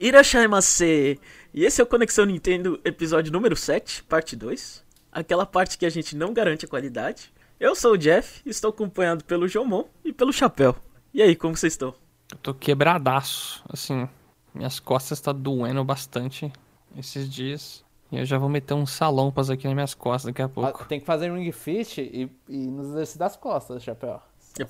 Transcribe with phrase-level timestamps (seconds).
[0.00, 1.20] Irashaimase!
[1.52, 4.82] E esse é o Conexão Nintendo, episódio número 7, parte 2.
[5.12, 7.30] Aquela parte que a gente não garante a qualidade.
[7.60, 10.74] Eu sou o Jeff, estou acompanhado pelo Jomon e pelo Chapéu.
[11.12, 11.94] E aí, como vocês estão?
[12.32, 14.08] Eu tô quebradaço, assim,
[14.54, 16.50] minhas costas estão tá doendo bastante
[16.96, 17.84] esses dias.
[18.10, 20.86] E eu já vou meter uns salompas aqui nas minhas costas daqui a pouco.
[20.86, 24.18] Tem que fazer ring fit e, e nos exercícios das costas, Chapéu.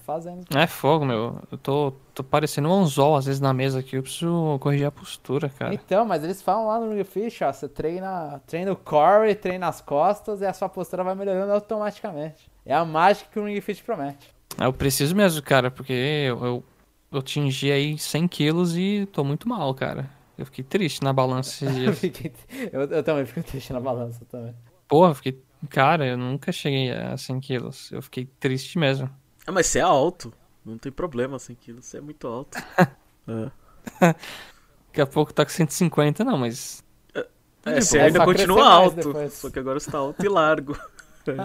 [0.05, 0.45] Fazendo.
[0.57, 1.41] É fogo, meu.
[1.51, 3.97] Eu tô, tô parecendo um anzol às vezes na mesa aqui.
[3.97, 5.75] Eu preciso corrigir a postura, cara.
[5.75, 7.53] Então, mas eles falam lá no Ring Fish, ó.
[7.53, 12.51] Você treina, treina o core, treina as costas e a sua postura vai melhorando automaticamente.
[12.65, 14.33] É a mágica que o Ring Fit promete.
[14.59, 16.65] É, eu preciso mesmo, cara, porque eu, eu,
[17.11, 20.09] eu atingi aí 100 quilos e tô muito mal, cara.
[20.37, 22.35] Eu fiquei triste na balança esses dias.
[22.73, 24.55] eu, eu, também fico triste na balança também.
[24.89, 25.43] Porra, fiquei.
[25.69, 27.93] Cara, eu nunca cheguei a 100 quilos.
[27.93, 29.11] Eu fiquei triste mesmo.
[29.47, 30.33] Ah, mas você é alto.
[30.65, 31.87] Não tem problema, 100 quilos.
[31.87, 32.59] Você é muito alto.
[33.29, 33.51] é.
[34.87, 36.85] Daqui a pouco tá com 150, não, mas.
[37.15, 37.27] É,
[37.67, 39.31] é você ainda continua alto.
[39.31, 40.77] Só que agora você tá alto e largo.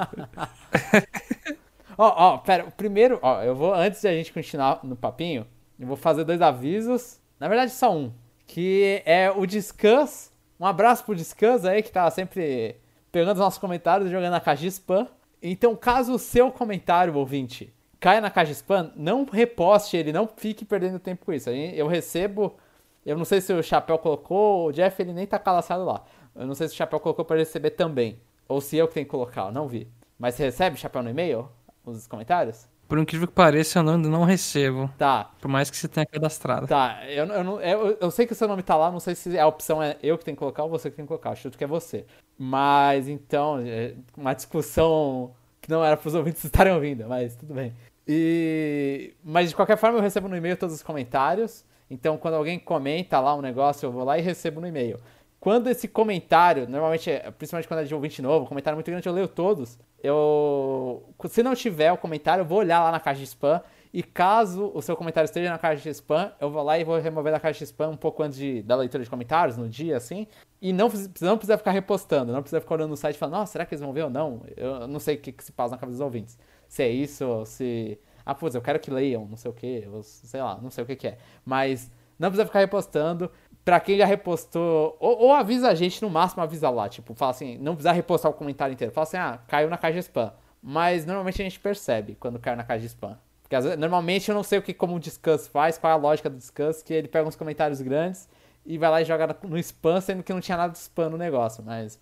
[1.97, 5.47] Ó, ó, pera, primeiro, ó, eu vou, antes de a gente continuar no papinho,
[5.79, 7.19] eu vou fazer dois avisos.
[7.39, 8.11] Na verdade, só um.
[8.45, 10.31] Que é o Discuss.
[10.59, 12.75] Um abraço pro Discuss aí, que tá sempre
[13.11, 15.07] pegando os nossos comentários e jogando na caixa de spam.
[15.41, 17.73] Então, caso o seu comentário, ouvinte,
[18.05, 21.49] caia na caixa spam, não reposte ele, não fique perdendo tempo com isso.
[21.49, 22.55] Eu recebo,
[23.03, 26.03] eu não sei se o Chapéu colocou, o Jeff ele nem tá calaçado lá.
[26.35, 29.07] Eu não sei se o Chapéu colocou para receber também, ou se eu que tenho
[29.07, 29.87] que colocar, eu não vi.
[30.19, 31.49] Mas você recebe, Chapéu, no e-mail,
[31.83, 32.67] os comentários?
[32.87, 34.87] Por incrível que pareça, eu não, não recebo.
[34.99, 35.31] Tá.
[35.41, 36.67] Por mais que você tenha cadastrado.
[36.67, 39.15] Tá, eu, eu, não, eu, eu sei que o seu nome tá lá, não sei
[39.15, 41.33] se a opção é eu que tenho que colocar ou você que tem que colocar.
[41.33, 42.05] Chuto que é você.
[42.37, 47.55] Mas então, é uma discussão que não era para os ouvintes estarem ouvindo, mas tudo
[47.55, 47.73] bem.
[48.07, 51.65] E mas de qualquer forma eu recebo no e-mail todos os comentários.
[51.89, 54.99] Então quando alguém comenta lá um negócio, eu vou lá e recebo no e-mail.
[55.39, 59.27] Quando esse comentário, normalmente, principalmente quando é de ouvinte novo, comentário muito grande, eu leio
[59.27, 59.77] todos.
[60.01, 63.61] Eu, se não tiver o comentário, eu vou olhar lá na caixa de spam
[63.93, 66.99] e caso o seu comentário esteja na caixa de spam, eu vou lá e vou
[66.99, 69.95] remover da caixa de spam um pouco antes de, da leitura de comentários, no dia,
[69.97, 70.27] assim.
[70.61, 70.89] E não,
[71.21, 73.73] não precisa ficar repostando, não precisa ficar olhando no site e falando, nossa, será que
[73.73, 74.41] eles vão ver ou não?
[74.57, 76.37] Eu não sei o que, que se passa na cabeça dos ouvintes
[76.67, 77.99] se é isso, ou se.
[78.25, 80.87] Ah, putz, eu quero que leiam, não sei o que, sei lá, não sei o
[80.87, 81.17] que, que é.
[81.45, 83.29] Mas não precisa ficar repostando.
[83.63, 87.31] Pra quem já repostou, ou, ou, avisa a gente, no máximo avisa lá, tipo, fala
[87.31, 88.93] assim, não precisa repostar o comentário inteiro.
[88.93, 90.31] Fala assim, ah, caiu na caixa de spam.
[90.61, 93.17] Mas normalmente a gente percebe quando caiu na caixa de spam.
[93.41, 95.97] Porque vezes, normalmente eu não sei o que como o Discuss faz, qual é a
[95.97, 98.27] lógica do Discuss, que ele pega uns comentários grandes
[98.65, 101.17] e vai lá e joga no spam, sendo que não tinha nada de spam no
[101.17, 101.63] negócio.
[101.63, 101.99] Mas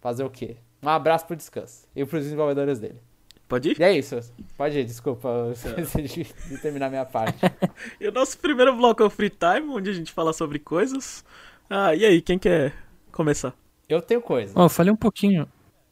[0.00, 0.56] fazer o quê?
[0.82, 3.00] Um abraço pro Discuss e pros desenvolvedores dele.
[3.48, 3.80] Pode ir?
[3.80, 4.18] E é isso.
[4.56, 5.52] Pode ir, desculpa, eu
[5.82, 7.38] esqueci de, de terminar minha parte.
[8.00, 11.24] e o nosso primeiro bloco é o Free Time, onde a gente fala sobre coisas.
[11.70, 12.72] Ah, e aí, quem quer
[13.12, 13.54] começar?
[13.88, 14.52] Eu tenho coisa.
[14.56, 15.48] Oh, eu falei um pouquinho.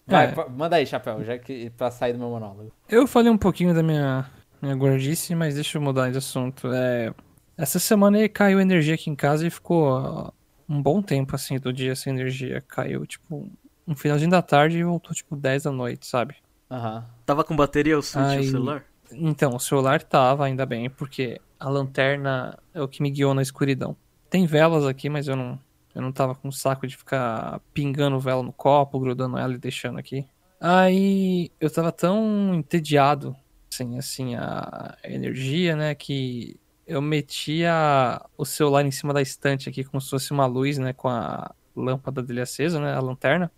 [0.06, 0.48] Vai, é.
[0.50, 2.72] manda aí, Chapéu, já que pra sair do meu monólogo.
[2.88, 4.28] Eu falei um pouquinho da minha,
[4.60, 6.72] minha gordice, mas deixa eu mudar de assunto.
[6.72, 7.14] É,
[7.56, 10.32] essa semana aí caiu energia aqui em casa e ficou
[10.68, 12.62] um bom tempo, assim, do dia sem energia.
[12.66, 13.48] Caiu, tipo,
[13.86, 16.36] um finalzinho da tarde e voltou, tipo, 10 da noite, sabe?
[16.70, 16.96] Aham.
[16.96, 17.02] Uhum.
[17.26, 18.84] Tava com bateria o Switch o celular?
[19.12, 23.42] Então, o celular tava, ainda bem, porque a lanterna é o que me guiou na
[23.42, 23.96] escuridão.
[24.28, 25.58] Tem velas aqui, mas eu não,
[25.94, 29.98] eu não tava com saco de ficar pingando vela no copo, grudando ela e deixando
[29.98, 30.26] aqui.
[30.60, 33.36] Aí eu tava tão entediado,
[33.70, 39.84] assim, assim, a energia, né, que eu metia o celular em cima da estante aqui,
[39.84, 43.50] como se fosse uma luz, né, com a lâmpada dele acesa, né, a lanterna.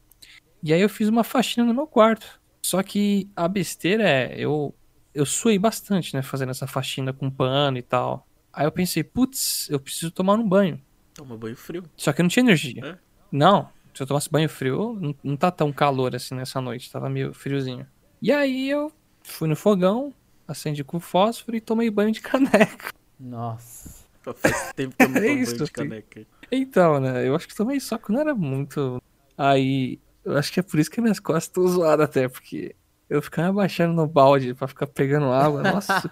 [0.63, 2.41] E aí eu fiz uma faxina no meu quarto.
[2.67, 4.75] Só que a besteira é, eu,
[5.15, 8.27] eu suei bastante, né, fazendo essa faxina com pano e tal.
[8.53, 10.83] Aí eu pensei, putz, eu preciso tomar um banho.
[11.15, 11.85] Toma banho frio.
[11.97, 12.85] Só que eu não tinha energia.
[12.85, 12.99] É?
[13.31, 17.09] Não, se eu tomasse banho frio, não, não tá tão calor assim nessa noite, tava
[17.09, 17.87] meio friozinho.
[18.21, 18.91] E aí eu
[19.23, 20.13] fui no fogão,
[20.49, 22.93] acendi com fósforo e tomei banho de caneca.
[23.21, 24.05] Nossa.
[24.35, 26.27] Faz tempo que eu não é isso, banho de caneca.
[26.51, 29.01] Então, né, eu acho que tomei só que não era muito.
[29.39, 32.75] Aí eu acho que é por isso que minhas costas estão zoadas até, porque
[33.09, 35.63] eu ficava abaixando no balde pra ficar pegando água.
[35.63, 36.11] Nossa.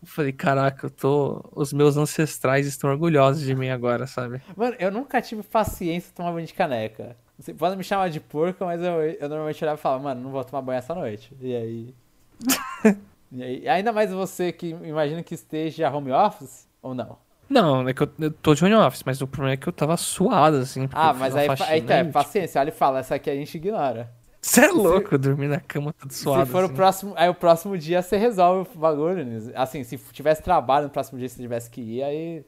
[0.00, 1.44] eu falei, caraca, eu tô.
[1.52, 4.40] Os meus ancestrais estão orgulhosos de mim agora, sabe?
[4.56, 7.14] Mano, eu nunca tive paciência de tomar banho de caneca.
[7.38, 10.30] Você pode me chamar de porco, mas eu, eu normalmente olhava e falava, mano, não
[10.30, 11.36] vou tomar banho essa noite.
[11.38, 11.94] E aí.
[13.30, 13.68] e aí.
[13.68, 17.18] Ainda mais você que imagina que esteja home office, ou não?
[17.52, 19.72] Não, é que eu, eu tô de home office, mas o problema é que eu
[19.72, 20.88] tava suado, assim.
[20.92, 24.10] Ah, mas aí, faxina, aí, tá, é, paciência, ele fala, essa aqui a gente ignora.
[24.40, 26.46] Você é louco, dormir na cama todo suado.
[26.46, 26.72] Se for assim.
[26.72, 29.24] o próximo, aí o próximo dia você resolve o bagulho.
[29.54, 32.44] Assim, se tivesse trabalho no próximo dia, se tivesse que ir, aí,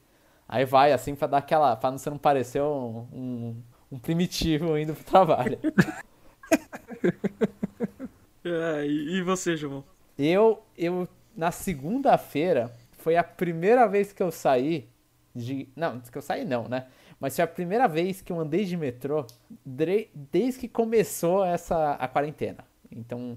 [0.49, 1.75] Aí vai, assim, pra dar aquela.
[1.77, 3.63] pra você não parecer um, um,
[3.93, 5.59] um primitivo indo pro trabalho.
[8.47, 9.83] E e você, João?
[10.19, 14.87] Eu, eu, na segunda-feira, foi a primeira vez que eu saí
[15.35, 15.69] de.
[15.75, 16.87] Não, que eu saí não, né?
[17.19, 19.27] Mas foi a primeira vez que eu andei de metrô
[19.65, 22.65] desde que começou essa a quarentena.
[22.91, 23.37] Então,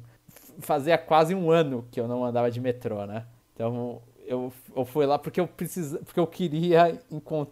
[0.60, 3.26] fazia quase um ano que eu não andava de metrô, né?
[3.54, 5.98] Então, eu, eu fui lá porque eu precis...
[6.04, 7.00] porque eu queria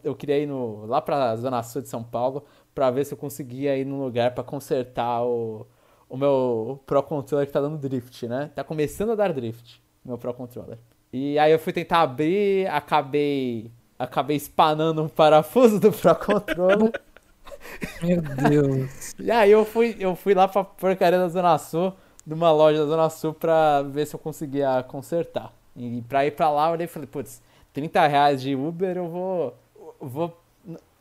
[0.04, 0.86] eu queria ir no...
[0.86, 4.36] lá pra Zona Sul de São Paulo pra ver se eu conseguia ir num lugar
[4.36, 5.66] pra consertar o,
[6.10, 8.52] o meu Pro Controller que tá dando drift, né?
[8.54, 10.78] Tá começando a dar drift, meu Pro Controller.
[11.14, 16.92] E aí eu fui tentar abrir, acabei acabei espanando um parafuso do Pro Controller.
[18.02, 19.16] Meu Deus.
[19.20, 21.94] e aí eu fui, eu fui lá pra porcaria da Zona Sul,
[22.26, 25.52] numa loja da Zona Sul, pra ver se eu conseguia consertar.
[25.76, 27.42] E pra ir pra lá, eu olhei e falei, putz,
[27.74, 29.58] 30 reais de Uber, eu vou.
[30.02, 30.42] eu vou.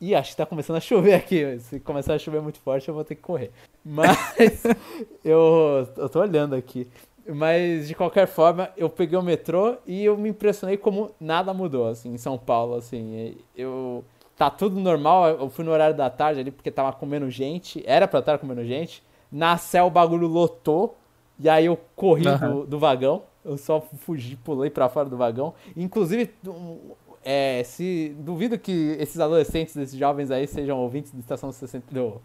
[0.01, 1.57] Ih, acho que tá começando a chover aqui.
[1.59, 3.51] Se começar a chover muito forte, eu vou ter que correr.
[3.83, 4.63] Mas
[5.23, 6.87] eu, eu tô olhando aqui.
[7.27, 11.87] Mas de qualquer forma, eu peguei o metrô e eu me impressionei como nada mudou,
[11.87, 13.35] assim, em São Paulo, assim.
[13.55, 14.03] Eu.
[14.37, 18.05] Tá tudo normal, eu fui no horário da tarde ali porque tava comendo gente, era
[18.07, 19.01] pra estar comendo gente.
[19.31, 20.97] Na céu o bagulho lotou,
[21.39, 22.49] e aí eu corri Aham.
[22.49, 25.53] do, do vagão, eu só fugi, pulei pra fora do vagão.
[25.75, 26.31] Inclusive,
[27.25, 32.21] é, se duvido que esses adolescentes, esses jovens aí sejam ouvintes do Estação 60 do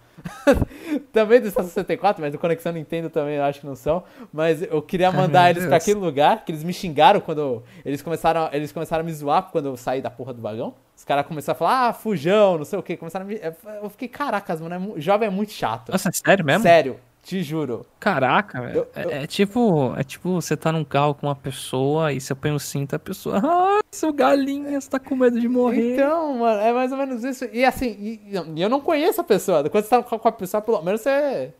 [1.10, 4.60] também do Estação 64, mas do Conexão Nintendo também eu acho que não são, mas
[4.62, 5.82] eu queria Ai, mandar meu eles pra Deus.
[5.82, 9.66] aquele lugar que eles me xingaram quando eles começaram, eles começaram a me zoar quando
[9.66, 10.74] eu saí da porra do vagão.
[10.94, 12.94] Os caras começaram a falar: "Ah, fujão, não sei o quê".
[12.94, 13.40] Começaram a me
[13.82, 15.92] eu fiquei, caracas, mano, é jovem é muito chato.
[15.92, 16.62] Nossa, é sério mesmo?
[16.62, 17.84] Sério, te juro.
[17.98, 18.78] Caraca, velho.
[18.94, 22.20] Eu- eu- É, é tipo, é tipo, você tá num carro com uma pessoa e
[22.20, 25.94] você põe o cinto, a pessoa, ah, seu galinha, você tá com medo de morrer.
[25.94, 27.44] Então, mano, é mais ou menos isso.
[27.52, 29.68] E assim, e, eu não conheço a pessoa.
[29.68, 31.52] Quando você tá com a pessoa, pelo menos você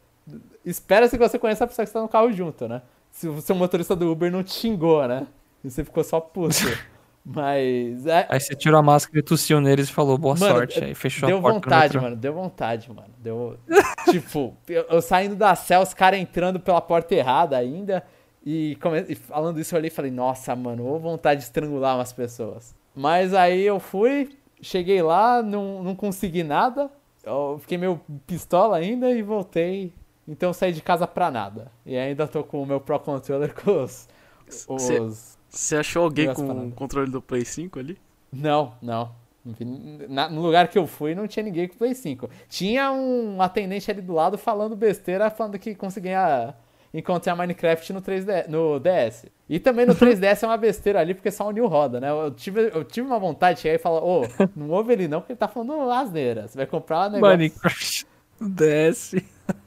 [0.65, 2.83] espera-se que você conheça a pessoa que você tá no carro junto, né?
[3.11, 5.27] Se o seu motorista do Uber não te xingou, né?
[5.65, 6.55] E você ficou só puto.
[7.25, 8.07] Mas.
[8.07, 10.83] É, Aí você tirou a máscara e tossiu neles e falou boa Mano, sorte.
[10.83, 12.17] Aí fechou deu a porta do vontade, mano.
[12.17, 13.11] Deu vontade, mano.
[13.19, 13.57] Deu.
[14.11, 18.03] tipo, eu, eu saindo da céu, os caras entrando pela porta errada ainda.
[18.45, 21.97] E, come- e falando isso, eu olhei e falei, nossa, mano, ô vontade de estrangular
[21.97, 22.75] umas pessoas.
[22.95, 24.31] Mas aí eu fui,
[24.63, 26.91] cheguei lá, não, não consegui nada.
[27.23, 29.93] Eu fiquei meio pistola ainda e voltei.
[30.27, 31.71] Então eu saí de casa pra nada.
[31.85, 34.09] E ainda tô com o meu Pro Controller com os.
[34.49, 35.39] Cê- os...
[35.51, 37.99] Você achou alguém com o controle do Play 5 ali?
[38.33, 39.13] Não, não.
[40.09, 42.29] Na- no lugar que eu fui não tinha ninguém com Play 5.
[42.49, 46.55] Tinha um atendente ali do lado falando besteira, falando que conseguia
[46.93, 49.27] encontrar Minecraft no 3D, no DS.
[49.49, 52.11] E também no 3DS é uma besteira ali, porque só o New roda, né?
[52.11, 54.23] Eu tive, eu tive uma vontade de chegar e falar, ô,
[54.55, 56.47] não ouve ele não, porque ele tá falando asneira.
[56.47, 57.37] Você vai comprar um negócio.
[57.39, 58.07] Minecraft
[58.41, 59.27] desce.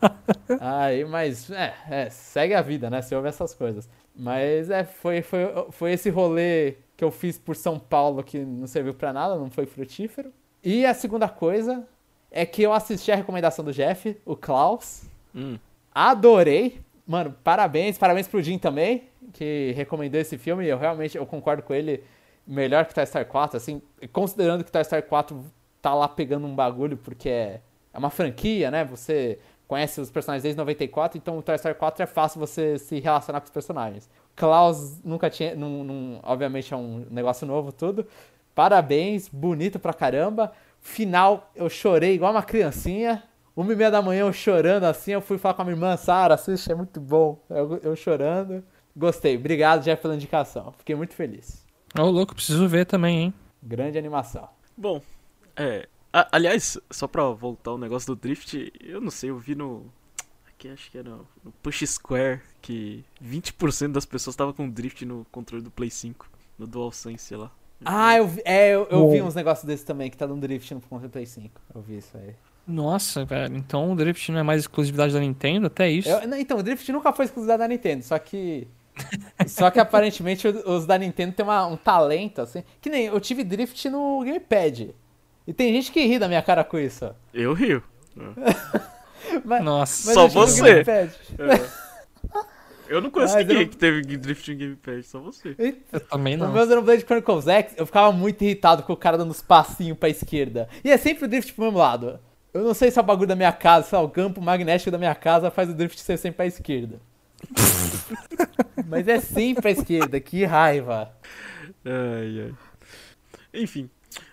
[0.60, 3.02] Aí, mas, é, é, segue a vida, né?
[3.02, 3.90] Você ouve essas coisas.
[4.16, 5.42] Mas, é, foi, foi,
[5.72, 9.50] foi esse rolê que eu fiz por São Paulo que não serviu pra nada, não
[9.50, 10.32] foi frutífero.
[10.64, 11.88] E a segunda coisa
[12.32, 15.04] é que eu assisti a recomendação do Jeff, o Klaus.
[15.36, 15.58] Hum.
[15.94, 16.80] Adorei.
[17.06, 17.98] Mano, parabéns.
[17.98, 19.04] Parabéns pro Jim também,
[19.34, 20.66] que recomendou esse filme.
[20.66, 22.04] Eu realmente eu concordo com ele.
[22.46, 23.82] Melhor que Toy Story 4, assim,
[24.12, 25.46] considerando que Toy Story 4
[25.82, 27.62] tá lá pegando um bagulho, porque é,
[27.94, 28.84] é uma franquia, né?
[28.86, 33.00] Você conhece os personagens desde 94, então o Toy Story 4 é fácil você se
[33.00, 34.10] relacionar com os personagens.
[34.36, 38.06] Klaus nunca tinha, não, não- obviamente é um negócio novo tudo.
[38.54, 40.52] Parabéns, bonito pra caramba.
[40.80, 43.24] Final, eu chorei igual uma criancinha.
[43.56, 45.96] Uma e meia da manhã eu chorando assim, eu fui falar com a minha irmã,
[45.96, 47.40] Sara, assiste, é muito bom.
[47.50, 48.64] Eu, eu chorando.
[48.96, 50.72] Gostei, obrigado, Jeff, pela indicação.
[50.78, 51.64] Fiquei muito feliz.
[51.98, 53.34] Ô, louco, preciso ver também, hein?
[53.62, 54.50] Grande animação.
[54.76, 55.02] Bom,
[55.56, 55.88] é.
[56.14, 59.86] A- aliás, só pra voltar ao negócio do Drift, eu não sei, eu vi no.
[60.48, 65.26] Aqui acho que era no Push Square que 20% das pessoas estavam com Drift no
[65.32, 67.52] controle do Play 5, no DualSense, sei lá.
[67.84, 70.74] Ah, eu vi, é, eu, eu vi uns negócios desses também, que tá dando drift
[70.74, 71.60] no Contra Play 5.
[71.76, 72.34] Eu vi isso aí.
[72.66, 73.58] Nossa, velho.
[73.58, 75.68] Então o Drift não é mais exclusividade da Nintendo?
[75.68, 76.08] Até isso.
[76.08, 78.70] Eu- não, então, o Drift nunca foi exclusividade da Nintendo, só que.
[79.48, 82.64] só que aparentemente os os da Nintendo tem uma- um talento, assim.
[82.80, 84.96] Que nem eu tive Drift no Gamepad.
[85.48, 87.14] E tem gente que ri da minha cara com isso.
[87.34, 87.84] Eu rio.
[89.46, 90.06] Mas, Nossa.
[90.08, 90.84] mas Só no você.
[90.84, 91.12] Gamepad.
[92.88, 95.56] Eu não conheço Mas ninguém eu- que teve Drift em Gamepad, só você.
[95.92, 96.54] Eu também No não.
[96.54, 100.10] meu Xenoblade Chronicles X, eu ficava muito irritado com o cara dando os passinhos pra
[100.10, 100.68] esquerda.
[100.84, 102.20] E é sempre o drift pro mesmo lado.
[102.54, 104.92] Eu não sei se é o bagulho da minha casa, sei lá, o campo magnético
[104.92, 107.00] da minha casa faz o drift ser sempre pra esquerda.
[108.88, 111.12] Mas é sempre pra esquerda, que raiva.
[111.86, 112.54] Ai, ai.
[113.54, 113.90] Enfim.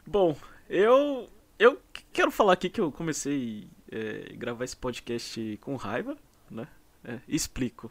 [0.06, 0.34] Bom,
[0.70, 1.28] eu.
[1.58, 1.78] Eu
[2.10, 6.16] quero falar aqui que eu comecei a gravar esse podcast com raiva,
[6.50, 6.66] né?
[7.04, 7.90] É, explico.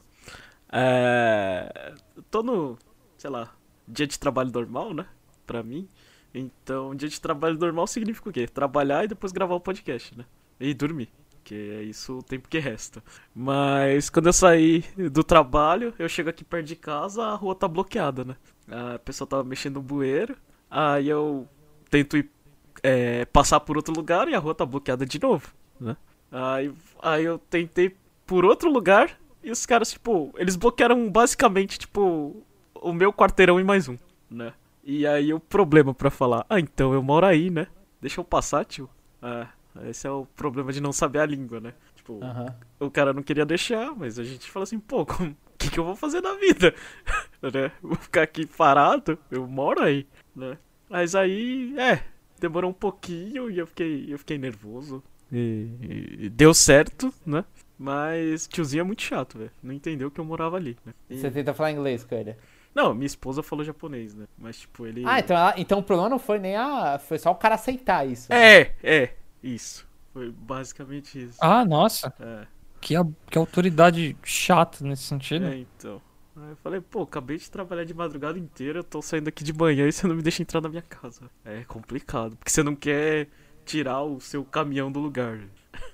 [0.72, 1.94] É,
[2.32, 2.78] tô no,
[3.18, 3.54] sei lá,
[3.88, 5.06] dia de trabalho normal, né?
[5.46, 5.88] Pra mim.
[6.34, 8.48] Então, dia de trabalho normal significa o quê?
[8.48, 10.26] Trabalhar e depois gravar o podcast, né?
[10.60, 11.10] E dormir.
[11.44, 13.04] Que é isso o tempo que resta.
[13.34, 17.68] Mas quando eu saí do trabalho, eu chego aqui perto de casa, a rua tá
[17.68, 18.36] bloqueada, né?
[18.68, 20.36] A pessoa tava mexendo no bueiro.
[20.70, 21.48] Aí eu
[21.90, 22.30] tento ir,
[22.84, 25.96] é, passar por outro lugar e a rua tá bloqueada de novo, né?
[26.32, 26.72] Aí,
[27.02, 27.96] aí eu tentei
[28.26, 32.44] por outro lugar e os caras, tipo, eles bloquearam basicamente, tipo,
[32.76, 33.98] o meu quarteirão e mais um,
[34.30, 34.54] né?
[34.84, 37.68] E aí o problema para falar, ah, então eu moro aí, né?
[38.02, 38.90] Deixa eu passar, tio.
[39.22, 39.48] Ah,
[39.86, 41.74] esse é o problema de não saber a língua, né?
[41.96, 42.20] Tipo,
[42.80, 45.84] o cara não queria deixar, mas a gente fala assim, pô, o que, que eu
[45.84, 46.74] vou fazer na vida?
[47.42, 47.72] né?
[47.82, 49.18] Vou ficar aqui parado?
[49.30, 50.58] Eu moro aí, né?
[50.90, 52.04] Mas aí, é,
[52.40, 55.04] demorou um pouquinho e eu fiquei, eu fiquei nervoso.
[55.32, 55.68] E,
[56.22, 57.46] e deu certo, né?
[57.78, 59.52] Mas tiozinho é muito chato, velho.
[59.62, 60.94] Não entendeu que eu morava ali, né?
[61.10, 62.36] E- Você tenta falar inglês com ele.
[62.74, 64.26] Não, minha esposa falou japonês, né?
[64.38, 65.04] Mas, tipo, ele.
[65.06, 67.00] Ah, então, ela- então o problema não foi nem a.
[67.00, 68.32] Foi só o cara aceitar isso.
[68.34, 69.88] É, é, isso.
[70.14, 71.38] Foi basicamente isso.
[71.42, 72.14] Ah, nossa.
[72.20, 72.46] É,
[72.82, 75.46] Que, a- que autoridade chata nesse sentido.
[75.48, 76.02] é, então.
[76.44, 79.54] Aí eu falei, pô, acabei de trabalhar de madrugada inteira, eu tô saindo aqui de
[79.54, 81.30] manhã e você não me deixa entrar na minha casa.
[81.44, 83.28] É complicado, porque você não quer
[83.66, 85.40] tirar o seu caminhão do lugar.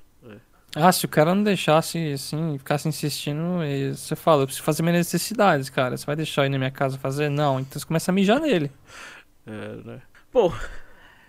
[0.77, 3.59] Ah, se o cara não deixasse assim, ficasse insistindo,
[3.95, 5.95] você fala, eu preciso fazer minhas necessidades, cara.
[5.95, 7.29] Você vai deixar eu ir na minha casa fazer?
[7.29, 8.69] Não, então você começa a mijar nele.
[9.47, 10.01] É, né?
[10.33, 10.51] Bom,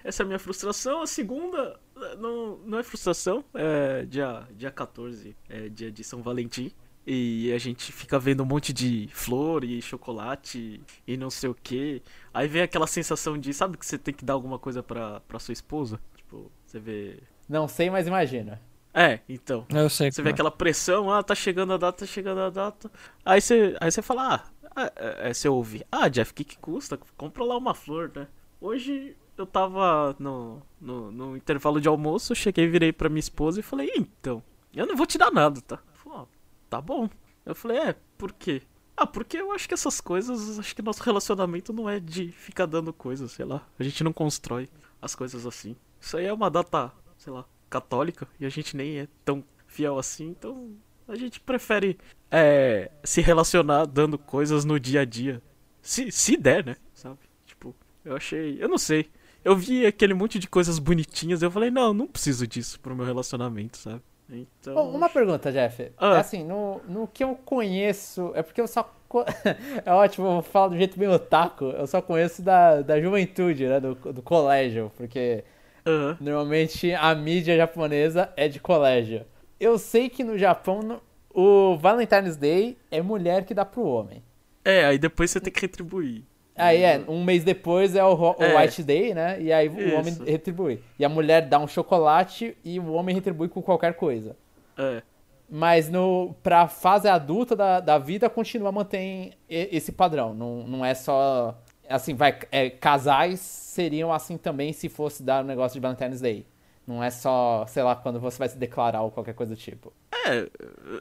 [0.02, 1.02] essa é a minha frustração.
[1.02, 1.78] A segunda
[2.18, 6.72] não, não é frustração, é dia, dia 14, é dia de São Valentim.
[7.06, 11.54] E a gente fica vendo um monte de flor e chocolate e não sei o
[11.54, 12.02] que.
[12.34, 15.38] Aí vem aquela sensação de, sabe que você tem que dar alguma coisa pra, pra
[15.38, 16.00] sua esposa?
[16.16, 17.18] Tipo, você vê.
[17.48, 18.60] Não sei, mas imagina.
[18.92, 19.66] É, então.
[19.68, 20.10] Eu sei.
[20.10, 20.32] Você vê é.
[20.32, 22.90] aquela pressão, ah, tá chegando a data, tá chegando a data.
[23.24, 24.44] Aí você, aí você fala, ah,
[24.74, 26.98] ah, é, é, você ouve, ah, Jeff, o que, que custa?
[27.16, 28.26] Compra lá uma flor, né?
[28.60, 33.62] Hoje eu tava no, no, no intervalo de almoço, cheguei, virei pra minha esposa e
[33.62, 34.42] falei, então,
[34.74, 35.78] eu não vou te dar nada, tá?
[36.10, 36.24] Ah,
[36.68, 37.08] tá bom.
[37.44, 38.62] Eu falei, é, por quê?
[38.96, 42.66] Ah, porque eu acho que essas coisas, acho que nosso relacionamento não é de ficar
[42.66, 43.66] dando coisas, sei lá.
[43.78, 44.68] A gente não constrói
[45.00, 45.76] as coisas assim.
[46.00, 49.98] Isso aí é uma data, sei lá, católica e a gente nem é tão fiel
[49.98, 50.74] assim, então
[51.06, 51.98] a gente prefere
[52.30, 55.42] é, se relacionar dando coisas no dia a dia.
[55.82, 56.76] Se, se der, né?
[56.94, 57.18] Sabe?
[57.44, 58.56] Tipo, eu achei.
[58.60, 59.10] Eu não sei.
[59.44, 63.04] Eu vi aquele monte de coisas bonitinhas eu falei, não, não preciso disso pro meu
[63.04, 64.02] relacionamento, sabe?
[64.30, 64.74] Então.
[64.74, 65.92] Bom, uma pergunta, Jeff.
[65.96, 66.16] Ah.
[66.16, 68.32] É assim, no, no que eu conheço.
[68.34, 68.92] É porque eu só.
[69.84, 71.66] é ótimo, eu vou falar do jeito bem otaku.
[71.66, 73.80] Eu só conheço da, da juventude, né?
[73.80, 74.90] Do, do colégio.
[74.96, 75.44] Porque
[75.86, 76.16] Aham.
[76.20, 79.24] normalmente a mídia japonesa é de colégio.
[79.58, 81.00] Eu sei que no Japão
[81.32, 84.22] o Valentine's Day é mulher que dá pro homem.
[84.64, 86.24] É, aí depois você tem que retribuir.
[86.56, 88.58] Aí é, um mês depois é o, É.
[88.58, 89.40] White Day, né?
[89.40, 90.24] E aí o homem Isso.
[90.24, 90.82] retribui.
[90.98, 94.36] E a mulher dá um chocolate e o homem retribui com qualquer coisa.
[94.78, 95.02] É.
[95.48, 100.34] Mas no, pra fase adulta da, da vida, continua mantém esse padrão.
[100.34, 101.56] Não, não é só.
[101.88, 102.36] Assim, vai.
[102.50, 106.46] é, casais seriam assim também se fosse dar um negócio de Valentine's Day.
[106.86, 109.92] Não é só, sei lá, quando você vai se declarar ou qualquer coisa do tipo.
[110.12, 110.48] É,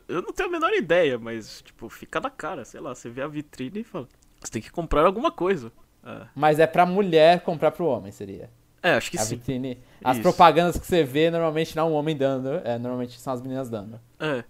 [0.07, 3.21] eu não tenho a menor ideia, mas, tipo, fica na cara, sei lá, você vê
[3.21, 4.07] a vitrine e fala,
[4.45, 5.71] você tem que comprar alguma coisa.
[6.03, 8.49] É, Mas é pra mulher comprar pro homem, seria.
[8.83, 9.35] é acho que A sim.
[9.37, 9.79] vitrine.
[10.03, 10.23] As Isso.
[10.23, 13.69] propagandas que você vê normalmente não é um homem dando, é, normalmente são as meninas
[13.69, 13.99] dando.
[14.19, 14.43] É,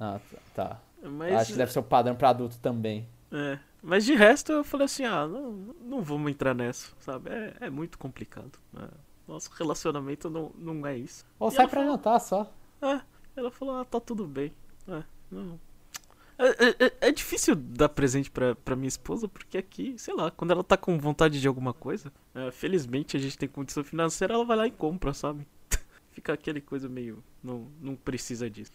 [0.00, 0.20] Ah,
[0.54, 0.80] tá.
[1.02, 1.34] mas.
[1.34, 3.08] Acho que deve ser o padrão pra adulto também.
[3.32, 7.30] É, mas de resto eu falei assim, ah, não, não vamos entrar nessa, sabe?
[7.30, 8.58] É, é muito complicado.
[8.72, 8.86] né?
[9.26, 11.26] Nosso relacionamento não, não é isso.
[11.40, 12.50] Ou E sai pra falou- jantar só.
[12.80, 13.00] É,
[13.36, 14.52] ela falou, ah, tá tudo bem.
[14.86, 15.58] É, não.
[16.38, 16.46] É,
[16.84, 20.52] é- é- é difícil dar presente pra, pra minha esposa, porque aqui, sei lá, quando
[20.52, 24.44] ela tá com vontade de alguma coisa, é, felizmente a gente tem condição financeira, ela
[24.44, 25.46] vai lá e compra, sabe?
[26.12, 27.22] Fica aquele coisa meio.
[27.42, 28.70] Não, não precisa disso.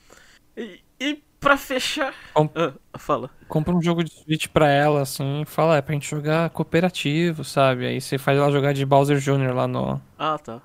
[0.58, 2.14] E, e pra fechar.
[2.34, 3.30] Com- Ah, fala.
[3.48, 7.44] Compra um jogo de Switch pra ela, assim, e fala, é pra gente jogar cooperativo,
[7.44, 7.86] sabe?
[7.88, 9.54] Aí você faz ela jogar de Bowser Jr.
[9.56, 10.62] lá no, Ah, tá.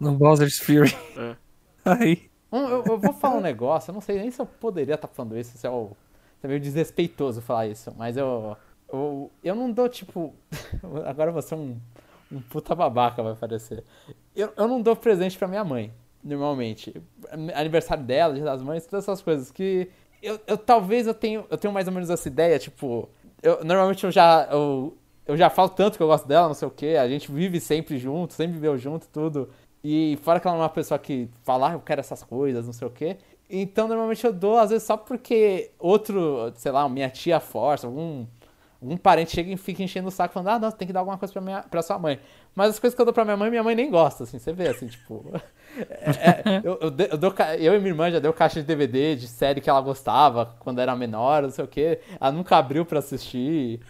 [0.00, 0.94] no Bowser's Fury.
[1.16, 1.36] É.
[1.84, 2.28] Aí.
[2.52, 5.06] Um, eu, eu vou falar um negócio, eu não sei nem se eu poderia estar
[5.08, 5.96] falando isso, se é, o,
[6.42, 8.56] é meio desrespeitoso falar isso, mas eu.
[8.92, 10.34] Eu, eu não dou, tipo.
[11.06, 11.78] Agora você é um,
[12.32, 13.84] um puta babaca, vai parecer.
[14.34, 15.92] Eu, eu não dou presente pra minha mãe,
[16.22, 16.94] normalmente.
[17.54, 19.88] Aniversário dela, dia das mães, todas essas coisas que.
[20.22, 23.08] Eu, eu talvez eu tenho, eu tenho mais ou menos essa ideia, tipo.
[23.42, 24.48] Eu, normalmente eu já.
[24.50, 27.30] Eu, eu já falo tanto que eu gosto dela, não sei o que, a gente
[27.30, 29.48] vive sempre junto, sempre viveu junto, tudo.
[29.82, 32.72] E fora que ela é uma pessoa que fala, ah, eu quero essas coisas, não
[32.72, 33.16] sei o que.
[33.50, 38.24] Então, normalmente eu dou, às vezes, só porque outro, sei lá, minha tia força, algum,
[38.80, 41.18] algum parente chega e fica enchendo o saco, falando, ah, não, tem que dar alguma
[41.18, 42.20] coisa pra, minha, pra sua mãe.
[42.54, 44.52] Mas as coisas que eu dou pra minha mãe, minha mãe nem gosta, assim, você
[44.52, 45.32] vê, assim, tipo...
[45.78, 49.16] é, é, eu, eu, eu, dou, eu e minha irmã já deu caixa de DVD
[49.16, 51.98] de série que ela gostava quando era menor, não sei o que.
[52.20, 53.80] Ela nunca abriu pra assistir.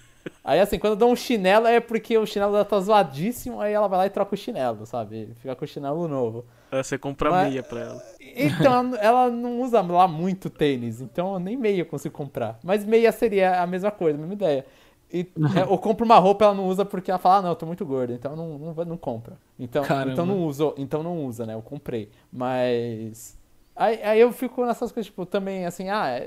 [0.44, 3.72] Aí, assim, quando eu dou um chinelo é porque o chinelo dela tá zoadíssimo, aí
[3.72, 5.30] ela vai lá e troca o chinelo, sabe?
[5.36, 6.44] Fica com o chinelo novo.
[6.70, 7.48] Aí você compra Mas...
[7.48, 8.02] meia pra ela.
[8.20, 12.58] Então, ela não usa lá muito tênis, então nem meia eu consigo comprar.
[12.62, 14.66] Mas meia seria a mesma coisa, a mesma ideia.
[15.12, 15.20] E,
[15.56, 17.66] é, eu compro uma roupa ela não usa porque ela fala, ah, não, eu tô
[17.66, 19.36] muito gorda, então não, não, não compra.
[19.58, 21.54] Então, então não usa, então não usa, né?
[21.54, 22.10] Eu comprei.
[22.32, 23.38] Mas.
[23.74, 26.20] Aí, aí eu fico nessas coisas, tipo, também assim, ah,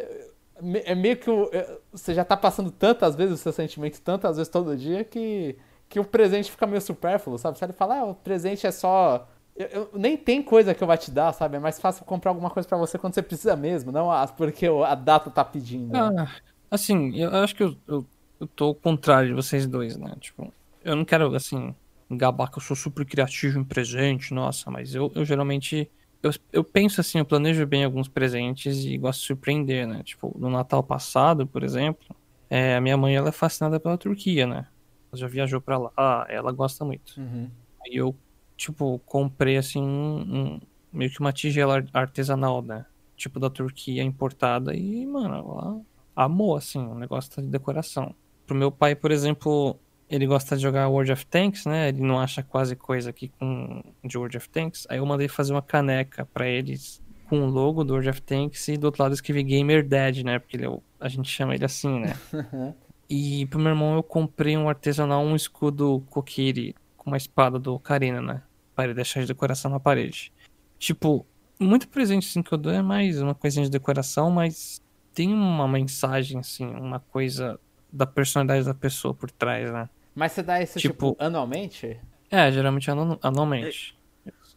[0.86, 4.52] é, meio que é, você já tá passando tantas vezes o seu sentimento, tantas vezes
[4.52, 5.58] todo dia, que,
[5.90, 7.58] que o presente fica meio supérfluo, sabe?
[7.58, 9.28] Você fala, ah, o presente é só.
[9.56, 11.58] Eu, eu, nem tem coisa que eu vou te dar, sabe?
[11.58, 14.96] É mais fácil comprar alguma coisa para você quando você precisa mesmo, não porque a
[14.96, 15.96] data tá pedindo.
[15.96, 16.28] Ah,
[16.72, 18.06] assim, eu acho que eu, eu
[18.44, 20.14] eu tô ao contrário de vocês dois, né?
[20.20, 21.74] Tipo, eu não quero, assim,
[22.12, 25.90] gabar que eu sou super criativo em presente, nossa, mas eu, eu geralmente.
[26.24, 30.02] Eu, eu penso assim, eu planejo bem alguns presentes e gosto de surpreender, né?
[30.04, 32.16] Tipo, no Natal passado, por exemplo,
[32.50, 34.68] é, a minha mãe ela é fascinada pela Turquia, né?
[35.12, 37.20] Ela já viajou pra lá, ela gosta muito.
[37.20, 37.50] Uhum.
[37.86, 38.16] Aí eu,
[38.56, 40.60] tipo, comprei assim um, um,
[40.94, 42.86] meio que uma tigela artesanal, né?
[43.18, 45.82] Tipo da Turquia importada e, mano, ela
[46.16, 48.16] amou, assim, o um negócio de decoração.
[48.48, 49.78] Pro meu pai, por exemplo,
[50.14, 51.90] ele gosta de jogar World of Tanks, né?
[51.90, 54.86] Ele não acha quase coisa aqui com de World of Tanks.
[54.88, 58.68] Aí eu mandei fazer uma caneca para eles com o logo do World of Tanks
[58.68, 60.38] e do outro lado escrevi Gamer Dad, né?
[60.38, 62.16] Porque ele é a gente chama ele assim, né?
[63.10, 67.80] e pro meu irmão eu comprei um artesanal, um escudo Kokiri com uma espada do
[67.80, 68.44] Karina, né?
[68.76, 70.32] Para ele deixar de decoração na parede.
[70.78, 71.26] Tipo,
[71.60, 74.80] muito presente assim que eu dou é mais uma coisinha de decoração, mas
[75.12, 77.60] tem uma mensagem assim, uma coisa
[77.92, 79.90] da personalidade da pessoa por trás, né?
[80.16, 82.00] Mas você dá isso, tipo, tipo anualmente?
[82.30, 83.98] É, geralmente anu anualmente.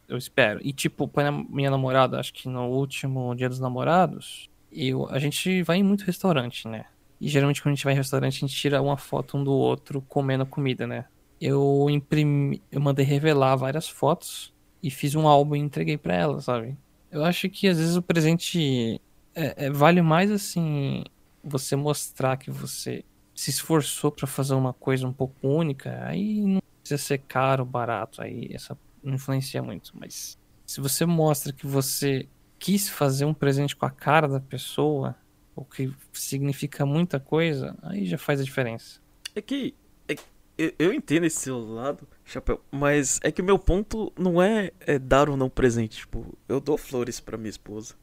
[0.07, 0.59] Eu espero.
[0.63, 5.61] E, tipo, pra minha namorada, acho que no último dia dos namorados, eu, a gente
[5.63, 6.85] vai em muito restaurante, né?
[7.19, 9.51] E geralmente quando a gente vai em restaurante, a gente tira uma foto um do
[9.51, 11.05] outro comendo comida, né?
[11.41, 16.41] Eu imprimi, eu mandei revelar várias fotos e fiz um álbum e entreguei para ela,
[16.41, 16.77] sabe?
[17.11, 19.01] Eu acho que às vezes o presente
[19.35, 21.03] é, é, vale mais assim
[21.43, 23.03] você mostrar que você
[23.37, 28.19] se esforçou para fazer uma coisa um pouco única, aí não precisa ser caro, barato,
[28.19, 29.91] aí essa influencia muito.
[29.93, 35.15] Mas se você mostra que você quis fazer um presente com a cara da pessoa,
[35.55, 38.99] o que significa muita coisa, aí já faz a diferença.
[39.35, 39.75] É que
[40.07, 40.15] é,
[40.57, 44.71] eu, eu, entendo esse seu lado, chapéu, mas é que o meu ponto não é,
[44.79, 45.97] é dar ou não presente.
[45.97, 47.93] Tipo, eu dou flores para minha esposa,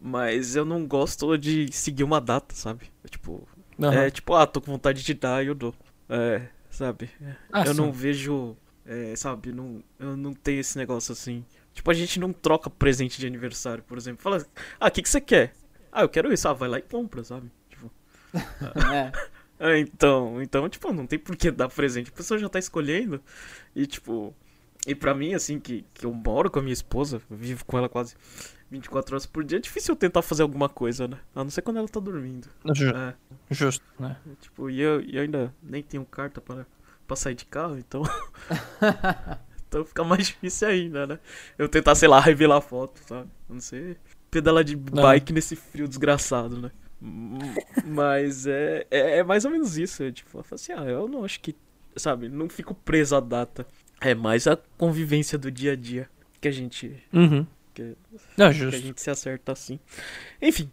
[0.00, 2.90] mas eu não gosto de seguir uma data, sabe?
[3.10, 3.46] Tipo,
[3.78, 3.92] Uhum.
[3.92, 5.74] É tipo, ah, tô com vontade de dar e eu dou.
[6.08, 7.10] É, sabe?
[7.52, 7.80] Ah, eu sim.
[7.80, 8.56] não vejo.
[8.86, 11.44] É, sabe, não, eu não tenho esse negócio assim.
[11.72, 14.22] Tipo, a gente não troca presente de aniversário, por exemplo.
[14.22, 14.44] Fala,
[14.78, 15.54] ah, o que, que você quer?
[15.90, 16.46] Ah, eu quero isso.
[16.48, 17.50] Ah, vai lá e compra, sabe?
[17.68, 17.90] Tipo.
[18.92, 19.12] é.
[19.58, 19.78] é.
[19.78, 22.10] Então, então, tipo, não tem por que dar presente.
[22.10, 23.20] A pessoa já tá escolhendo.
[23.74, 24.34] E, tipo.
[24.86, 27.88] E pra mim, assim, que, que eu moro com a minha esposa, vivo com ela
[27.88, 28.14] quase
[28.74, 31.18] 24 horas por dia, é difícil eu tentar fazer alguma coisa, né?
[31.34, 32.48] A não ser quando ela tá dormindo.
[32.74, 33.14] Justo, é.
[33.50, 34.16] Justo né?
[34.40, 36.66] Tipo, e eu, e eu ainda nem tenho carta para,
[37.06, 38.02] pra sair de carro, então.
[39.68, 41.18] então fica mais difícil ainda, né?
[41.56, 43.30] Eu tentar, sei lá, revelar foto, sabe?
[43.48, 43.98] A não ser
[44.30, 45.34] pedalar de bike não.
[45.36, 46.70] nesse frio desgraçado, né?
[47.84, 50.02] Mas é, é, é, mais ou menos isso.
[50.02, 51.54] É, tipo, eu falo assim, ah, eu não acho que.
[51.96, 53.66] Sabe, não fico preso à data.
[54.00, 56.08] É mais a convivência do dia a dia
[56.40, 57.02] que a gente.
[57.12, 57.46] Uhum.
[57.74, 57.96] Que,
[58.36, 58.70] Não, justo.
[58.70, 59.80] que a gente se acerta assim.
[60.40, 60.70] Enfim,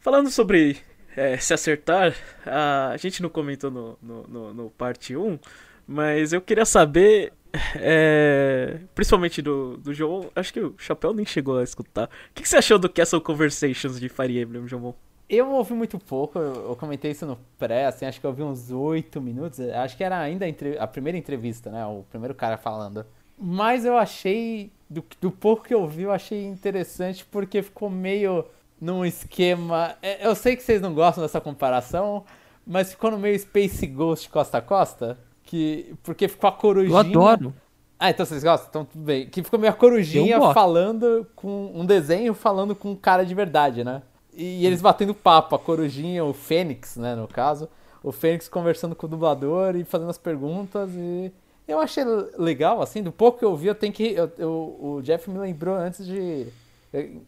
[0.00, 0.78] falando sobre
[1.16, 2.14] é, se acertar,
[2.46, 5.38] a, gente não comentou no, no, no, no parte 1,
[5.86, 7.32] mas eu queria saber,
[7.76, 12.06] é, principalmente do, do João, acho que o Chapéu nem chegou a escutar.
[12.06, 14.94] O que, que você achou do Castle Conversations de Fire Emblem, João?
[15.28, 18.70] Eu ouvi muito pouco, eu, comentei isso no pré, assim, acho que eu ouvi uns
[18.70, 23.06] 8 minutos, acho que era ainda a, a primeira entrevista, né, o primeiro cara falando.
[23.38, 28.44] Mas eu achei, do, do pouco que eu vi, eu achei interessante porque ficou meio
[28.80, 29.96] num esquema.
[30.00, 32.24] É, eu sei que vocês não gostam dessa comparação,
[32.66, 35.18] mas ficou no meio Space Ghost Costa a Costa.
[35.42, 36.94] Que, porque ficou a corujinha.
[36.94, 37.54] Eu adoro.
[37.98, 38.68] Ah, então vocês gostam?
[38.68, 39.26] Então tudo bem.
[39.28, 43.84] Que ficou meio a corujinha falando com um desenho falando com um cara de verdade,
[43.84, 44.02] né?
[44.36, 47.68] E eles batendo papo, a corujinha, o Fênix, né, no caso,
[48.02, 51.32] o Fênix conversando com o dublador e fazendo as perguntas e
[51.66, 52.04] eu achei
[52.38, 54.12] legal, assim, do pouco que eu vi, eu tenho que.
[54.12, 54.50] Eu, eu,
[54.80, 56.46] o Jeff me lembrou antes de.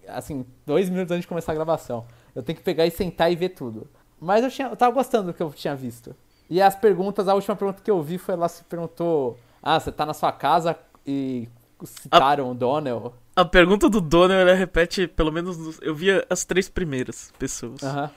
[0.07, 2.07] Assim, dois minutos antes de começar a gravação.
[2.35, 3.89] Eu tenho que pegar e sentar e ver tudo.
[4.21, 6.15] Mas eu, tinha, eu tava gostando do que eu tinha visto.
[6.49, 9.91] E as perguntas, a última pergunta que eu vi foi ela se perguntou: Ah, você
[9.91, 11.49] tá na sua casa e
[11.85, 13.15] citaram a, o Donnell?
[13.35, 17.83] A pergunta do Donnell, ela repete, pelo menos, eu via as três primeiras pessoas.
[17.83, 18.11] Uh -huh.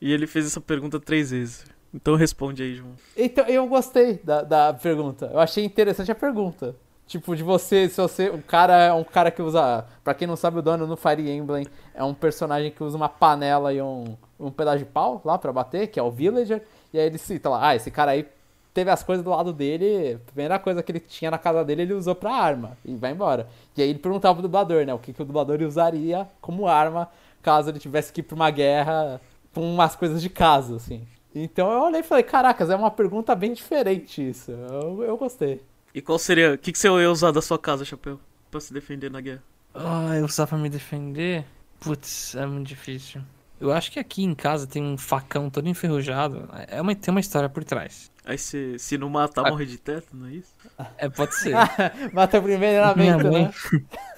[0.00, 1.64] E ele fez essa pergunta três vezes.
[1.92, 2.92] Então responde aí, João.
[3.16, 5.30] Então, eu gostei da, da pergunta.
[5.32, 6.74] Eu achei interessante a pergunta.
[7.06, 8.28] Tipo, de você, se você.
[8.28, 9.86] O cara é um cara que usa.
[10.02, 13.08] Pra quem não sabe, o dono no Fire Emblem é um personagem que usa uma
[13.08, 16.62] panela e um, um pedaço de pau lá pra bater, que é o Villager.
[16.92, 18.26] E aí ele cita lá, ah, esse cara aí
[18.74, 21.82] teve as coisas do lado dele, a primeira coisa que ele tinha na casa dele,
[21.82, 22.76] ele usou pra arma.
[22.84, 23.48] E vai embora.
[23.76, 24.92] E aí ele perguntava pro dublador, né?
[24.92, 27.08] O que, que o dublador usaria como arma
[27.42, 29.20] caso ele tivesse que ir pra uma guerra
[29.54, 31.06] com umas coisas de casa, assim.
[31.38, 34.50] Então eu olhei e falei, caracas, é uma pergunta bem diferente isso.
[34.50, 35.62] Eu, eu gostei.
[35.94, 36.54] E qual seria.
[36.54, 38.18] O que, que você ia usar da sua casa, Chapéu?
[38.50, 39.42] Pra se defender na guerra?
[39.74, 41.44] Ah, eu usar pra me defender?
[41.78, 43.20] Putz, é muito difícil.
[43.60, 46.48] Eu acho que aqui em casa tem um facão todo enferrujado.
[46.68, 48.10] É uma, tem uma história por trás.
[48.24, 49.50] Aí se, se não matar, ah.
[49.50, 50.52] morre de teto, não é isso?
[50.96, 51.54] É, pode ser.
[52.12, 53.50] Mata primeiramente, né?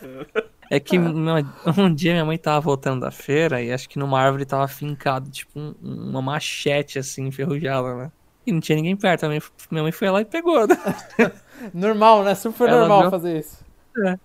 [0.70, 4.44] É que um dia minha mãe tava voltando da feira e acho que numa árvore
[4.44, 8.12] tava fincado, tipo, um, uma machete assim, enferrujada, né?
[8.46, 9.26] E não tinha ninguém perto.
[9.26, 10.66] Minha mãe, minha mãe foi lá e pegou.
[10.66, 10.76] Né?
[11.72, 12.35] normal, né?
[12.35, 13.11] Super ela normal viu...
[13.11, 13.64] fazer isso.
[14.07, 14.18] É.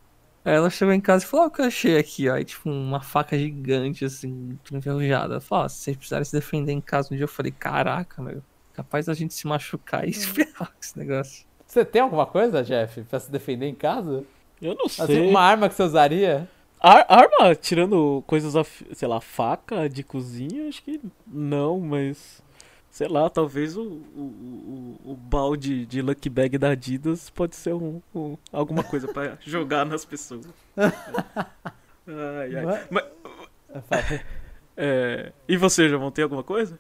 [0.45, 2.38] Aí ela chegou em casa e falou: Ó, o que eu achei aqui, ó.
[2.38, 5.36] E, tipo, uma faca gigante, assim, enferrujada.
[5.36, 8.41] Ela falou: se vocês precisarem se defender em casa um dia, eu falei: caraca, meu.
[8.73, 11.45] Capaz da gente se machucar e se ferrar com esse negócio.
[11.65, 14.23] Você tem alguma coisa, Jeff, pra se defender em casa?
[14.63, 15.04] Eu não sei.
[15.04, 16.47] Assim, uma arma que você usaria?
[16.80, 18.54] Ar arma, tirando coisas,
[18.93, 22.41] sei lá, faca de cozinha, acho que não, mas.
[22.89, 27.73] Sei lá, talvez o, o, o, o balde de Lucky Bag da Adidas pode ser
[27.73, 30.45] um, um alguma coisa para jogar nas pessoas.
[30.78, 32.84] ai, ai.
[32.91, 33.04] Mas,
[33.91, 34.21] é,
[34.78, 36.78] é, e você, João, tem alguma coisa?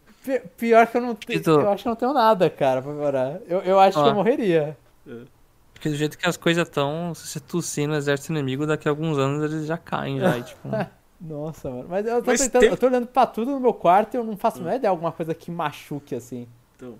[0.55, 1.41] Pior que eu não tenho.
[1.47, 3.39] Eu acho que não tenho nada, cara, pra morar.
[3.47, 4.77] Eu, eu acho que eu morreria.
[5.07, 5.21] É.
[5.83, 8.91] Porque do jeito que as coisas estão, se você tossir no exército inimigo, daqui a
[8.91, 10.37] alguns anos eles já caem já.
[10.37, 10.69] E, tipo...
[11.19, 11.87] Nossa, mano.
[11.89, 12.69] Mas eu tô Mas tentando, tem...
[12.69, 14.61] eu tô olhando pra tudo no meu quarto e eu não faço hum.
[14.61, 16.47] ideia de alguma coisa que machuque assim.
[16.77, 16.97] Então.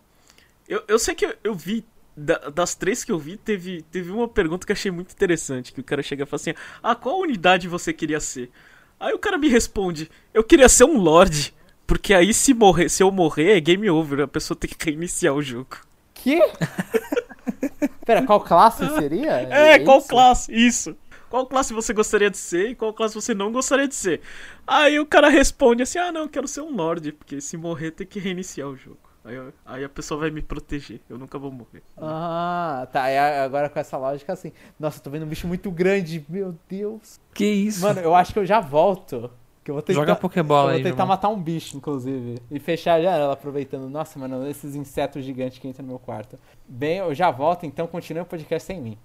[0.68, 1.86] Eu, eu sei que eu, eu vi.
[2.16, 5.72] Da, das três que eu vi, teve, teve uma pergunta que eu achei muito interessante.
[5.72, 8.52] Que o cara chega e fala assim: Ah, qual unidade você queria ser?
[9.00, 11.54] Aí o cara me responde: Eu queria ser um Lorde.
[11.88, 14.22] Porque aí se morrer, se eu morrer, é game over.
[14.22, 15.78] A pessoa tem que reiniciar o jogo.
[16.24, 16.40] Que?
[18.06, 19.42] Pera, qual classe seria?
[19.42, 20.54] É, é qual classe?
[20.54, 20.96] Isso.
[21.30, 24.22] Qual classe você gostaria de ser e qual classe você não gostaria de ser?
[24.66, 27.92] Aí o cara responde assim: Ah, não, eu quero ser um Lorde, porque se morrer
[27.92, 29.00] tem que reiniciar o jogo.
[29.26, 31.82] Aí, aí a pessoa vai me proteger, eu nunca vou morrer.
[31.98, 33.10] Ah, tá.
[33.10, 37.20] E agora com essa lógica assim: Nossa, tô vendo um bicho muito grande, meu Deus.
[37.34, 37.82] Que isso?
[37.82, 39.30] Mano, eu acho que eu já volto.
[39.64, 40.80] Que eu vou tentar, Joga Pokébola aí.
[40.80, 42.38] Eu vou tentar matar um bicho, inclusive.
[42.52, 43.90] E fechar a janela, aproveitando.
[43.90, 46.38] Nossa, mano, esses insetos gigantes que entram no meu quarto.
[46.68, 48.98] Bem, eu já volto, então continue o podcast sem mim.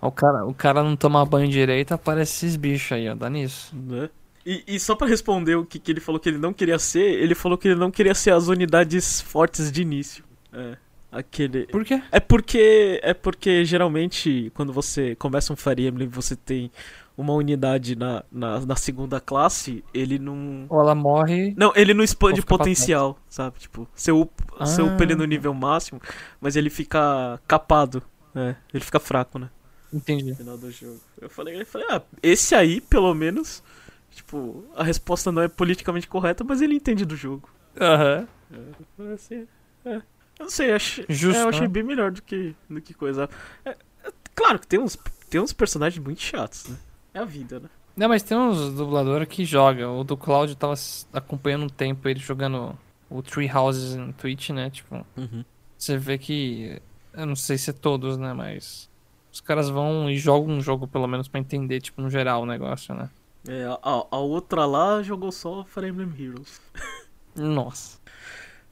[0.00, 3.14] o, cara, o cara não toma banho direito, aparece esses bichos aí, ó.
[3.14, 3.74] Dá nisso.
[3.74, 4.08] Né?
[4.46, 7.20] E, e, só para responder o que, que ele falou que ele não queria ser,
[7.20, 10.24] ele falou que ele não queria ser as unidades fortes de início.
[10.52, 10.76] É.
[11.12, 11.66] Aquele.
[11.66, 12.02] Por quê?
[12.10, 12.98] É porque.
[13.02, 16.70] É porque geralmente, quando você começa um Fire Emblem, você tem
[17.16, 20.66] uma unidade na, na, na, segunda classe, ele não.
[20.68, 21.54] Ou ela morre.
[21.56, 23.58] Não, ele não expande o potencial, sabe?
[23.58, 24.66] Tipo, você upa, ah.
[24.66, 26.00] você upa ele no nível máximo,
[26.40, 28.02] mas ele fica capado.
[28.34, 28.56] né?
[28.72, 29.50] Ele fica fraco, né?
[29.92, 30.30] Entendi.
[30.30, 31.00] No final do jogo.
[31.20, 33.62] Eu falei, eu falei, ah, esse aí, pelo menos.
[34.10, 37.48] Tipo, a resposta não é politicamente correta, mas ele entende do jogo.
[37.80, 38.28] Aham.
[38.50, 39.10] Uhum.
[39.10, 39.46] É, assim,
[39.86, 39.96] é.
[40.38, 41.68] Eu não sei, achei, Justo, é, eu achei né?
[41.68, 43.28] bem melhor do que, do que coisa.
[43.64, 44.98] É, é, claro que tem uns,
[45.30, 46.76] tem uns personagens muito chatos, né?
[47.14, 47.68] É a vida, né?
[47.96, 50.00] Não, mas tem uns dubladores que jogam.
[50.00, 50.74] O do Cláudio tava
[51.12, 52.76] acompanhando um tempo ele jogando
[53.10, 54.70] o Tree Houses no Twitch, né?
[54.70, 55.44] Tipo, uhum.
[55.76, 56.80] você vê que.
[57.12, 58.32] Eu não sei se é todos, né?
[58.32, 58.90] Mas.
[59.30, 62.46] Os caras vão e jogam um jogo, pelo menos, para entender, tipo, no geral o
[62.46, 63.08] negócio, né?
[63.48, 66.60] É, a, a outra lá jogou só Fire Emblem Heroes.
[67.34, 67.98] Nossa.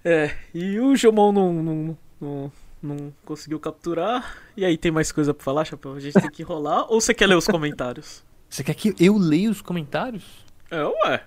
[0.04, 4.36] É, e o Jomon não, não, não, não conseguiu capturar.
[4.56, 5.94] E aí, tem mais coisa pra falar, Chapéu?
[5.94, 8.22] A gente tem que enrolar ou você quer ler os comentários?
[8.50, 10.24] Você quer que eu leia os comentários?
[10.70, 11.24] É, ué.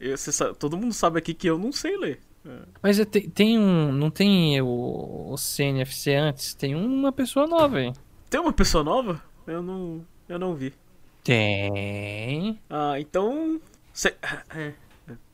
[0.00, 2.20] É, sabe, todo mundo sabe aqui que eu não sei ler.
[2.46, 2.58] É.
[2.82, 3.90] Mas tem, tem, um.
[3.90, 6.54] Não tem o, o CNFC antes?
[6.54, 7.92] Tem uma pessoa nova aí.
[8.28, 9.22] Tem uma pessoa nova?
[9.46, 10.04] Eu não.
[10.28, 10.74] Eu não vi.
[11.24, 12.58] Tem.
[12.68, 13.60] Ah, então.
[13.92, 14.14] Cê,
[14.54, 14.74] é, é,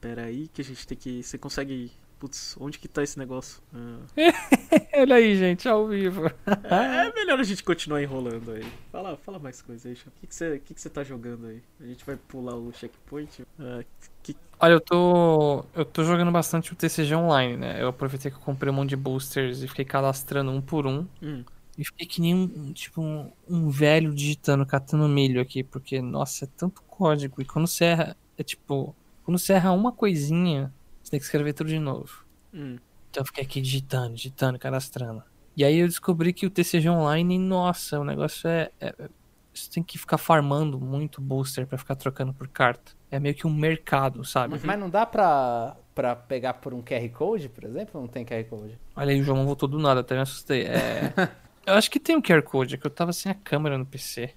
[0.00, 1.22] pera aí que a gente tem que.
[1.22, 1.92] Você consegue
[2.24, 3.62] putz, onde que tá esse negócio?
[3.74, 4.06] Ah.
[4.96, 6.26] Olha aí, gente, ao vivo.
[6.62, 8.72] É, é melhor a gente continuar enrolando aí.
[8.90, 10.16] Fala, fala mais coisa aí, Chapa.
[10.16, 11.62] O que que você que que você tá jogando aí?
[11.80, 13.42] A gente vai pular o checkpoint?
[13.58, 13.84] Ah,
[14.22, 14.34] que...
[14.58, 15.66] Olha, eu tô.
[15.74, 17.82] Eu tô jogando bastante o TCG online, né?
[17.82, 21.06] Eu aproveitei que eu comprei um monte de boosters e fiquei cadastrando um por um.
[21.20, 21.44] Hum,
[21.76, 26.44] E fiquei que nem um, tipo, um, um velho digitando, catando milho aqui, porque, nossa,
[26.44, 27.42] é tanto código.
[27.42, 30.72] E quando você erra, é tipo, quando você erra uma coisinha,
[31.14, 32.24] tem que escrever tudo de novo.
[32.52, 32.76] hum.
[33.10, 35.22] Então eu fiquei aqui digitando, digitando, cadastrando.
[35.56, 38.70] E aí eu descobri que o TCG online, nossa, o negócio é.
[38.80, 39.08] é- é-
[39.54, 42.90] você tem que ficar farmando muito booster pra ficar trocando por carta.
[43.08, 44.58] É meio que um mercado, sabe?
[44.64, 48.00] Mas não dá pra, pra pegar por um QR Code, por exemplo?
[48.00, 48.76] Não tem QR Code?
[48.96, 50.62] Olha aí, o João voltou do nada, até me assustei.
[50.64, 51.12] É...
[51.64, 53.86] eu acho que tem um QR Code, é que eu tava sem a câmera no
[53.86, 54.30] PC.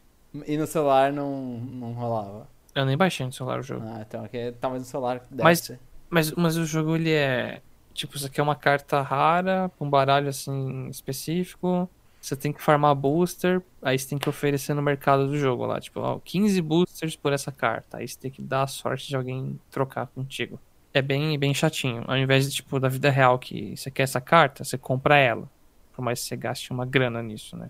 [0.45, 2.47] E no celular não, não rolava.
[2.75, 3.83] Eu nem baixei no celular o jogo.
[3.87, 5.79] Ah, então aqui talvez no celular deve Mas- ser.
[6.09, 7.61] Mas, mas o jogo, ele é.
[7.93, 11.89] Tipo, você quer uma carta rara, um baralho assim específico.
[12.21, 15.79] Você tem que farmar booster, aí você tem que oferecer no mercado do jogo lá.
[15.79, 17.97] Tipo, ó, 15 boosters por essa carta.
[17.97, 20.59] Aí você tem que dar a sorte de alguém trocar contigo.
[20.93, 22.03] É bem, bem chatinho.
[22.07, 25.49] Ao invés de, tipo, da vida real, que você quer essa carta, você compra ela.
[25.93, 27.69] Por mais que você gaste uma grana nisso, né?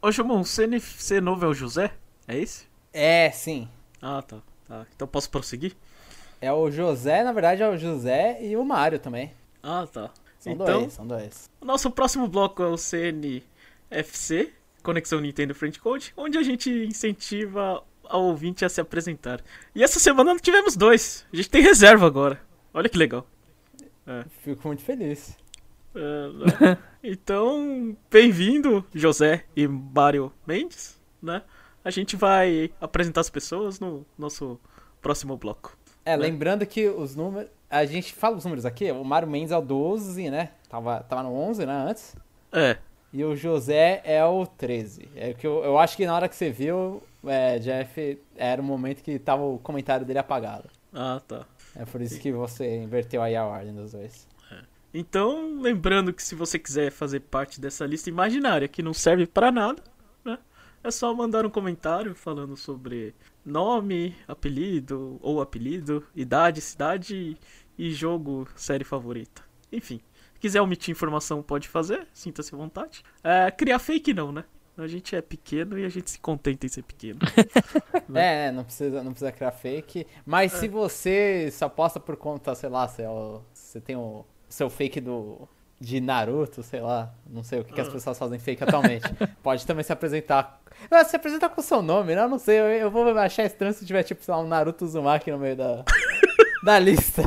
[0.00, 1.92] Ô, você, ne- você novo é o José?
[2.26, 2.66] É esse?
[2.92, 3.68] É, sim.
[4.00, 4.38] Ah, tá.
[4.66, 4.86] tá.
[4.94, 5.76] Então posso prosseguir?
[6.40, 9.32] É o José, na verdade, é o José e o Mário também.
[9.62, 10.10] Ah, tá.
[10.38, 11.50] São então, dois, são dois.
[11.60, 17.82] o nosso próximo bloco é o CNFC, Conexão Nintendo Friend Code, onde a gente incentiva
[18.04, 19.42] ao ouvinte a se apresentar.
[19.74, 21.26] E essa semana nós tivemos dois.
[21.32, 22.40] A gente tem reserva agora.
[22.72, 23.26] Olha que legal.
[24.42, 25.36] Fico muito feliz.
[25.94, 26.78] É, né?
[27.02, 31.42] então, bem-vindo, José e Mário Mendes, né?
[31.84, 34.58] A gente vai apresentar as pessoas no nosso
[35.02, 35.76] próximo bloco.
[36.08, 36.22] É, Né?
[36.26, 37.50] lembrando que os números.
[37.70, 40.50] A gente fala os números aqui, o Mário Mendes é o 12, né?
[40.68, 41.72] Tava, tava no 11, né?
[41.90, 42.16] Antes.
[42.50, 42.78] É,
[43.12, 45.08] E o José é o 13.
[45.14, 48.64] É que eu, eu acho que na hora que você viu, é, Jeff, era o
[48.64, 50.68] momento que tava o comentário dele apagado.
[50.94, 51.44] ah, tá.
[51.76, 54.26] É por isso que você inverteu aí a ordem dos dois.
[54.92, 59.52] Então, lembrando que se você quiser fazer parte dessa lista imaginária que não serve pra
[59.52, 59.82] nada?
[60.88, 67.36] É só mandar um comentário falando sobre nome, apelido ou apelido, idade, cidade
[67.76, 69.42] e jogo, série favorita.
[69.70, 70.00] Enfim,
[70.32, 73.04] se quiser omitir informação, pode fazer, sinta-se à vontade.
[73.22, 74.44] É, criar fake não, né?
[74.78, 77.18] A gente é pequeno e a gente se contenta em ser pequeno.
[78.14, 80.06] É, é, não precisa, não precisa criar fake.
[80.24, 83.08] Mas se você só posta por conta, sei lá, você, é
[83.52, 85.46] você tem o seu fake do
[85.80, 89.04] de Naruto, sei lá, não sei o que, que as pessoas fazem fake atualmente.
[89.42, 90.60] Pode também se apresentar.
[90.90, 92.22] Ah, Se apresentar com o seu nome, né?
[92.22, 94.84] Eu não sei, eu, eu vou achar estranho se tiver, tipo, sei lá, um Naruto
[94.84, 95.84] Uzumaki no meio da,
[96.64, 97.22] da lista.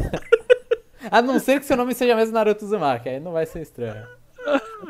[1.09, 4.05] A não ser que seu nome seja mesmo Naruto Uzumaki, aí não vai ser estranho.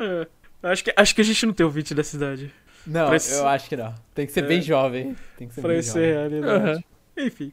[0.00, 0.26] É,
[0.70, 2.52] acho, que, acho que a gente não tem ouvinte da cidade.
[2.86, 3.94] Não, Pra isso- eu acho que não.
[4.14, 4.46] Tem que ser É.
[4.46, 5.16] bem jovem.
[5.38, 6.40] Tem que ser Pra bem isso ser jovem.
[6.42, 6.84] realidade.
[7.16, 7.52] Enfim.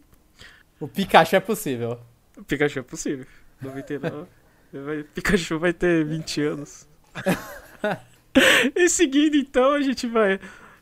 [0.80, 2.00] O Pikachu é possível.
[2.48, 3.26] Pikachu é possível.
[3.62, 4.26] 99.
[4.74, 6.88] Vai- Pikachu vai ter 20 anos.
[8.76, 10.40] e seguindo, então, a gente vai.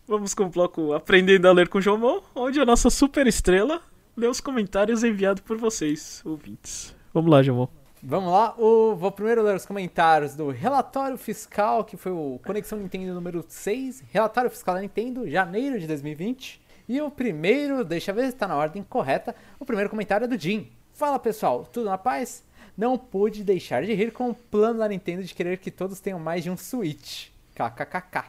[0.08, 3.82] Vamos com o bloco Aprendendo a Ler com Jomon, onde a nossa super estrela
[4.16, 6.96] lê os comentários enviados por vocês, ouvintes.
[7.14, 7.68] Vamos lá, Jomon.
[8.02, 12.78] Vamos lá, o- vou primeiro ler os comentários do relatório fiscal, que foi o Conexão
[12.78, 16.62] Nintendo número 6, relatório fiscal da Nintendo, janeiro de 2020.
[16.88, 20.28] E o primeiro, deixa eu ver se está na ordem correta, o primeiro comentário é
[20.28, 20.70] do Jim.
[20.94, 22.44] Fala pessoal, tudo na paz?
[22.78, 26.20] Não pude deixar de rir com o plano da Nintendo de querer que todos tenham
[26.20, 27.30] mais de um Switch.
[27.56, 28.26] KKKK.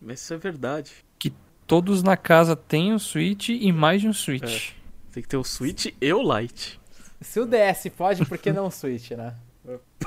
[0.00, 0.92] Mas isso é verdade.
[1.18, 1.32] Que
[1.66, 2.54] todos na casa
[2.92, 4.72] um Switch e mais de um Switch.
[5.12, 6.78] Tem que ter o Switch e o Lite.
[7.22, 9.34] Se o DS pode, por que não o Switch, né?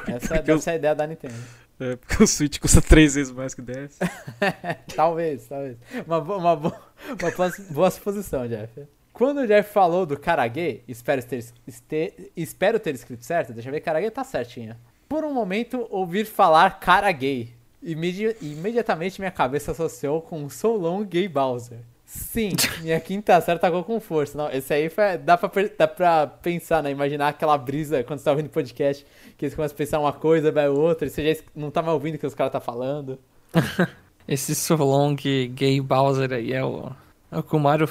[0.08, 1.34] Essa, eu- essa é a ideia da Nintendo.
[1.80, 3.98] É, porque o Switch custa três vezes mais que o 10.
[4.96, 5.78] talvez, talvez.
[6.06, 6.76] Uma, bo- uma, bo-
[7.08, 8.86] uma boa suposição, Jeff.
[9.20, 13.74] Quando o Jeff falou do Karage, espero ter, este- espero ter escrito certo, deixa eu
[13.74, 14.78] ver, Karage tá certinho.
[15.10, 17.54] Por um momento, ouvir falar Karage.
[17.84, 21.80] Imedi imediatamente minha cabeça associou com So Long Gay Bowser.
[22.06, 22.52] Sim,
[22.82, 24.38] minha quinta série tacou com força.
[24.38, 26.90] Não, esse aí foi, dá, pra, dá pra pensar, né?
[26.90, 29.06] Imaginar aquela brisa quando você tá ouvindo podcast,
[29.38, 31.94] que eles começam a pensar uma coisa, vai outra, e você já não tá mais
[31.94, 33.20] ouvindo o que os caras tá falando.
[34.26, 36.90] Esse Solong Gay Bowser aí é o,
[37.30, 37.90] é o que o Mario,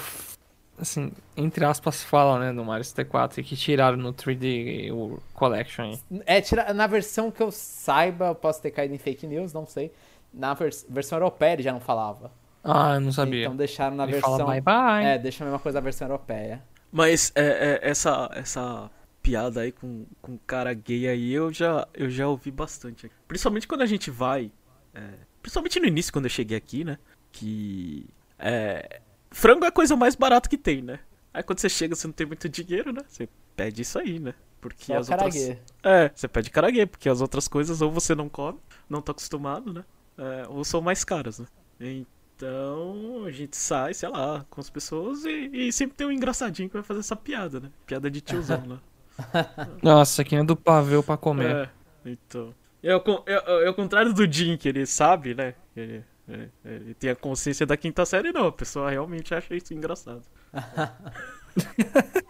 [0.80, 5.84] assim, entre aspas, fala, né, do Mario 64 e que tiraram no 3D o Collection
[5.84, 5.98] aí.
[6.26, 9.66] É, tira, na versão que eu saiba, eu posso ter caído em fake news, não
[9.66, 9.92] sei.
[10.32, 12.30] Na vers- versão europeia ele já não falava.
[12.62, 13.42] Ah, eu não sabia.
[13.44, 14.36] Então deixaram na Ele versão.
[14.38, 15.04] fala bye bye.
[15.06, 16.62] É, deixa a mesma coisa na versão europeia.
[16.92, 18.90] Mas é, é, essa, essa
[19.22, 23.10] piadas aí com, com cara gay aí, eu já, eu já ouvi bastante.
[23.26, 24.50] Principalmente quando a gente vai.
[24.94, 25.00] é,
[25.42, 26.98] principalmente no início, quando eu cheguei aqui, né?
[27.32, 28.06] Que.
[28.38, 31.00] É, frango é a coisa mais barata que tem, né?
[31.32, 33.02] Aí quando você chega, você não tem muito dinheiro, né?
[33.06, 34.34] Você pede isso aí, né?
[34.60, 35.34] Porque Só as outras.
[35.34, 35.58] caraguê.
[35.82, 39.72] É, você pede caraguê, porque as outras coisas ou você não come, não tá acostumado,
[39.72, 39.84] né?
[40.16, 41.46] É, ou são mais caras, né?
[41.80, 46.68] Então a gente sai, sei lá, com as pessoas e, e sempre tem um engraçadinho
[46.68, 47.70] que vai fazer essa piada, né?
[47.86, 48.78] Piada de tiozão, né?
[49.82, 51.68] Nossa, quem é do pavê pra comer.
[52.04, 52.54] É, então.
[52.82, 55.54] É é, é- é o contrário do Jim, que ele sabe, né?
[55.76, 58.46] Ele, é, ele tem a consciência da quinta série, não.
[58.48, 60.22] A pessoa realmente acha isso engraçado.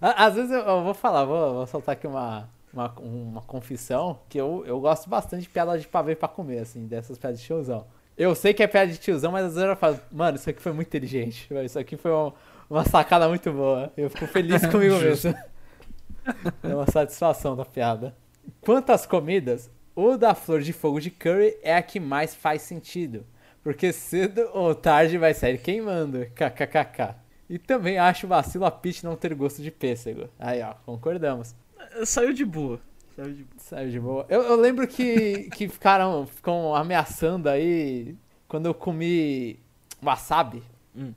[0.00, 4.38] Às vezes eu, eu vou falar, vou, vou soltar aqui uma, uma, uma confissão, que
[4.38, 7.86] eu, eu gosto bastante de piada de pavê pra comer, assim, dessas piadas de tiozão.
[8.16, 10.60] Eu sei que é piada de tiozão, mas às vezes eu falo, mano, isso aqui
[10.60, 12.32] foi muito inteligente, isso aqui foi um-
[12.68, 13.92] uma sacada muito boa.
[13.96, 15.34] Eu fico feliz comigo mesmo.
[16.62, 18.14] É uma satisfação da piada.
[18.60, 22.62] Quanto às comidas, o da flor de fogo de curry é a que mais faz
[22.62, 23.26] sentido.
[23.62, 26.26] Porque cedo ou tarde vai sair queimando.
[26.34, 27.14] KKKK.
[27.48, 30.28] E também acho vacilo a Peach não ter gosto de pêssego.
[30.38, 31.54] Aí, ó, concordamos.
[32.04, 32.80] Saiu de boa.
[33.14, 33.58] Saiu de boa.
[33.58, 34.26] Saiu de boa.
[34.28, 38.16] Eu, eu lembro que, que ficaram ficam ameaçando aí
[38.48, 39.58] quando eu comi
[40.02, 40.62] wasabi.
[40.96, 41.12] Hum.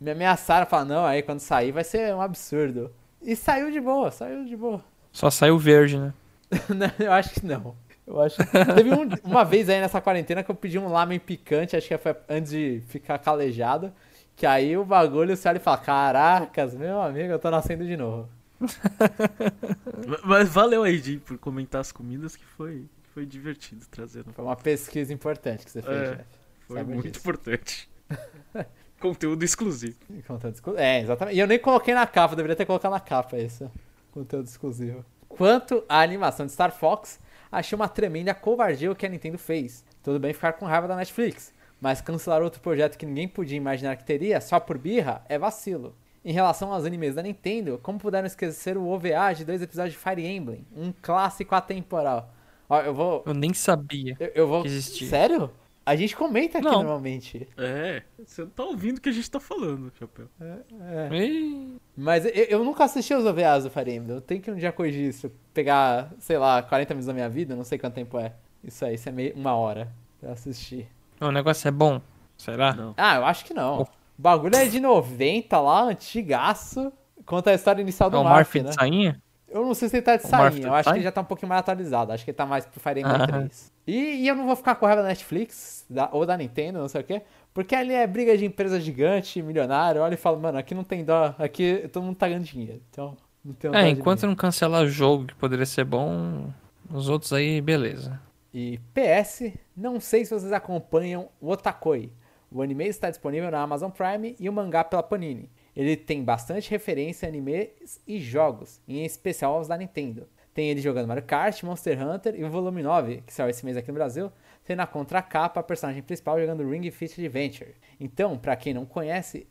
[0.00, 2.92] Me ameaçaram, falaram, não, aí quando sair vai ser um absurdo.
[3.20, 4.84] E saiu de boa, saiu de boa.
[5.10, 6.14] Só saiu verde, né?
[6.68, 7.74] Não, eu acho que não.
[8.08, 8.36] Eu acho.
[8.74, 11.98] Teve um- uma vez aí nessa quarentena que eu pedi um lamen picante, acho que
[11.98, 13.92] foi antes de ficar calejado.
[14.34, 18.28] Que aí o bagulho sai e fala: Caracas, meu amigo, eu tô nascendo de novo.
[20.06, 24.32] Ma- Mas valeu aí, Jim, por comentar as comidas que foi, foi divertido trazendo.
[24.32, 26.10] Foi uma pesquisa importante que você fez, É.
[26.16, 26.24] Jeff.
[26.66, 27.20] Foi Sabe muito disso.
[27.20, 27.88] importante.
[29.00, 29.96] Conteúdo exclusivo.
[30.26, 30.82] Conteúdo exclusivo.
[30.82, 31.36] É, exatamente.
[31.36, 33.70] E eu nem coloquei na capa, deveria ter colocado na capa isso.
[34.10, 35.04] Conteúdo exclusivo.
[35.28, 39.84] Quanto à animação de Star Fox, achei uma tremenda covardia o que a Nintendo fez.
[40.02, 43.96] Tudo bem ficar com raiva da Netflix, mas cancelar outro projeto que ninguém podia imaginar
[43.96, 45.94] que teria só por birra é vacilo.
[46.24, 49.98] Em relação aos animes da Nintendo, como puderam esquecer o OVA de dois episódios de
[49.98, 52.32] Fire Emblem, um clássico atemporal.
[52.68, 53.22] Ó, eu vou.
[53.26, 54.16] Eu nem sabia.
[54.20, 54.64] Eu, eu vou.
[54.66, 55.08] Existia.
[55.08, 55.50] Sério?
[55.88, 56.82] A gente comenta aqui Não.
[56.82, 57.48] normalmente.
[57.56, 60.26] É, você não tá ouvindo o que a gente tá falando, Chapéu.
[60.40, 61.16] É.
[61.16, 64.16] Ih, Mas eu, eu nunca assisti os OVAs do Fire Emblem.
[64.16, 65.30] Eu tenho que um dia corrigir isso.
[65.54, 68.32] Pegar, sei lá, 40 minutos da minha vida, não sei quanto tempo é.
[68.62, 70.86] Isso aí, isso é meio uma hora pra assistir.
[71.20, 72.00] o negócio é bom.
[72.36, 72.74] Será?
[72.74, 72.94] Não.
[72.96, 73.82] Ah, eu acho que não.
[73.82, 76.92] O bagulho é de 90 lá, antigaço.
[77.24, 78.68] Conta a história inicial É do o Marf, Marf né?
[78.70, 79.22] de sainha?
[79.48, 80.62] Eu não sei se ele tá de O Marf sainha.
[80.62, 82.12] tá Eu de acho que ele já tá um pouquinho mais atualizado.
[82.12, 83.26] Acho que ele tá mais pro Fire Emblem Aham.
[83.26, 83.72] 3.
[83.88, 86.88] E, e eu não vou ficar com raiva da Netflix, da- ou da Nintendo, não
[86.88, 87.22] sei o quê.
[87.54, 90.02] Porque ali é briga de empresa gigante, milionário.
[90.02, 91.34] Olha e fala, mano, aqui não tem dó.
[91.38, 92.82] Aqui todo mundo tá ganhando dinheiro.
[92.90, 96.52] Então, não tem É, enquanto não cancelar jogo que poderia ser bom,
[96.90, 98.20] os outros aí, beleza.
[98.52, 102.12] E PS, não sei se vocês acompanham o Otakoi.
[102.50, 105.50] O anime está disponível na Amazon Prime e o mangá pela Panini.
[105.74, 110.26] Ele tem bastante referência a animes e jogos, em especial aos da Nintendo.
[110.58, 113.76] Tem ele jogando Mario Kart, Monster Hunter e o volume 9, que saiu esse mês
[113.76, 114.32] aqui no Brasil,
[114.64, 117.76] tem na contracapa a personagem principal jogando Ring Fit Adventure.
[118.00, 119.46] Então, pra quem não conhece,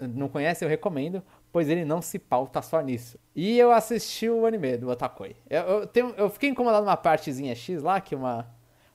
[0.00, 1.20] não conhece, eu recomendo,
[1.50, 3.18] pois ele não se pauta só nisso.
[3.34, 5.34] E eu assisti o anime do Otakoi.
[5.50, 8.46] Eu, eu, tenho- eu fiquei incomodado numa partezinha X lá, que uma,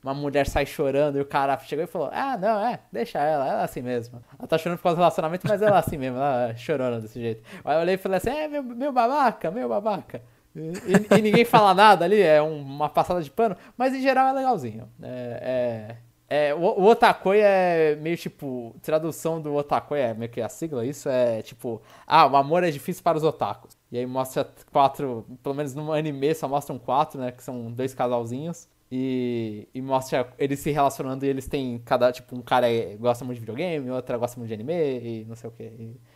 [0.02, 3.46] uma mulher sai chorando e o cara chegou e falou: Ah, não, é, deixa ela,
[3.46, 4.24] ela é assim mesmo.
[4.40, 7.02] Ela tá chorando por causa do relacionamento, mas ela é assim mesmo, ela é chorando
[7.02, 7.44] desse jeito.
[7.66, 10.22] Aí eu olhei e falei assim: É, meu, meu babaca, meu babaca.
[10.58, 14.28] E, e- ninguém fala nada ali, é um- uma passada de pano, mas em geral
[14.28, 14.90] é legalzinho.
[15.02, 15.96] É.
[16.02, 18.76] é- é, o, o Otakoi é meio tipo.
[18.82, 21.82] Tradução do Otakoi é meio que a sigla, isso é tipo.
[22.06, 23.78] Ah, o amor é difícil para os otakus.
[23.90, 25.26] E aí mostra quatro.
[25.42, 27.32] Pelo menos no anime só mostram quatro, né?
[27.32, 28.68] Que são dois casalzinhos.
[28.92, 32.12] E, e mostra eles se relacionando e eles têm cada.
[32.12, 35.36] Tipo, um cara é- gosta muito de videogame, outra gosta muito de anime e não
[35.38, 35.64] sei o que.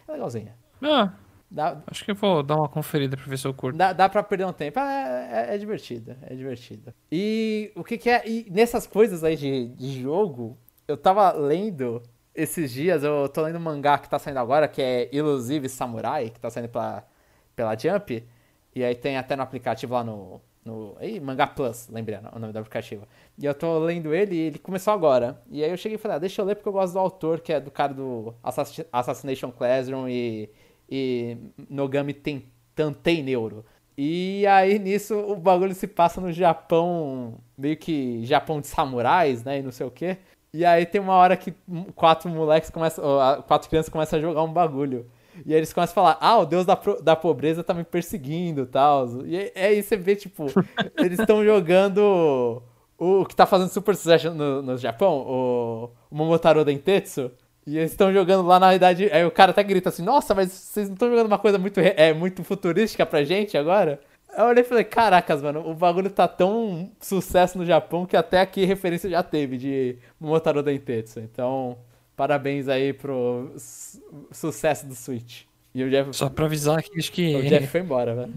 [0.08, 0.52] É legalzinho.
[0.82, 1.14] Ah,
[1.54, 3.78] Dá, acho que eu vou dar uma conferida pra ver se eu curto.
[3.78, 4.80] Dá, dá pra perder um tempo.
[4.80, 6.94] É, é, é divertido, é divertido.
[7.12, 8.26] E o que que é...
[8.26, 12.02] E nessas coisas aí de, de jogo, eu tava lendo
[12.34, 16.30] esses dias, eu tô lendo um mangá que tá saindo agora, que é Illusive Samurai,
[16.30, 17.06] que tá saindo pela,
[17.54, 18.26] pela Jump.
[18.74, 20.40] E aí tem até no aplicativo lá no...
[20.64, 23.06] no aí, Mangá Plus, lembrei o nome do aplicativo.
[23.38, 25.42] E eu tô lendo ele e ele começou agora.
[25.50, 27.42] E aí eu cheguei e falei, ah, deixa eu ler porque eu gosto do autor,
[27.42, 30.50] que é do cara do Assassi- Assassination Classroom e,
[30.92, 31.38] e
[31.70, 32.44] Nogami Ten-
[32.76, 33.66] Tantei Neuro.
[33.98, 39.60] E aí nisso o bagulho se passa no Japão, meio que Japão de samurais, né,
[39.60, 40.18] e não sei o quê.
[40.54, 41.54] E aí tem uma hora que
[41.96, 43.04] quatro moleques começam,
[43.48, 45.06] quatro crianças começam a jogar um bagulho.
[45.46, 48.64] E aí eles começam a falar, ah, o deus da, da pobreza tá me perseguindo
[48.64, 49.08] e tal.
[49.26, 50.46] E aí- aí você vê, tipo,
[50.98, 52.62] eles estão jogando
[52.98, 57.32] o, o que tá fazendo super sucesso no, no Japão, o, o Momotaro Dentetsu.
[57.72, 59.10] E eles estão jogando lá na realidade.
[59.12, 61.80] Aí o cara até grita assim, nossa, mas vocês não estão jogando uma coisa muito,
[61.80, 64.00] é, muito futurística pra gente agora?
[64.34, 68.16] Aí eu olhei e falei, caracas, mano, o bagulho tá tão sucesso no Japão que
[68.18, 71.20] até aqui referência já teve de Momotaro Dentetsu.
[71.20, 71.78] Então,
[72.16, 74.02] parabéns aí pro su-
[74.32, 75.44] sucesso do Switch.
[75.74, 77.36] E o Jeff, Só pra avisar que acho que.
[77.36, 78.34] o Jeff foi embora, velho.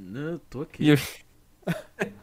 [0.00, 0.88] Não, eu tô aqui.
[0.88, 0.96] Eu-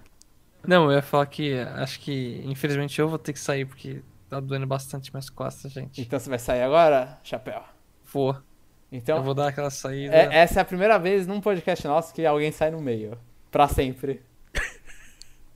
[0.67, 4.01] Não, eu ia falar que acho que infelizmente eu vou ter que sair porque
[4.31, 6.01] tá doendo bastante minhas costas, gente.
[6.01, 7.61] Então você vai sair agora, Chapéu?
[8.13, 8.35] Vou.
[8.91, 10.15] Então, Eu vou dar aquela saída.
[10.15, 13.17] é- essa é a primeira vez num podcast nosso que alguém sai no meio.
[13.51, 14.21] Pra sempre.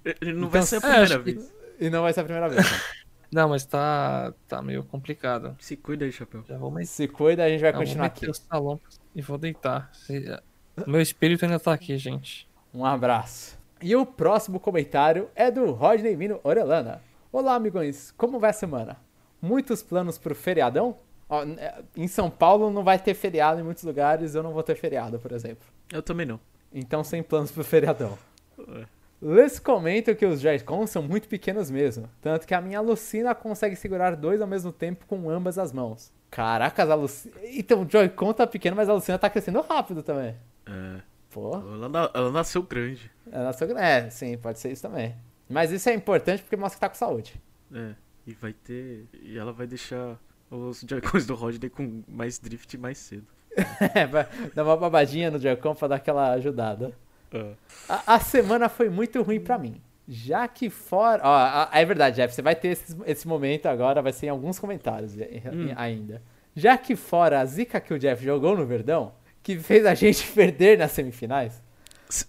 [0.03, 1.53] Ele Não Então, vai ser a é, primeira que- vez.
[1.79, 2.61] E não vai ser a primeira vez.
[3.31, 5.57] Não, mas tá, tá meio complicado.
[5.59, 6.43] Se cuida aí, chapéu.
[6.47, 8.29] Já vou meter, Se cuida, a gente vai vou continuar meter aqui.
[8.29, 8.79] o salão
[9.13, 9.89] e vou deitar.
[9.93, 10.39] Se-
[10.87, 12.47] Meu espírito ainda tá aqui, gente.
[12.73, 13.57] Um abraço.
[13.81, 17.01] E o próximo comentário é do Rodney Mino Orelana.
[17.37, 18.11] Olá, amigões.
[18.15, 18.95] Como vai a semana?
[19.41, 20.95] Muitos planos pro feriadão?
[21.27, 24.63] Ó, é, em São Paulo não vai ter feriado em muitos lugares, eu não vou
[24.63, 25.67] ter feriado, por exemplo.
[25.91, 26.39] Eu também não.
[26.73, 28.17] Então, sem planos pro feriadão.
[28.57, 28.85] É.
[29.21, 32.09] Les comento que os Joy-Cons são muito pequenos mesmo.
[32.21, 36.13] Tanto que a minha Lucina consegue segurar dois ao mesmo tempo com ambas as mãos.
[36.31, 37.35] Caracas, a Lucina.
[37.43, 40.37] Então, o Joy-Con tá pequeno, mas a Lucina tá crescendo rápido também.
[40.65, 41.01] É.
[41.31, 41.53] Pô.
[41.57, 43.11] Ela, ela nasceu grande.
[43.29, 45.13] Ela só- É, sim, pode ser isso também.
[45.49, 47.39] Mas isso é importante porque mostra que tá com saúde.
[47.73, 47.93] É.
[48.27, 49.05] E vai ter.
[49.21, 50.19] E ela vai deixar
[50.49, 53.27] os Joy-Cons do Rodney com mais drift mais cedo.
[53.95, 56.91] É, vai dar uma babadinha no Joy-Con pra dar aquela ajudada.
[57.31, 57.53] É.
[57.87, 59.81] A, a semana foi muito ruim pra mim.
[60.07, 61.21] Já que fora.
[61.23, 62.33] Ó, é verdade, Jeff.
[62.33, 65.73] Você vai ter esse, esse momento agora, vai ser em alguns comentários e- Hum.
[65.75, 66.21] ainda.
[66.55, 70.25] Já que fora a zica que o Jeff jogou no Verdão, que fez a gente
[70.31, 71.61] perder nas semifinais.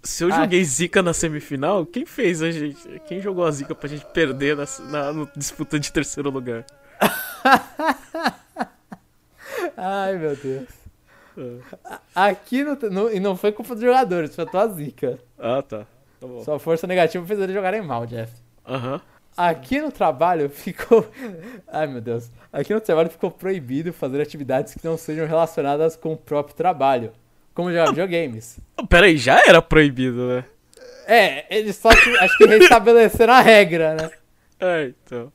[0.03, 0.41] Se, eu Ah.
[0.43, 3.01] joguei Zika na semifinal, quem fez a gente.
[3.07, 6.65] Quem jogou a Zika pra gente perder na, na no disputa de terceiro lugar?
[9.77, 10.69] Ai, meu Deus.
[11.39, 11.99] É.
[12.15, 15.19] Aqui no, no- e não foi culpa dos jogadores, foi a tua zica.
[15.39, 15.87] Ah, tá.
[16.21, 16.43] Tá bom.
[16.43, 18.33] Sua força negativa fez eles jogarem mal, Jeff.
[18.67, 19.01] Aham.
[19.37, 21.07] Aqui no trabalho ficou.
[21.69, 22.31] Ai meu Deus.
[22.51, 27.13] Aqui no trabalho ficou proibido fazer atividades que não sejam relacionadas com o próprio trabalho.
[27.57, 28.61] Como jogar videogames.
[28.79, 30.45] Oh, Pera aí, já era proibido, né?
[31.09, 34.11] É, eles só que- acho que restabeleceram a regra, né?
[34.61, 35.33] É, então.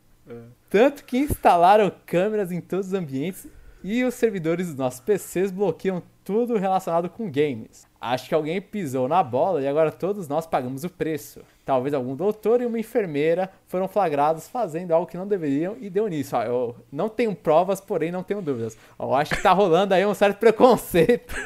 [0.70, 3.48] Tanto que instalaram câmeras em todos os ambientes
[3.84, 7.86] e os servidores dos nossos PCs bloqueiam tudo relacionado com games.
[8.00, 11.42] Acho que alguém pisou na bola e agora todos nós pagamos o preço.
[11.66, 16.08] Talvez algum doutor e uma enfermeira foram flagrados fazendo algo que não deveriam e deu
[16.08, 16.36] nisso.
[16.36, 18.78] Ó, eu não tenho provas, porém não tenho dúvidas.
[18.98, 21.34] Ó, Eu acho que tá rolando aí um certo preconceito.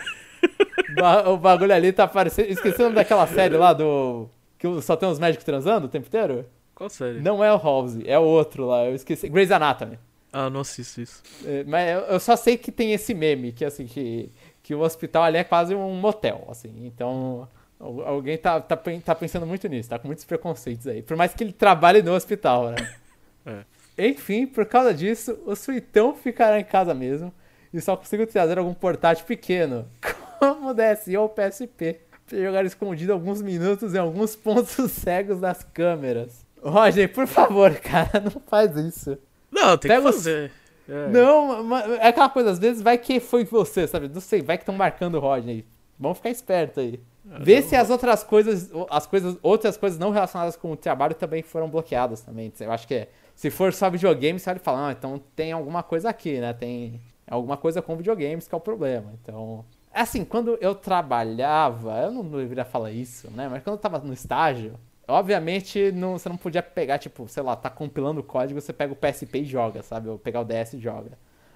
[1.34, 2.50] O bagulho ali tá parecendo.
[2.52, 4.28] Esqueci o nome daquela série lá do.
[4.58, 6.46] Que só tem os médicos transando o tempo inteiro?
[6.74, 7.20] Qual série?
[7.22, 9.30] Não é o Halsey, é o outro lá, eu esqueci.
[9.30, 9.98] Grey's Anatomy.
[10.34, 11.24] Ah, não assisto isso.
[11.46, 14.30] É, mas eu, só sei que tem esse meme, que assim, que,
[14.62, 16.74] que o hospital ali é quase um motel, assim.
[16.86, 17.48] Então,
[17.80, 21.02] al- alguém tá, tá, tá pensando muito nisso, tá com muitos preconceitos aí.
[21.02, 22.76] Por mais que ele trabalhe no hospital, né?
[23.98, 27.34] Enfim, por causa disso, o suitão ficará em casa mesmo
[27.74, 29.88] e só consigo trazer algum portátil pequeno,
[30.40, 35.40] como o DSi ou o PSP, pra jogar escondido alguns minutos em alguns pontos cegos
[35.40, 36.46] das câmeras.
[36.62, 39.18] Roger, por favor, cara, não faz isso.
[39.52, 40.52] Não, tem Pega que os- fazer.
[40.88, 41.08] É.
[41.10, 44.08] Não, é aquela coisa, às vezes vai que foi você, sabe?
[44.08, 45.66] Não sei, vai que estão marcando o Rodney.
[46.00, 47.00] Vamos ficar esperto aí.
[47.40, 51.42] Vê se as outras coisas, as coisas, outras coisas não relacionadas com o trabalho também
[51.42, 52.54] foram bloqueadas também.
[52.60, 55.82] Eu acho que é, se for só videogame, você vai falar, ah, então tem alguma
[55.82, 56.54] coisa aqui, né?
[56.54, 59.12] Tem alguma coisa com videogames que é o problema.
[59.24, 59.66] Então,
[60.02, 63.48] assim, quando eu trabalhava, eu não deveria falar isso, né?
[63.50, 64.74] Mas quando eu tava no estágio,
[65.08, 68.94] obviamente não, você não podia pegar, tipo, sei lá, tá compilando o código, você pega
[68.94, 70.10] o PSP e joga, sabe?
[70.10, 71.12] Ou pegar o DS e joga.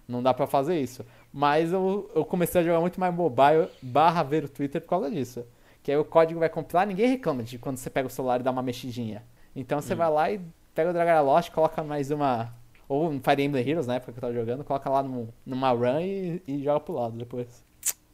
[0.08, 1.06] Não dá pra fazer isso.
[1.32, 5.12] Mas eu, eu comecei a jogar muito mais mobile barra ver o Twitter por causa
[5.12, 5.46] disso.
[5.84, 8.44] Que aí o código vai compilar, ninguém reclama de quando você pega o celular e
[8.44, 9.24] dá uma mexidinha.
[9.56, 10.42] Então você vai lá e
[10.74, 12.54] pega o Dragon Lost, coloca mais uma.
[12.88, 15.70] Ou um Fire Emblem Heroes, na época que eu tava jogando, coloca lá num- numa
[15.72, 17.64] run e, e joga pro lado depois.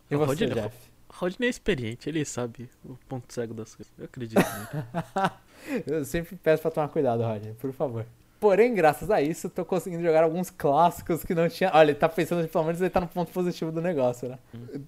[0.10, 0.76] E você, Rodney- Jeff?
[1.10, 3.91] Rodney é experiente, ele sabe o ponto cego das coisas.
[3.97, 4.41] Eu acredito.
[5.88, 8.06] Eu sempre peço pra tomar cuidado, Roger, por favor.
[8.39, 11.72] Porém, graças a isso, tô conseguindo jogar alguns clássicos que não tinha.
[11.74, 14.38] Olha, ele tá pensando que pelo menos ele tá no ponto positivo do negócio, né?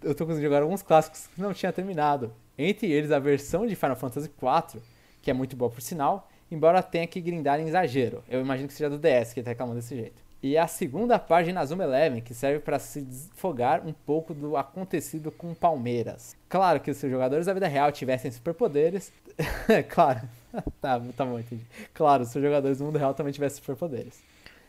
[0.04, 2.32] Eu tô conseguindo jogar alguns clássicos que não tinha terminado.
[2.58, 4.82] Entre eles, a versão de Final Fantasy IV,
[5.22, 8.24] que é muito boa por sinal, embora tenha que grindar em exagero.
[8.30, 10.22] Eu imagino que seja do DS que ele tá reclamando desse jeito.
[10.42, 15.32] E a segunda de Inazuma Eleven, que serve para se desfogar um pouco do acontecido
[15.32, 16.36] com o Palmeiras.
[16.48, 19.12] Claro que se os jogadores da vida real tivessem superpoderes.
[19.90, 20.22] claro.
[20.80, 21.66] tá, tá bom, entendi.
[21.94, 24.22] Claro, se os jogadores do mundo real também tivessem superpoderes.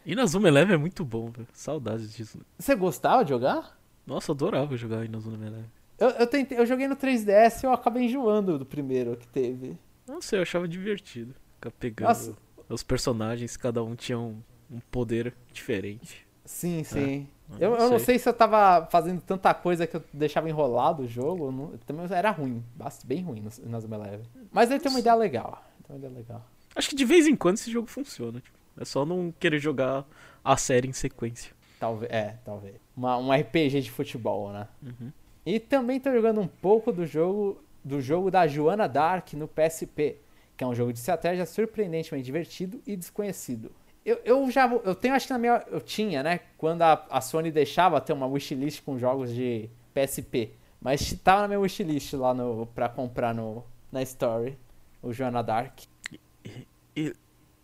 [0.07, 1.49] Inazuma Eleven é muito bom, velho.
[1.53, 2.39] Saudades disso.
[2.59, 3.79] Você gostava de jogar?
[4.07, 5.71] Nossa, eu adorava jogar Inazuma Eleven.
[5.99, 9.77] Eu, eu, tentei, eu joguei no 3DS e eu acabei enjoando do primeiro que teve.
[10.07, 11.35] Não sei, eu achava divertido.
[11.57, 12.37] Ficar pegando Nossa.
[12.71, 14.41] os personagens, cada um tinha um,
[14.71, 16.27] um poder diferente.
[16.45, 17.29] Sim, sim.
[17.51, 21.03] Ah, eu, eu não sei se eu tava fazendo tanta coisa que eu deixava enrolado
[21.03, 21.51] o jogo.
[21.51, 22.62] não- também era ruim,
[23.05, 24.27] bem ruim no Inazuma Eleven.
[24.53, 25.62] Mas ele tem uma ideia legal.
[25.87, 26.45] Tem uma ideia legal.
[26.75, 28.41] Acho que de vez em quando esse jogo funciona.
[28.41, 30.07] tipo, é só não querer jogar
[30.45, 31.53] a série em sequência.
[31.81, 32.77] Talvez, é, talvez.
[32.97, 34.69] Uma, um RPG de futebol, né?
[34.83, 35.12] Uhum.
[35.47, 40.16] E também tô jogando um pouco do jogo do jogo da Joana Dark no PSP,
[40.57, 43.71] que é um jogo de estratégia surpreendentemente divertido e desconhecido.
[44.09, 47.21] Eu, eu já eu tenho acho que na minha eu tinha, né, quando a, a
[47.21, 52.33] Sony deixava ter uma wishlist com jogos de PSP, mas tava na minha wishlist lá
[52.33, 54.59] no para comprar no na Story,
[55.03, 55.81] o Joana Dark.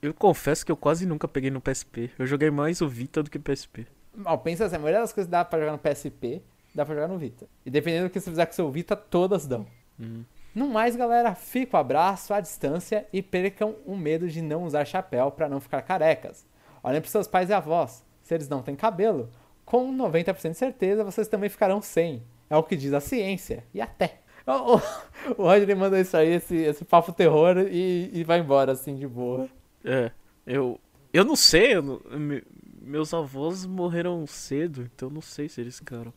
[0.03, 2.11] Eu confesso que eu quase nunca peguei no PSP.
[2.19, 3.87] Eu joguei mais o Vita do que PSP.
[4.15, 6.43] Mal, pensa assim, a maioria das coisas que dá pra jogar no PSP,
[6.75, 7.49] dá pra jogar no Vita.
[7.65, 9.67] E dependendo do que você fizer com o seu Vita, todas dão.
[9.99, 10.23] Hum.
[10.55, 14.85] No mais, galera, fica o abraço à distância e percam o medo de não usar
[14.85, 16.47] chapéu pra não ficar carecas.
[16.83, 18.05] Olhem pros seus pais e avós.
[18.23, 19.29] Se eles não têm cabelo,
[19.65, 22.23] com 90% de certeza vocês também ficarão sem.
[22.49, 23.65] É o que diz a ciência.
[23.75, 24.21] E até.
[24.47, 24.81] O, o,
[25.39, 29.09] o Roger mandou isso aí, esse, esse papo terror, e, e vai embora assim de
[29.09, 29.49] boa.
[29.83, 30.11] É,
[30.47, 30.79] eu.
[31.15, 32.43] Eu não sei, eu não- me-
[32.83, 36.13] meus avós morreram cedo, então eu não sei se eles ficaram.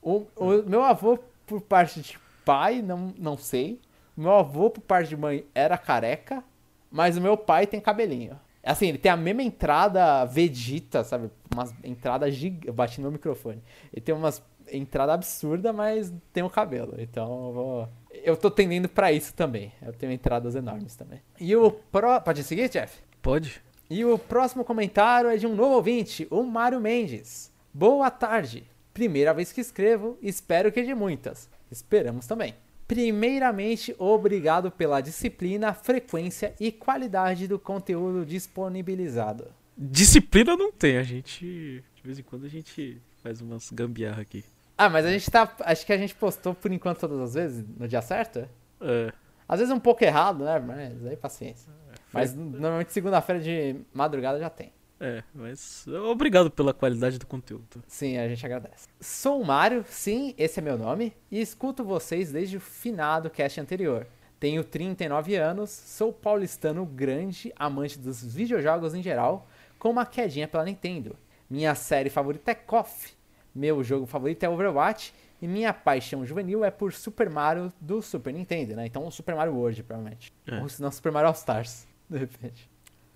[0.00, 3.80] O, o meu avô, por parte de pai, não, não sei.
[4.16, 6.42] Meu avô, por parte de mãe, era careca.
[6.90, 8.38] Mas o meu pai tem cabelinho.
[8.62, 11.30] Assim, ele tem a mesma entrada Vegeta, sabe?
[11.52, 12.68] Umas entradas gigantes.
[12.68, 13.62] Eu bati no microfone.
[13.92, 14.42] Ele tem umas
[14.72, 16.94] entradas absurdas, mas tem o cabelo.
[16.98, 17.88] Então eu vou.
[18.10, 19.72] Eu tô tendendo pra isso também.
[19.82, 21.20] Eu tenho entradas enormes também.
[21.38, 22.20] E o pro.
[22.20, 22.98] Pode seguir, Jeff?
[23.20, 23.62] Pode?
[23.90, 27.52] E o próximo comentário é de um novo ouvinte, o Mário Mendes.
[27.72, 28.64] Boa tarde.
[28.94, 31.50] Primeira vez que escrevo, espero que de muitas.
[31.70, 32.54] Esperamos também.
[32.86, 39.46] Primeiramente, obrigado pela disciplina, frequência e qualidade do conteúdo disponibilizado.
[39.76, 41.82] Disciplina não tem, a gente.
[41.94, 44.44] De vez em quando a gente faz umas gambiarra aqui.
[44.76, 45.50] Ah, mas a gente tá.
[45.60, 48.46] Acho que a gente postou por enquanto todas as vezes, no dia certo?
[48.80, 49.12] É.
[49.48, 50.58] Às vezes um pouco errado, né?
[50.58, 51.72] Mas aí paciência.
[52.12, 54.72] Mas normalmente segunda-feira de madrugada já tem.
[55.00, 57.82] É, mas obrigado pela qualidade do conteúdo.
[57.86, 58.86] Sim, a gente agradece.
[59.00, 63.60] Sou o Mário, sim, esse é meu nome, e escuto vocês desde o finado cast
[63.60, 64.06] anterior.
[64.38, 70.64] Tenho 39 anos, sou paulistano grande, amante dos videojogos em geral, com uma quedinha pela
[70.64, 71.16] Nintendo.
[71.48, 73.14] Minha série favorita é KOF,
[73.54, 78.32] meu jogo favorito é Overwatch, e minha paixão juvenil é por Super Mario do Super
[78.32, 78.86] Nintendo, né?
[78.86, 80.32] Então Super Mario World, provavelmente.
[80.46, 80.60] É.
[80.60, 82.70] Ou se não, Super Mario All Stars, de repente.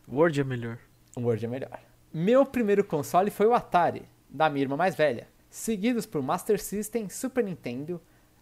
[0.06, 0.78] Word é melhor.
[1.16, 1.80] O Word é melhor.
[2.12, 7.08] Meu primeiro console foi o Atari, da minha irmã mais velha, seguidos por Master System,
[7.08, 8.00] Super Nintendo.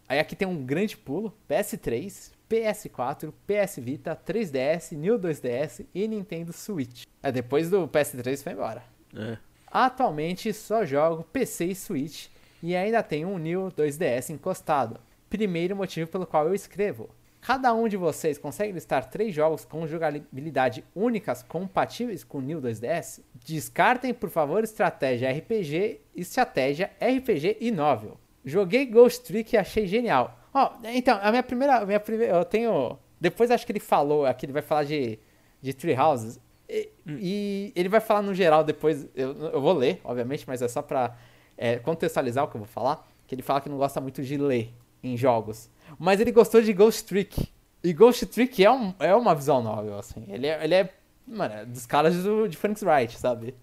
[0.08, 6.52] Aí aqui tem um grande pulo: PS3, PS4, PS Vita, 3DS, New 2DS e Nintendo
[6.52, 7.04] Switch.
[7.22, 8.82] É, depois do PS3 foi embora.
[9.14, 9.36] É.
[9.66, 12.28] Atualmente só jogo PC e Switch
[12.62, 15.00] e ainda tenho um New 2DS encostado.
[15.28, 17.10] Primeiro motivo pelo qual eu escrevo.
[17.46, 22.60] Cada um de vocês consegue listar três jogos com jogabilidade únicas compatíveis com o New
[22.60, 23.22] 2DS?
[23.34, 28.18] Descartem, por favor, estratégia RPG, estratégia RPG e novel.
[28.44, 30.36] Joguei Ghost Trick e achei genial.
[30.52, 34.26] Ó, então, a minha primeira, a minha primeira, eu tenho, depois acho que ele falou,
[34.26, 35.16] aqui ele vai falar de
[35.60, 36.40] de Tree Houses.
[36.68, 40.68] E, e ele vai falar no geral depois, eu, eu vou ler, obviamente, mas é
[40.68, 41.16] só pra
[41.56, 43.06] é, contextualizar o que eu vou falar.
[43.26, 44.72] Que ele fala que não gosta muito de ler
[45.02, 45.70] em jogos.
[45.98, 47.48] Mas ele gostou de Ghost Trick.
[47.82, 50.24] E Ghost Trick é, um, é uma visual novel, assim.
[50.28, 50.92] Ele é, ele é
[51.26, 53.54] mano, é dos caras do, de Phoenix Wright, sabe?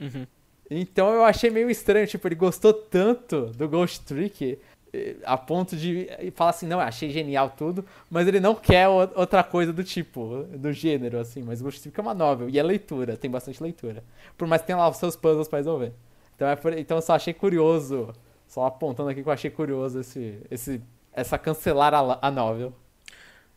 [0.00, 0.26] Uhum.
[0.70, 4.58] Então eu achei meio estranho, tipo, ele gostou tanto do Ghost Trick
[4.92, 9.42] eh, a ponto de falar assim, não, achei genial tudo, mas ele não quer outra
[9.42, 13.16] coisa do tipo, do gênero, assim, mas Ghost Trick é uma novel, e é leitura,
[13.16, 14.04] tem bastante leitura.
[14.38, 15.92] Por mais que tenha lá os seus puzzles pra resolver.
[16.36, 18.12] Então, é por- então eu só achei curioso,
[18.46, 20.80] só apontando aqui que eu achei curioso esse, esse,
[21.12, 22.74] essa cancelar a, a novel.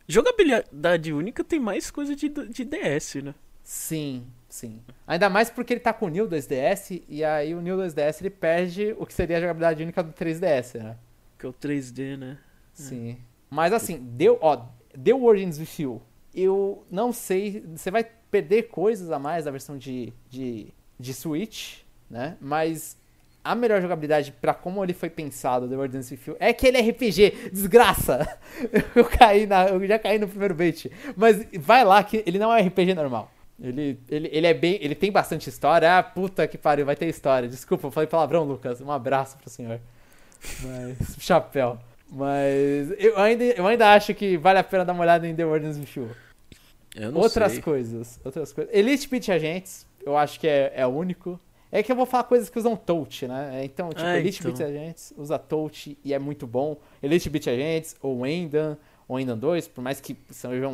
[0.08, 3.34] Jogabilidade única tem mais coisa de, de DS, né?
[3.64, 4.82] Sim, sim.
[5.08, 8.30] Ainda mais porque ele tá com o New 2DS, e aí o New 2DS ele
[8.30, 10.98] perde o que seria a jogabilidade única do 3DS, né?
[11.40, 12.38] Que é o 3D, né?
[12.74, 13.18] Sim.
[13.50, 16.02] Mas assim, deu, ó, deu Origins with You.
[16.34, 20.68] Eu não sei, você vai perder coisas a mais da versão de, de,
[21.00, 22.36] de Switch, né?
[22.42, 22.98] Mas
[23.44, 26.82] a melhor jogabilidade pra como ele foi pensado, The With You, é que ele é
[26.82, 28.26] RPG, desgraça!
[28.96, 30.90] Eu caí na, eu já caí no primeiro bait.
[31.18, 33.30] Mas vai lá que ele não é RPG normal.
[33.62, 35.98] Ele, ele, ele é bem, ele tem bastante história.
[35.98, 37.50] Ah, puta que pariu, vai ter história.
[37.50, 38.80] Desculpa, eu falei palavrão, Lucas.
[38.80, 39.80] Um abraço pro senhor.
[40.62, 41.78] Mas chapéu.
[42.10, 45.46] Mas eu ainda, eu ainda acho que vale a pena dar uma olhada em The
[45.46, 46.10] With You.
[46.96, 47.62] Eu não Outras sei.
[47.62, 48.74] coisas, outras coisas.
[48.74, 51.40] Elite Beat Agents, eu acho que é, é o único.
[51.76, 53.62] É que eu vou falar coisas que usam touch, né?
[53.66, 54.52] Então, tipo, Ah, Elite então.
[54.54, 56.78] Beat Agents usa touch e é muito bom.
[57.02, 60.16] Elite Beat Agents, ou Wendan, ou Wendan 2, por mais que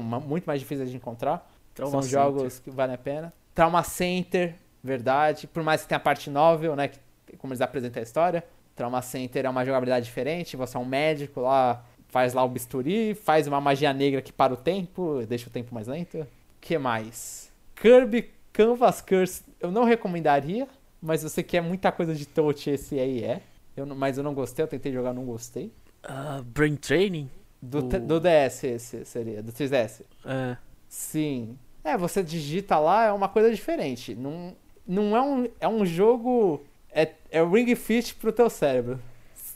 [0.04, 1.50] ma- muito mais difíceis de encontrar.
[1.74, 2.20] Trauma são Center.
[2.20, 3.34] jogos que valem a pena.
[3.56, 5.47] Trauma Center, verdade.
[5.47, 6.89] Por mais que tenha a parte novel, né?
[6.89, 7.00] Que,
[7.38, 8.43] como eles apresentam a história.
[8.76, 10.58] Trauma Center é uma jogabilidade diferente.
[10.58, 14.54] Você é um médico lá, faz lá o bisturi, faz uma magia negra que para
[14.54, 16.28] o tempo, deixa o tempo mais lento.
[16.60, 17.50] que mais?
[17.76, 20.68] Kirby Canvas Curse eu não recomendaria,
[21.02, 23.41] mas você quer muita coisa de touch, esse aí é.
[23.76, 25.72] Eu mas eu não gostei, eu tentei jogar, não gostei.
[26.04, 27.30] Ah, Brain Training?
[27.62, 30.02] Do, O- do DS esse seria, do 3DS.
[30.26, 30.58] É.
[30.88, 31.58] Sim.
[31.84, 34.16] É, você digita lá, é uma coisa diferente.
[34.16, 34.56] Não,
[34.88, 35.47] não é um.
[35.60, 36.62] É um jogo.
[36.91, 39.00] É, é Ring Fit pro teu cérebro.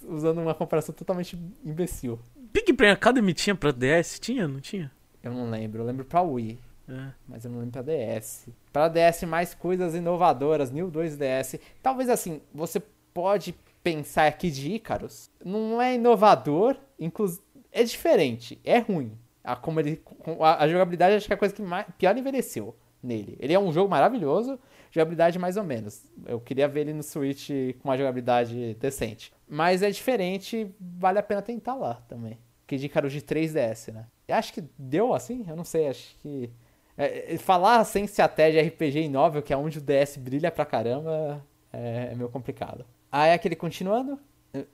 [0.07, 2.19] Usando uma comparação totalmente imbecil.
[2.53, 4.19] Big Brain Academy tinha pra DS?
[4.19, 4.47] Tinha?
[4.47, 4.91] Não tinha?
[5.23, 5.81] Eu não lembro.
[5.81, 7.11] Eu lembro pra Wii, É.
[7.27, 8.49] mas eu não lembro pra DS.
[8.71, 10.71] Pra DS, mais coisas inovadoras.
[10.71, 11.59] New 2DS.
[11.81, 12.81] Talvez assim, você
[13.13, 15.29] pode pensar aqui de Icarus.
[15.43, 17.41] Não é inovador, inclusive.
[17.71, 18.59] É diferente.
[18.63, 19.17] É ruim.
[19.43, 20.01] A, como ele,
[20.39, 23.36] a, a jogabilidade acho que é a coisa que mais, pior envelheceu nele.
[23.39, 24.57] Ele é um jogo maravilhoso,
[24.89, 26.05] jogabilidade mais ou menos.
[26.25, 29.34] Eu queria ver ele no Switch com uma jogabilidade decente.
[29.47, 32.39] Mas é diferente, vale a pena tentar lá também.
[32.65, 34.07] Que de Icarus de 3DS, né?
[34.29, 35.43] Acho que deu assim?
[35.47, 36.49] Eu não sei, acho que.
[36.97, 40.65] É, é, falar sem estratégia RPG em novel, que é onde o DS brilha pra
[40.65, 42.85] caramba, é, é meio complicado.
[43.11, 44.19] Aí aquele continuando.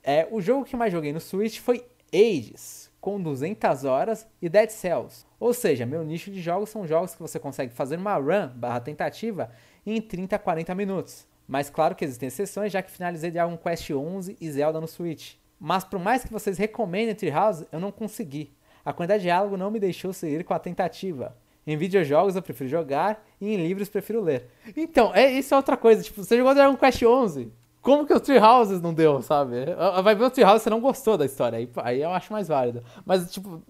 [0.03, 4.69] É, o jogo que mais joguei no Switch foi Ages, com 200 horas, e Dead
[4.69, 5.25] Cells.
[5.39, 8.81] Ou seja, meu nicho de jogos são jogos que você consegue fazer uma run barra
[8.81, 9.49] tentativa
[9.85, 11.25] em 30 a 40 minutos.
[11.47, 15.35] Mas claro que existem exceções, já que finalizei Dragon Quest 11 e Zelda no Switch.
[15.59, 18.53] Mas por mais que vocês recomendem Treehouse, eu não consegui.
[18.83, 21.35] A quantidade de diálogo não me deixou seguir com a tentativa.
[21.71, 24.47] Em videojogos eu prefiro jogar e em livros prefiro ler.
[24.75, 26.01] Então, é, isso é outra coisa.
[26.03, 27.51] Tipo, você jogou Dragon Quest 11.
[27.81, 29.55] Como que os Tree Houses não deu, sabe?
[30.03, 31.57] Vai ver o Tree House e você não gostou da história.
[31.59, 32.83] Aí, aí eu acho mais válido.
[33.05, 33.61] Mas, tipo,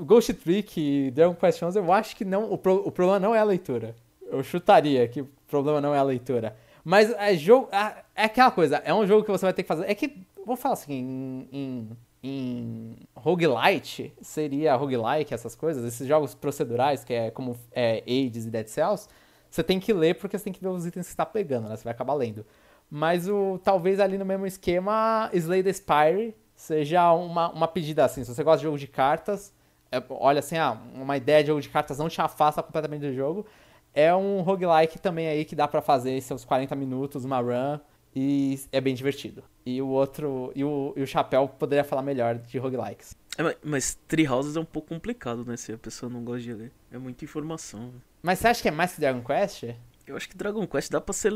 [0.00, 2.50] Ghost Trick e Dragon Quest 11, eu acho que não.
[2.50, 3.94] O, pro- o problema não é a leitura.
[4.26, 6.56] Eu chutaria que o problema não é a leitura.
[6.84, 7.68] Mas é jogo.
[7.70, 9.88] ah, É aquela coisa, é um jogo que você vai ter que fazer.
[9.88, 10.16] É que.
[10.44, 11.48] Vamos falar assim, em.
[11.52, 11.88] em
[12.22, 18.50] em roguelite, seria roguelike, essas coisas, esses jogos procedurais, que é como é, Hades e
[18.50, 19.08] Dead Cells,
[19.50, 21.68] você tem que ler porque você tem que ver os itens que você tá pegando,
[21.68, 21.76] né?
[21.76, 22.46] Você vai acabar lendo.
[22.90, 28.24] Mas o talvez ali no mesmo esquema, Slay the Spire seja uma, uma pedida assim.
[28.24, 29.52] Se você gosta de jogo de cartas,
[29.90, 33.12] é, olha assim, ah, uma ideia de jogo de cartas não te afasta completamente do
[33.12, 33.44] jogo.
[33.92, 37.78] É um roguelike também aí que dá pra fazer seus 40 minutos, uma run,
[38.14, 39.42] e é bem divertido.
[39.64, 43.14] E o outro, e o, e o Chapéu poderia falar melhor de roguelikes.
[43.38, 45.56] É, mas- mas Tree Houses é um pouco complicado, né?
[45.56, 46.72] Se a pessoa não gosta de ler.
[46.90, 47.92] É muita informação.
[48.22, 49.64] Mas você acha que é mais que Dragon Quest?
[50.06, 51.32] Eu acho que Dragon Quest dá pra ser.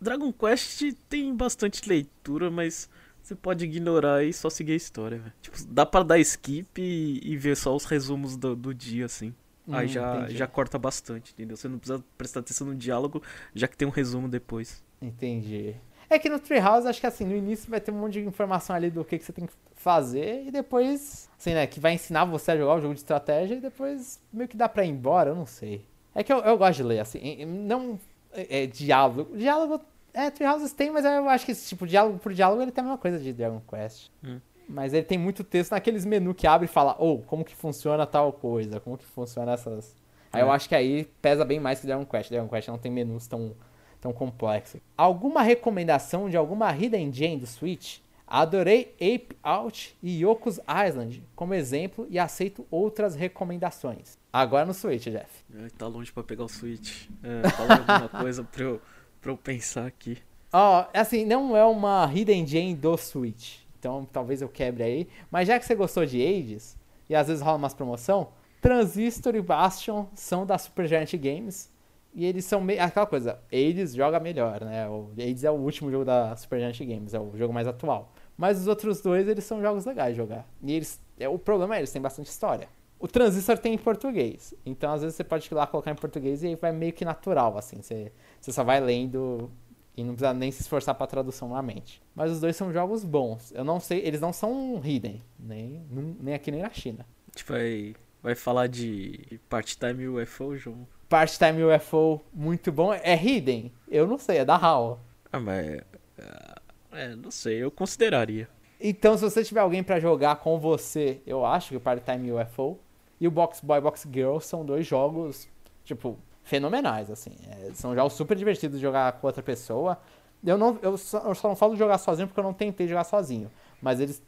[0.00, 2.88] Dragon Quest tem bastante leitura, mas
[3.22, 5.32] você pode ignorar e só seguir a história, velho.
[5.40, 9.34] Tipo, dá pra dar skip e, e ver só os resumos do, do dia, assim.
[9.70, 10.36] Aí Hum, já, entendi.
[10.38, 11.56] já corta bastante, entendeu?
[11.56, 13.22] Você não precisa prestar atenção no diálogo,
[13.54, 14.82] já que tem um resumo depois.
[15.00, 15.74] Entendi.
[16.10, 18.74] É que no Treehouse, acho que assim, no início vai ter um monte de informação
[18.74, 22.24] ali do que, que você tem que fazer e depois, assim, né, que vai ensinar
[22.24, 25.30] você a jogar o jogo de estratégia e depois meio que dá pra ir embora,
[25.30, 25.84] eu não sei.
[26.14, 27.98] É que eu, eu gosto de ler, assim, não
[28.32, 29.36] é, é, diálogo.
[29.36, 29.80] Diálogo,
[30.14, 32.84] é, Treehouses tem, mas eu acho que esse tipo, diálogo por diálogo, ele tem a
[32.86, 34.10] mesma coisa de Dragon Quest.
[34.24, 34.40] Hum.
[34.68, 38.06] Mas ele tem muito texto naqueles menus que abre e fala, ou, como que funciona
[38.06, 39.94] tal coisa, como que funciona essas...
[40.32, 40.54] Aí eu É.
[40.56, 42.30] acho que aí pesa bem mais que Dragon Quest.
[42.30, 43.54] Dragon Quest não tem menus tão
[44.00, 44.80] tão complexo.
[44.96, 47.98] Alguma recomendação de alguma hidden gem do Switch?
[48.26, 54.18] Adorei Ape Out e Yoku's Island como exemplo e aceito outras recomendações.
[54.30, 55.44] Agora no Switch, Jeff.
[55.54, 57.08] É, tá longe pra pegar o Switch.
[57.22, 58.82] É, fala alguma coisa pra eu,
[59.20, 60.18] pra eu pensar aqui.
[60.52, 63.60] Ó, assim, não é uma hidden gem do Switch.
[63.78, 65.08] Então talvez eu quebre aí.
[65.30, 66.76] Mas já que você gostou de Ages,
[67.08, 68.28] e às vezes rola umas promoção,
[68.60, 71.70] Transistor e Bastion são da Supergiant Games.
[72.14, 72.82] E eles são meio.
[72.82, 74.88] Aquela coisa, Hades joga melhor, né?
[74.88, 78.12] O Hades é o último jogo da Supergiant Games, é o jogo mais atual.
[78.36, 80.48] Mas os outros dois, eles são jogos legais de jogar.
[80.62, 81.00] E eles.
[81.18, 82.68] É, o problema é, eles têm bastante história.
[83.00, 84.54] O Transistor tem em português.
[84.66, 87.04] Então, às vezes, você pode ir lá colocar em português e aí vai meio que
[87.04, 87.80] natural, assim.
[87.80, 89.50] Você, você só vai lendo
[89.96, 92.00] E não precisa nem se esforçar pra tradução na mente.
[92.14, 93.52] Mas os dois são jogos bons.
[93.52, 95.84] Eu não sei, eles não são hidden, nem,
[96.20, 97.06] nem aqui nem na China.
[97.28, 100.86] A gente vai, vai falar de part-time UFO, João.
[101.08, 102.92] Part-time UFO, muito bom.
[102.92, 103.72] É hidden?
[103.88, 105.00] Eu não sei, é da HAL.
[105.32, 105.80] Ah, mas.
[106.20, 106.60] ah,
[106.92, 108.48] É, não sei, eu consideraria.
[108.80, 112.78] Então, se você tiver alguém pra jogar com você, eu acho que o Part-Time UFO
[113.20, 115.48] e o Box Boy Box Girl são dois jogos,
[115.84, 117.32] tipo, fenomenais, assim.
[117.48, 119.98] É, são jogos super divertidos de jogar com outra pessoa.
[120.44, 122.86] Eu, não, eu, só, eu só não falo de jogar sozinho porque eu não tentei
[122.86, 123.50] jogar sozinho.
[123.82, 124.22] Mas eles.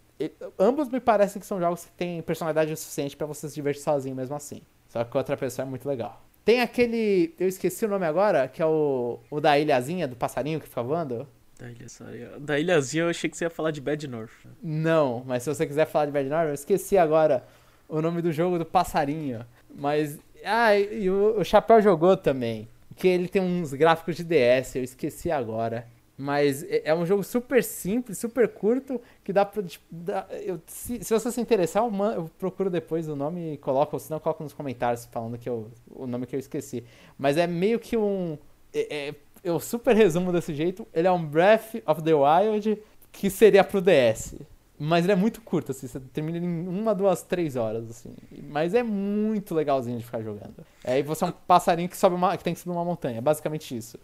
[0.58, 3.82] ambos me parecem que são jogos que têm personalidade o suficiente pra você se divertir
[3.82, 4.62] sozinho mesmo assim.
[4.88, 6.20] Só que com outra pessoa é muito legal.
[6.44, 7.34] Tem aquele.
[7.38, 10.82] Eu esqueci o nome agora, que é o, o da ilhazinha, do passarinho que fica
[10.82, 11.26] voando.
[11.58, 14.30] Da, ilha, da ilhazinha eu achei que você ia falar de Bad North.
[14.62, 17.44] Não, mas se você quiser falar de Bad North, eu esqueci agora
[17.86, 19.44] o nome do jogo do passarinho.
[19.74, 20.18] Mas.
[20.42, 22.66] Ah, e o, o Chapéu jogou também.
[22.96, 25.86] Que ele tem uns gráficos de DS, eu esqueci agora.
[26.22, 29.62] Mas é é um jogo super simples, super curto, que dá pra.
[29.62, 33.54] tipo, dá- eu- se, se você se interessar, eu, man- eu procuro depois o nome
[33.54, 36.40] e coloco, ou senão eu coloco nos comentários falando que eu, o nome que eu
[36.40, 36.84] esqueci.
[37.18, 38.36] Mas é meio que um.
[38.74, 40.86] é- é- eu super resumo desse jeito.
[40.92, 42.78] Ele é um Breath of the Wild
[43.10, 44.34] que seria pro DS.
[44.78, 48.14] Mas ele é muito curto, assim, você termina em uma, duas, três horas, assim.
[48.48, 50.54] Mas é muito legalzinho de ficar jogando.
[50.84, 53.18] É, e você é um passarinho que sobe uma, que tem que subir uma montanha,
[53.18, 53.98] é basicamente isso.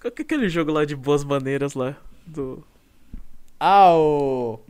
[0.00, 1.96] Qual que é aquele jogo lá de boas maneiras lá?
[2.26, 2.64] Do.
[3.58, 4.60] Ah, o.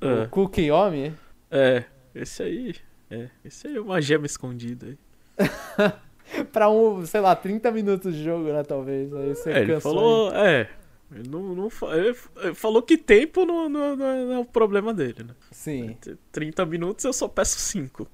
[0.00, 1.14] Ah, O Cookie Yomi?
[1.50, 2.74] é, esse aí.
[3.10, 4.98] É, esse aí é uma gema escondida aí.
[6.52, 9.12] pra um, sei lá, 30 minutos de jogo, né, talvez.
[9.14, 10.32] Aí você É, ele falou.
[10.34, 10.68] É.
[11.14, 12.14] Ele, não, não, ele
[12.54, 15.30] falou que tempo não, não, não é- é o problema dele, né?
[15.40, 15.46] aí.
[15.52, 15.96] Sim.
[16.00, 18.08] T- 30 minutos eu só peço 5.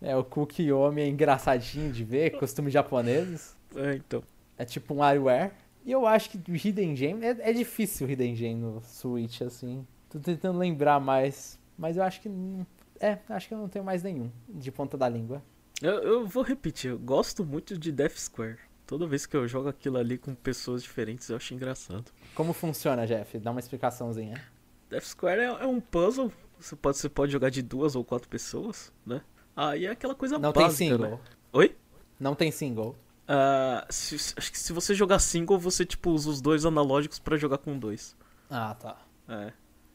[0.00, 3.54] É, o Cookie Yomi é engraçadinho de ver, costumes japoneses.
[3.76, 4.22] É, então.
[4.58, 5.52] É tipo um WarioWare.
[5.84, 7.18] E eu acho que o Hidden Gem...
[7.24, 9.86] É, é difícil o Hidden Gem no Switch, assim.
[10.08, 11.58] Tô tentando lembrar mais.
[11.76, 12.28] Mas eu acho que...
[12.28, 12.66] não-
[13.00, 15.42] É, acho que eu não tenho mais nenhum de ponta da língua.
[15.80, 18.58] Eu, eu vou repetir, eu gosto muito de Death Square.
[18.86, 22.12] Toda vez que eu jogo aquilo ali com pessoas diferentes, eu acho engraçado.
[22.34, 23.36] Como funciona, Jeff?
[23.40, 24.40] Dá uma explicação,zinha.
[24.88, 26.30] Death Square é, é um puzzle.
[26.60, 29.22] Você pode, você pode jogar de duas ou quatro pessoas, né?
[29.56, 31.10] Aí é aquela coisa Não tem básica, single.
[31.10, 31.18] né?
[31.52, 31.76] Oi?
[32.20, 32.94] Não tem single.
[33.34, 37.38] Ah, se- acho que se você jogar single, você tipo usa os dois analógicos pra
[37.38, 38.14] jogar com dois.
[38.50, 38.98] Ah, tá.
[39.26, 39.52] É.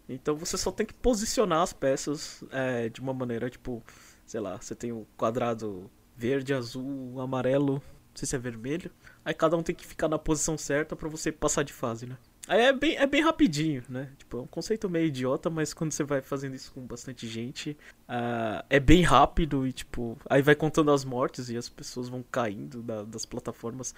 [0.09, 3.83] Então você só tem que posicionar as peças é, de uma maneira, tipo,
[4.25, 7.81] sei lá, você tem o quadrado verde, azul, amarelo, não
[8.15, 8.89] sei se é vermelho.
[9.23, 12.17] Aí cada um tem que ficar na posição certa pra você passar de fase, né?
[12.47, 14.09] É bem, é bem rapidinho, né?
[14.17, 17.77] Tipo, é um conceito meio idiota, mas quando você vai fazendo isso com bastante gente,
[18.07, 22.23] ah, é bem rápido e, tipo, aí vai contando as mortes e as pessoas vão
[22.31, 23.93] caindo da- das plataformas.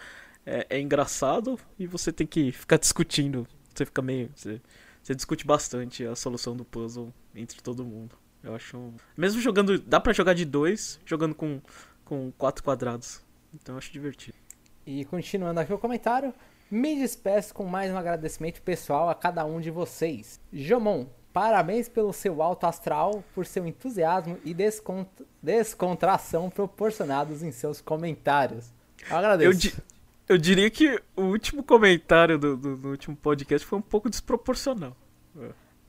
[0.46, 3.48] É, é engraçado e você tem que ficar discutindo.
[3.74, 4.32] Você fica meio.
[4.36, 4.60] Você,
[5.04, 8.16] você discute bastante a solução do puzzle entre todo mundo.
[8.44, 8.92] Eu acho.
[9.16, 9.78] Mesmo jogando.
[9.78, 11.62] Dá pra jogar de dois, jogando com,
[12.04, 13.22] com quatro quadrados.
[13.54, 14.38] Então eu acho divertido.
[14.88, 16.34] E continuando aqui o comentário,
[16.70, 20.40] me despeço com mais um agradecimento pessoal a cada um de vocês.
[20.54, 25.08] Jomon, parabéns pelo seu alto astral, por seu entusiasmo e descont-
[25.42, 28.72] descontração proporcionados em seus comentários.
[29.10, 29.50] Eu agradeço.
[29.50, 29.76] Eu, di-
[30.28, 34.96] eu diria que o último comentário do, do, do último podcast foi um pouco desproporcional.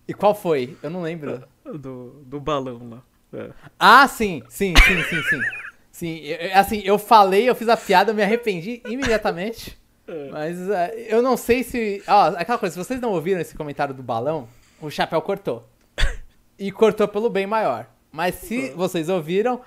[0.09, 0.77] E qual foi?
[0.83, 1.45] Eu não lembro.
[1.65, 3.03] Do, do balão lá.
[3.33, 3.51] É.
[3.79, 5.41] Ah, sim, sim, sim, sim, sim.
[5.93, 9.79] Sim, eu- eu- assim, eu falei, eu fiz a piada, eu me arrependi imediatamente.
[10.31, 12.03] Mas eh, eu não sei se.
[12.07, 14.49] Ó, aquela coisa, se vocês não ouviram esse comentário do balão,
[14.81, 15.69] o chapéu cortou.
[16.59, 17.87] E cortou pelo bem maior.
[18.13, 19.61] Mas se vocês ouviram,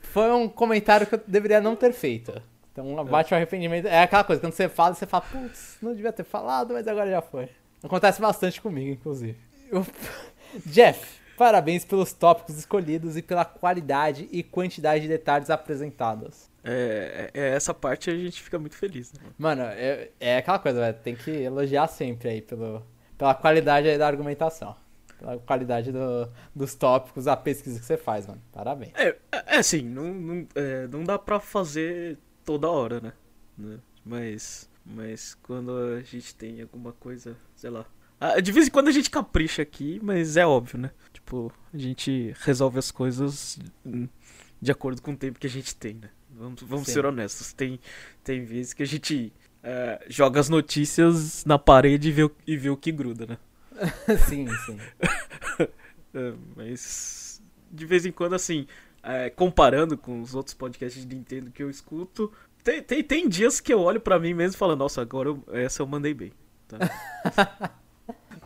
[0.00, 2.42] foi um comentário que eu deveria não ter feito.
[2.72, 3.86] Então bate o arrependimento.
[3.86, 7.10] É aquela coisa, quando você fala, você fala, putz, não devia ter falado, mas agora
[7.10, 7.48] já foi.
[7.82, 9.36] Acontece bastante comigo, inclusive.
[9.70, 9.86] Eu-
[10.66, 16.49] Jeff, parabéns pelos tópicos escolhidos e pela qualidade e quantidade de detalhes apresentados.
[16.62, 19.20] É, é- é essa parte a gente fica muito feliz, né?
[19.38, 22.82] Mano, é, é aquela coisa, velho, tem que elogiar sempre aí pelo,
[23.16, 24.76] pela qualidade da argumentação.
[25.18, 28.40] Pela qualidade do- dos tópicos, a pesquisa que você faz, mano.
[28.52, 28.92] Parabéns.
[28.94, 33.12] É, é é assim, não, não, é, não dá pra fazer toda hora, né?
[33.58, 33.78] Né?
[34.04, 37.84] Mas, mas quando a gente tem alguma coisa, sei lá.
[38.42, 40.90] De vez em quando a gente capricha aqui, mas é óbvio, né?
[41.12, 44.06] Tipo, a gente resolve as coisas hum,
[44.60, 46.10] de acordo com o tempo que a gente tem, né?
[46.32, 46.92] Vamos, vamos Sim.
[46.92, 47.52] ser honestos.
[47.52, 47.80] Tem,
[48.22, 52.56] tem vezes que a gente é, joga as notícias na parede e vê, o- e
[52.56, 53.38] vê o que gruda, né?
[54.28, 54.78] sim, sim.
[56.12, 58.66] É, mas de vez em quando, assim,
[59.00, 62.32] é, comparando com os outros podcasts de Nintendo que eu escuto,
[62.64, 65.44] tem, tem, tem dias que eu olho pra mim mesmo e falo, nossa, agora eu-
[65.52, 66.32] essa eu mandei bem.
[66.66, 66.78] Tá?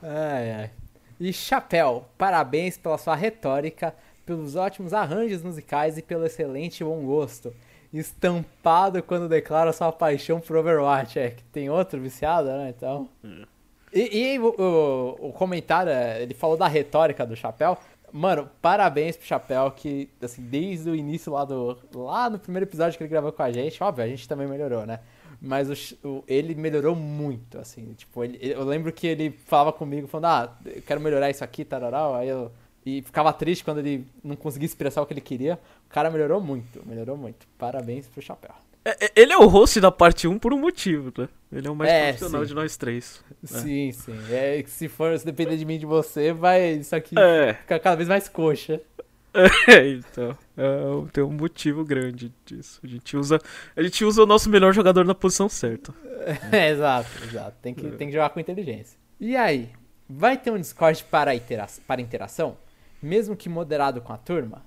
[0.03, 0.70] Ai, ai.
[1.18, 3.95] E Chapéu, parabéns pela sua retórica,
[4.26, 7.55] pelos ótimos arranjos musicais e pelo excelente bom gosto.
[7.99, 11.18] Estampado quando declara sua paixão por Overwatch.
[11.18, 12.72] É que tem outro viciado, né?
[12.76, 13.09] Então.
[13.92, 17.78] E, e o, o- o comentário, é, ele falou da retórica do Chapéu.
[18.12, 21.76] Mano, parabéns pro Chapéu, que, assim, desde o início lá do.
[21.95, 24.86] Lá no primeiro episódio que ele gravou com a gente, óbvio, a gente também melhorou,
[24.86, 25.01] né?
[25.40, 27.92] Mas o o- ele melhorou muito, assim.
[27.95, 31.64] Tipo, ele- eu lembro que ele falava comigo, falando, ah, eu quero melhorar isso aqui,
[31.64, 32.14] tararau.
[32.14, 32.51] Aí eu.
[32.87, 35.59] E ficava triste quando ele não conseguia expressar o que ele queria.
[35.87, 37.47] O cara melhorou muito, melhorou muito.
[37.59, 38.51] Parabéns pro Chapéu.
[38.85, 41.26] É, é- ele é o host da parte 1 por um motivo, né?
[41.51, 42.49] Ele é o mais É, profissional sim.
[42.49, 43.24] de nós três.
[43.43, 44.12] Sim, sim.
[44.30, 46.72] É se for, se depender de mim e de você, vai.
[46.72, 48.78] Isso aqui É, fica cada vez mais coxa.
[49.66, 50.37] é então.
[50.57, 52.78] É, tem um motivo grande disso.
[52.85, 53.41] A gente, usa,
[53.74, 55.95] a gente usa o nosso melhor jogador na posição certa.
[56.53, 57.55] É, exato, exato.
[57.61, 58.99] Tem que, tem que jogar com inteligência.
[59.20, 59.68] E aí,
[60.09, 62.57] vai ter um Discord para, intera para interação?
[63.05, 64.65] Mesmo que moderado com a turma?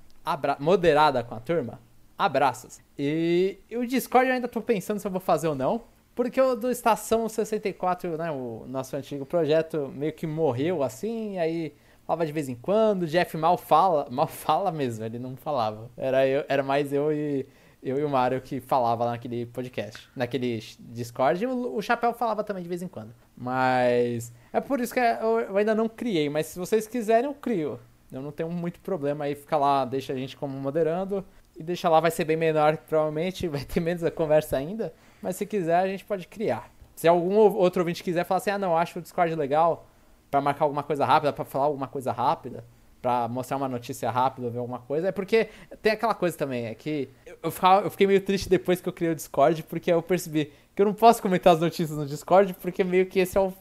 [0.60, 1.80] Moderada com a turma?
[2.16, 2.80] Abraços.
[2.96, 5.82] E, e o Discord eu ainda tô pensando se eu vou fazer ou não.
[6.14, 11.74] Porque o do Estação 64, né, o nosso antigo projeto, meio que morreu assim, aí
[12.06, 15.90] falava de vez em quando, o Jeff mal fala, mal fala mesmo, ele não falava.
[15.98, 17.44] Era, eu, era mais eu e,
[17.82, 22.44] eu e o Mário que falava naquele podcast, naquele Discord, e o, o Chapéu falava
[22.44, 23.16] também de vez em quando.
[23.36, 27.34] Mas é por isso que eu, eu ainda não criei, mas se vocês quiserem eu
[27.34, 27.80] crio.
[28.12, 31.26] Eu não tenho muito problema aí, fica lá, deixa a gente como moderando,
[31.58, 35.36] e deixa lá, vai ser bem menor provavelmente, vai ter menos a conversa ainda, mas
[35.36, 36.72] se quiser a gente pode criar.
[36.96, 39.88] Se algum outro ouvinte quiser falar assim, ah não, acho o Discord legal,
[40.32, 42.64] pra marcar alguma coisa rápida, pra falar alguma coisa rápida,
[43.02, 45.10] pra mostrar uma notícia rápida, ver alguma coisa.
[45.10, 45.50] É porque
[45.82, 47.54] tem aquela coisa também, é que eu,
[47.84, 50.86] eu fiquei meio triste depois que eu criei o Discord, porque eu percebi que eu
[50.86, 53.54] não posso comentar as notícias no Discord, porque meio que esse é o,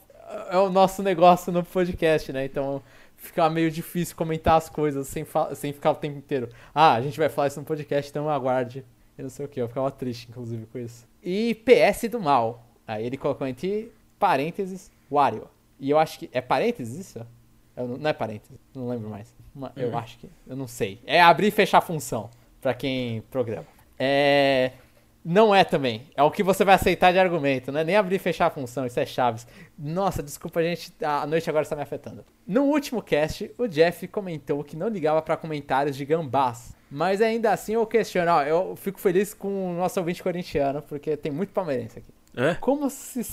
[0.51, 2.45] é o nosso negócio no podcast, né?
[2.47, 2.83] Então
[3.27, 6.49] fica meio difícil comentar as coisas sem, sem ficar o tempo inteiro.
[6.75, 8.85] Ah, a gente vai falar isso no podcast, então aguarde.
[9.19, 11.07] Eu não sei o que, eu ficava triste, inclusive, com isso.
[11.23, 12.65] E PS do mal.
[12.87, 15.49] Aí ele colocou entre parênteses, Wario.
[15.81, 16.31] E eu acho que.
[16.33, 17.27] É parênteses isso?
[17.77, 19.35] Não, não é parênteses, não lembro mais.
[19.55, 20.29] Ma- Eu acho que.
[20.47, 21.01] Eu não sei.
[21.05, 23.67] É abrir e fechar a função, pra quem programa.
[23.99, 24.73] É.
[25.29, 26.03] Não é também.
[26.15, 28.51] É o que você vai aceitar de argumento, não é nem abrir e fechar a
[28.51, 29.45] função, isso é chaves.
[29.77, 32.25] Nossa, desculpa, gente, a noite agora está me afetando.
[32.47, 36.77] No último cast, o Jeff comentou que não ligava pra comentários de gambás.
[36.89, 41.17] Mas ainda assim eu questiono, ó, eu fico feliz com o nosso ouvinte corintiano, porque
[41.17, 42.15] tem muito palmeirense aqui.
[42.37, 42.55] É?
[42.55, 43.25] Como se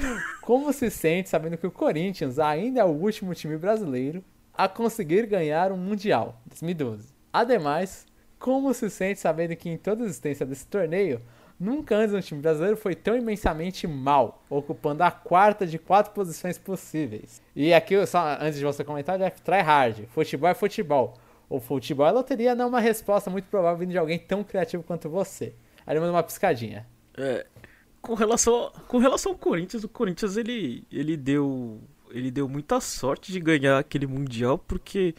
[0.42, 5.26] Como se sente sabendo que o Corinthians ainda é o último time brasileiro a conseguir
[5.26, 7.08] ganhar um Mundial 2012?
[7.32, 8.06] Ademais,
[8.38, 11.20] como se sente sabendo que em toda a existência desse torneio,
[11.58, 16.58] nunca antes um time brasileiro foi tão imensamente mal, ocupando a quarta de quatro posições
[16.58, 17.42] possíveis?
[17.54, 20.06] E aqui, só antes de você comentar, Jeff, try hard.
[20.08, 21.14] Futebol é futebol.
[21.48, 24.82] O futebol é loteria não é uma resposta muito provável vindo de alguém tão criativo
[24.82, 25.54] quanto você.
[25.86, 26.86] Aí ele manda uma piscadinha.
[27.16, 27.46] É,
[28.02, 31.80] com relação com relação ao Corinthians, o Corinthians ele ele deu
[32.10, 35.14] ele deu muita sorte de ganhar aquele mundial porque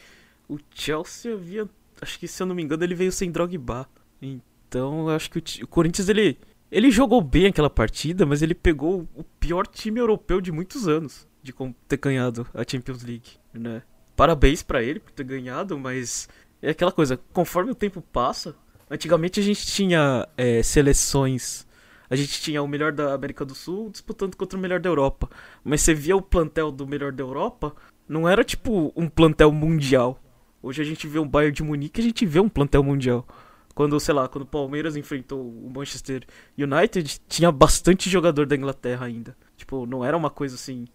[0.50, 1.68] o Chelsea havia,
[2.02, 3.88] acho que se eu não me engano, ele veio sem Drogba.
[4.22, 6.38] Então, acho que o, o Corinthians ele
[6.70, 11.26] ele jogou bem aquela partida, mas ele pegou o pior time europeu de muitos anos
[11.42, 11.54] de
[11.88, 13.84] ter ganhado a Champions League, né?
[14.18, 16.28] Parabéns pra ele por ter ganhado, mas
[16.62, 18.54] é aquela coisa, conforme o tempo passa,
[18.90, 21.68] antigamente a gente tinha é, seleções
[22.10, 25.30] a gente tinha o melhor da América do Sul disputando contra o melhor da Europa.
[25.64, 27.76] Mas você via o plantel do melhor da Europa,
[28.08, 30.20] não era tipo um plantel mundial.
[30.62, 33.28] Hoje a gente vê um Bayern de Munique, a gente vê um plantel mundial.
[33.74, 36.26] Quando, sei lá, quando o Palmeiras enfrentou o Manchester
[36.58, 39.38] United, tinha bastante jogador da Inglaterra ainda.
[39.56, 40.86] Tipo, não era uma coisa assim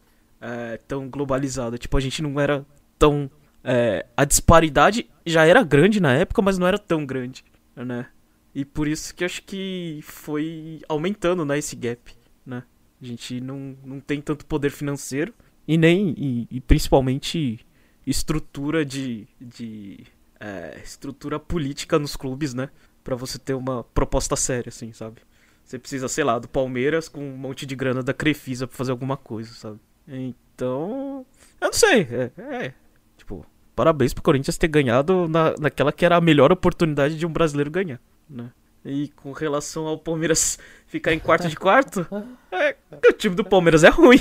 [0.40, 1.78] é, tão globalizada.
[1.78, 2.66] Tipo, a gente não era
[2.98, 3.30] tão.
[3.62, 7.44] é, a disparidade já era grande na época, mas não era tão grande,
[7.76, 8.08] né?
[8.54, 12.12] E por isso que acho que foi aumentando, né, esse gap,
[12.44, 12.64] né?
[13.00, 15.32] A gente não, não tem tanto poder financeiro
[15.66, 17.64] e nem, e, e principalmente,
[18.06, 20.04] estrutura de, de
[20.40, 22.68] é, estrutura política nos clubes, né?
[23.04, 25.20] Pra você ter uma proposta séria, assim, sabe?
[25.64, 28.90] Você precisa, sei lá, do Palmeiras com um monte de grana da Crefisa pra fazer
[28.90, 29.78] alguma coisa, sabe?
[30.06, 31.24] Então,
[31.60, 32.74] eu não sei, é, é
[33.16, 37.32] tipo, parabéns pro Corinthians ter ganhado na, naquela que era a melhor oportunidade de um
[37.32, 38.50] brasileiro ganhar, né?
[38.84, 42.04] E com relação ao Palmeiras ficar em quarto de quarto,
[42.50, 42.76] é,
[43.08, 44.20] o time do Palmeiras é ruim.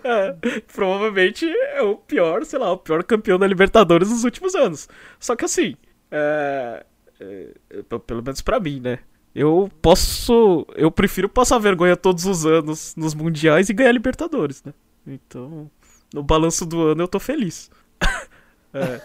[0.03, 0.35] É,
[0.73, 4.89] provavelmente é o pior, sei lá, o pior campeão da Libertadores dos últimos anos.
[5.19, 5.75] Só que assim,
[6.11, 6.85] é,
[7.19, 8.99] é, é, pelo menos pra mim, né?
[9.35, 10.65] Eu posso.
[10.75, 14.73] Eu prefiro passar vergonha todos os anos nos mundiais e ganhar Libertadores, né?
[15.05, 15.69] Então,
[16.13, 17.69] no balanço do ano eu tô feliz.
[18.73, 19.01] é.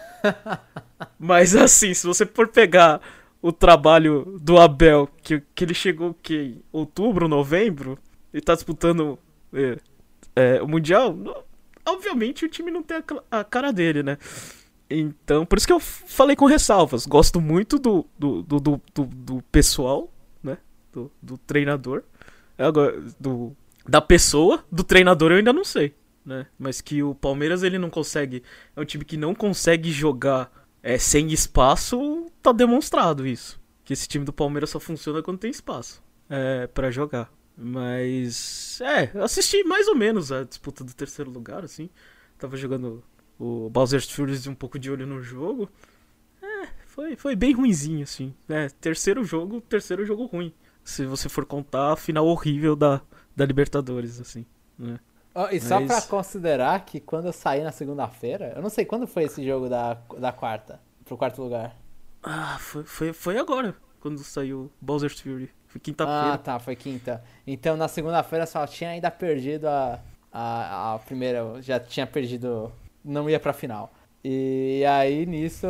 [1.19, 2.99] Mas assim, se você for pegar
[3.41, 7.99] o trabalho do Abel, que, que ele chegou que em outubro, novembro,
[8.33, 9.19] e tá disputando
[10.35, 11.15] é, é, o Mundial,
[11.85, 14.17] obviamente o time não tem a, cara dele, né?
[14.89, 17.05] Então, por isso que eu falei com ressalvas.
[17.05, 20.11] Gosto muito do, do, do, do, do pessoal,
[20.43, 20.57] né?
[20.91, 22.03] Do, do treinador.
[22.57, 23.55] Agora, do,
[23.87, 26.45] da pessoa, do treinador eu ainda não sei, né?
[26.59, 28.43] Mas que o Palmeiras ele não consegue.
[28.75, 33.59] É um time que não consegue jogar é, sem espaço, tá demonstrado isso.
[33.83, 37.31] Que esse time do Palmeiras só funciona quando tem espaço é, para jogar.
[37.57, 38.81] Mas.
[38.81, 41.89] É, assisti mais ou menos a disputa do terceiro lugar, assim.
[42.37, 43.03] Tava jogando
[43.39, 45.69] o Bowser's Fury um pouco de olho no jogo.
[46.41, 48.33] É, foi, foi bem ruinzinho, assim.
[48.49, 50.53] É, terceiro jogo, terceiro jogo ruim.
[50.83, 53.01] Se você for contar a final horrível da,
[53.35, 54.45] da Libertadores, assim.
[54.77, 54.99] Né?
[55.35, 55.87] Oh, e só Mas...
[55.87, 59.69] pra considerar que quando eu saí na segunda-feira, eu não sei quando foi esse jogo
[59.69, 61.75] da, da quarta, pro quarto lugar.
[62.21, 65.49] Ah, foi, foi, foi agora, quando saiu Bowser's Fury.
[65.73, 66.33] Foi quinta-feira.
[66.33, 67.23] Ah, tá, foi quinta.
[67.47, 69.99] Então na segunda-feira só tinha ainda perdido a,
[70.31, 72.71] a, a primeira, já tinha perdido,
[73.03, 73.91] não ia pra final.
[74.23, 75.65] E aí nisso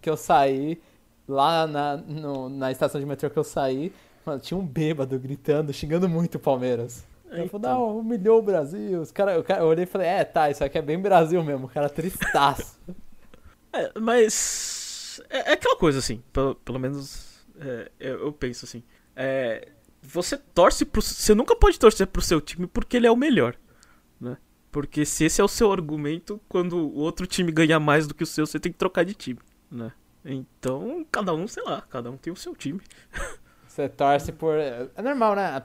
[0.00, 0.80] que eu saí,
[1.26, 3.92] lá na, no, na estação de metrô que eu saí,
[4.24, 7.04] mano, tinha um bêbado gritando, xingando muito o Palmeiras.
[7.28, 9.00] Eu falei, não, humilhou o Brasil.
[9.00, 11.66] Os cara, eu, eu olhei e falei, é, tá, isso aqui é bem Brasil mesmo,
[11.66, 12.78] o cara tristaço.
[13.74, 15.20] é, mas.
[15.28, 18.84] É, é, aquela coisa, assim, pelo, pelo menos é, eu, eu penso assim.
[19.20, 19.68] É,
[20.00, 21.02] você torce pro.
[21.02, 23.56] Você nunca pode torcer pro seu time porque ele é o melhor.
[24.20, 24.36] Né?
[24.70, 28.22] Porque se esse é o seu argumento, quando o outro time ganha mais do que
[28.22, 29.40] o seu, você tem que trocar de time.
[29.68, 29.92] Né?
[30.24, 32.80] Então, cada um, sei lá, cada um tem o seu time.
[33.66, 34.56] Você torce por.
[34.56, 35.62] É normal, né?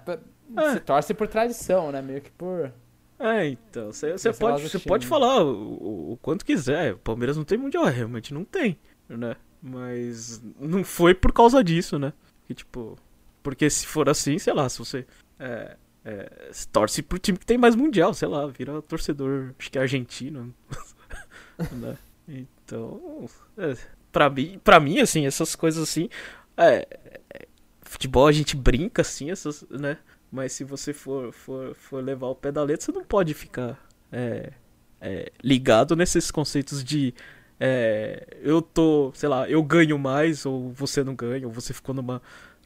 [0.54, 1.99] Você torce por tradição, né?
[1.99, 2.72] Meio que por.
[3.18, 3.91] É, então.
[3.91, 6.93] Você pode, você pode falar o, o, quanto quiser.
[6.93, 8.78] O Palmeiras não tem mundial, realmente não tem,
[9.10, 9.36] né?
[9.60, 12.14] Mas não foi por causa disso, né?
[12.45, 12.95] Que tipo,
[13.44, 15.06] porque se for assim, sei lá, se você
[15.38, 15.76] é,
[16.06, 19.78] é, se torce pro time que tem mais mundial, sei lá, vira torcedor, acho que
[19.78, 20.54] é argentino.
[21.72, 21.98] né?
[22.28, 23.28] Então,
[23.58, 23.76] é,
[24.12, 26.10] pra, mim, pra mim, assim, essas coisas assim.
[26.56, 26.88] É,
[27.30, 27.48] é,
[27.82, 29.98] futebol a gente brinca, assim, essas, né?
[30.32, 33.78] Mas se você for, for, for levar o pé da letra, você não pode ficar
[34.12, 34.52] é,
[35.00, 37.14] é, ligado nesses conceitos de
[37.60, 41.94] é, eu tô, sei lá, eu ganho mais, ou você não ganha, ou você ficou
[41.94, 42.22] numa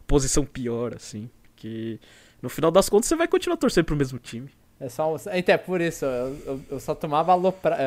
[0.07, 1.29] posição pior, assim.
[1.55, 1.99] Que
[2.41, 4.49] no final das contas você vai continuar torcendo pro mesmo time.
[4.79, 5.15] É só.
[5.33, 7.77] Então, é por isso, eu, eu, eu só tomava alopra.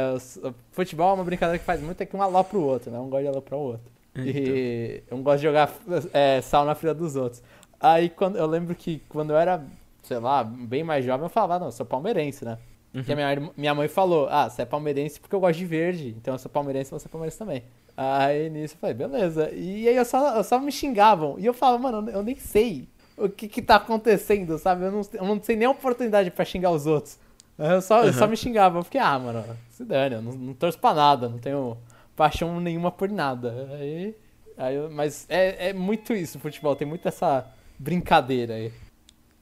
[0.42, 2.98] Eu, futebol é uma brincadeira que faz muito, é que um alopra o outro, né?
[2.98, 3.92] Um gosta de aloprar o outro.
[4.14, 4.24] Então.
[4.26, 5.72] E um gosta de jogar
[6.12, 7.42] é, sal na fila dos outros.
[7.78, 9.64] Aí quando eu lembro que quando eu era,
[10.02, 12.58] sei lá, bem mais jovem, eu falava, não, eu sou palmeirense, né?
[12.92, 13.02] Uhum.
[13.02, 16.34] Porque minha, minha mãe falou, ah, você é palmeirense porque eu gosto de verde, então
[16.34, 17.62] eu sou palmeirense você é palmeirense também.
[18.02, 19.50] Aí nisso eu falei, beleza.
[19.52, 21.38] E aí eu só, eu só me xingavam.
[21.38, 24.86] E eu falava, mano, eu nem sei o que que tá acontecendo, sabe?
[24.86, 27.18] Eu não, eu não sei nem a oportunidade pra xingar os outros.
[27.58, 28.06] Eu só, uhum.
[28.06, 28.78] eu só me xingava.
[28.78, 31.76] Eu fiquei, ah, mano, se dane, eu não, não torço pra nada, não tenho
[32.16, 33.68] paixão nenhuma por nada.
[33.72, 34.16] Aí,
[34.56, 37.46] aí eu, mas é, é muito isso, o futebol, tem muito essa
[37.78, 38.72] brincadeira aí.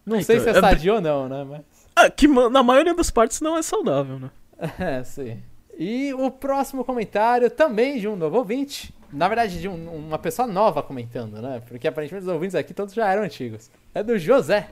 [0.04, 1.44] Não então, sei se é, é sadio ou não, né?
[1.44, 1.60] Mas...
[1.94, 4.30] Ah, que na maioria das partes não é saudável, né?
[4.80, 5.40] É, sim.
[5.78, 8.92] E o próximo comentário também de um novo ouvinte.
[9.12, 11.62] Na verdade, de um, uma pessoa nova comentando, né?
[11.68, 13.70] Porque aparentemente os ouvintes aqui todos já eram antigos.
[13.94, 14.68] É do José.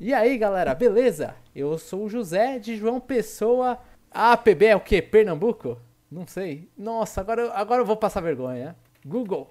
[0.00, 1.36] E aí, galera, beleza?
[1.54, 3.78] Eu sou o José de João Pessoa.
[4.10, 5.00] A APB é o quê?
[5.00, 5.78] Pernambuco?
[6.10, 6.68] Não sei.
[6.76, 8.74] Nossa, agora, agora eu vou passar vergonha.
[9.06, 9.48] Google.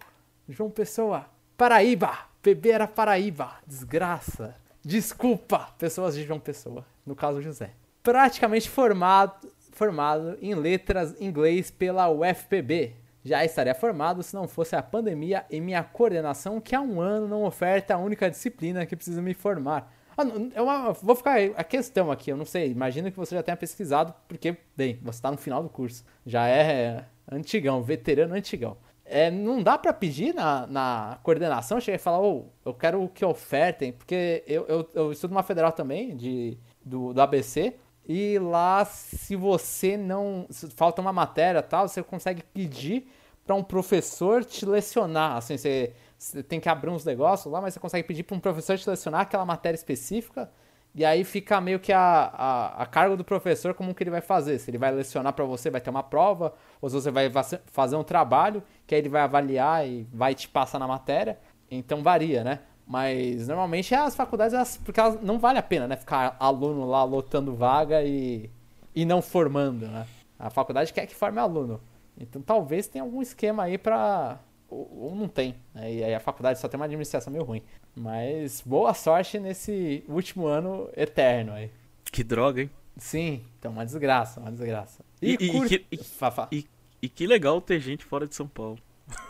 [0.49, 1.27] João Pessoa.
[1.55, 2.11] Paraíba.
[2.41, 3.53] PB era Paraíba.
[3.65, 4.53] Desgraça.
[4.83, 6.85] Desculpa, pessoas de João Pessoa.
[7.05, 7.71] No caso, José.
[8.03, 9.49] Praticamente formado
[9.79, 12.97] formado em letras inglês pela UFPB.
[13.23, 17.29] Já estaria formado se não fosse a pandemia e minha coordenação, que há um ano
[17.29, 19.93] não oferta a única disciplina que preciso me formar.
[20.17, 20.23] Ah,
[20.53, 24.13] eu vou ficar a questão aqui, eu não sei, imagino que você já tenha pesquisado,
[24.27, 26.03] porque, bem, você está no final do curso.
[26.25, 28.75] Já é antigão, veterano antigão.
[29.05, 33.23] É, não dá para pedir na, na coordenação, chegar e falar, oh, eu quero que
[33.23, 37.75] ofertem, porque eu, eu, eu estudo uma federal também, de, do, do ABC,
[38.11, 40.47] e lá, se você não.
[40.49, 43.07] Se falta uma matéria tal, você consegue pedir
[43.45, 45.37] para um professor te lecionar.
[45.37, 48.39] Assim, você, você, tem que abrir uns negócios lá, mas você consegue pedir para um
[48.39, 50.49] professor te lecionar aquela matéria específica.
[50.95, 54.21] E aí fica meio que a, a, a cargo do professor como que ele vai
[54.21, 54.57] fazer.
[54.57, 57.31] Se ele vai lecionar para você, vai ter uma prova, ou se você vai
[57.67, 61.37] fazer um trabalho, que aí ele vai avaliar e vai te passar na matéria.
[61.69, 62.61] Então varia, né?
[62.89, 65.95] Mas normalmente as faculdades, elas, porque elas não vale a pena, né?
[65.95, 68.49] Ficar aluno lá lotando vaga e,
[68.95, 70.07] e não formando, né?
[70.39, 71.79] A faculdade quer que forme aluno.
[72.19, 74.39] Então talvez tenha algum esquema aí pra.
[74.67, 75.55] Ou, ou não tem.
[75.73, 75.93] Né?
[75.93, 77.61] E aí a faculdade só tem uma administração meio ruim.
[77.95, 81.69] Mas boa sorte nesse último ano eterno aí.
[82.11, 82.71] Que droga, hein?
[82.97, 85.05] Sim, então uma desgraça, uma desgraça.
[85.21, 86.47] E, e, cur- que- e- Fafá.
[86.51, 86.65] e-
[87.01, 88.77] e que legal ter gente fora de São Paulo.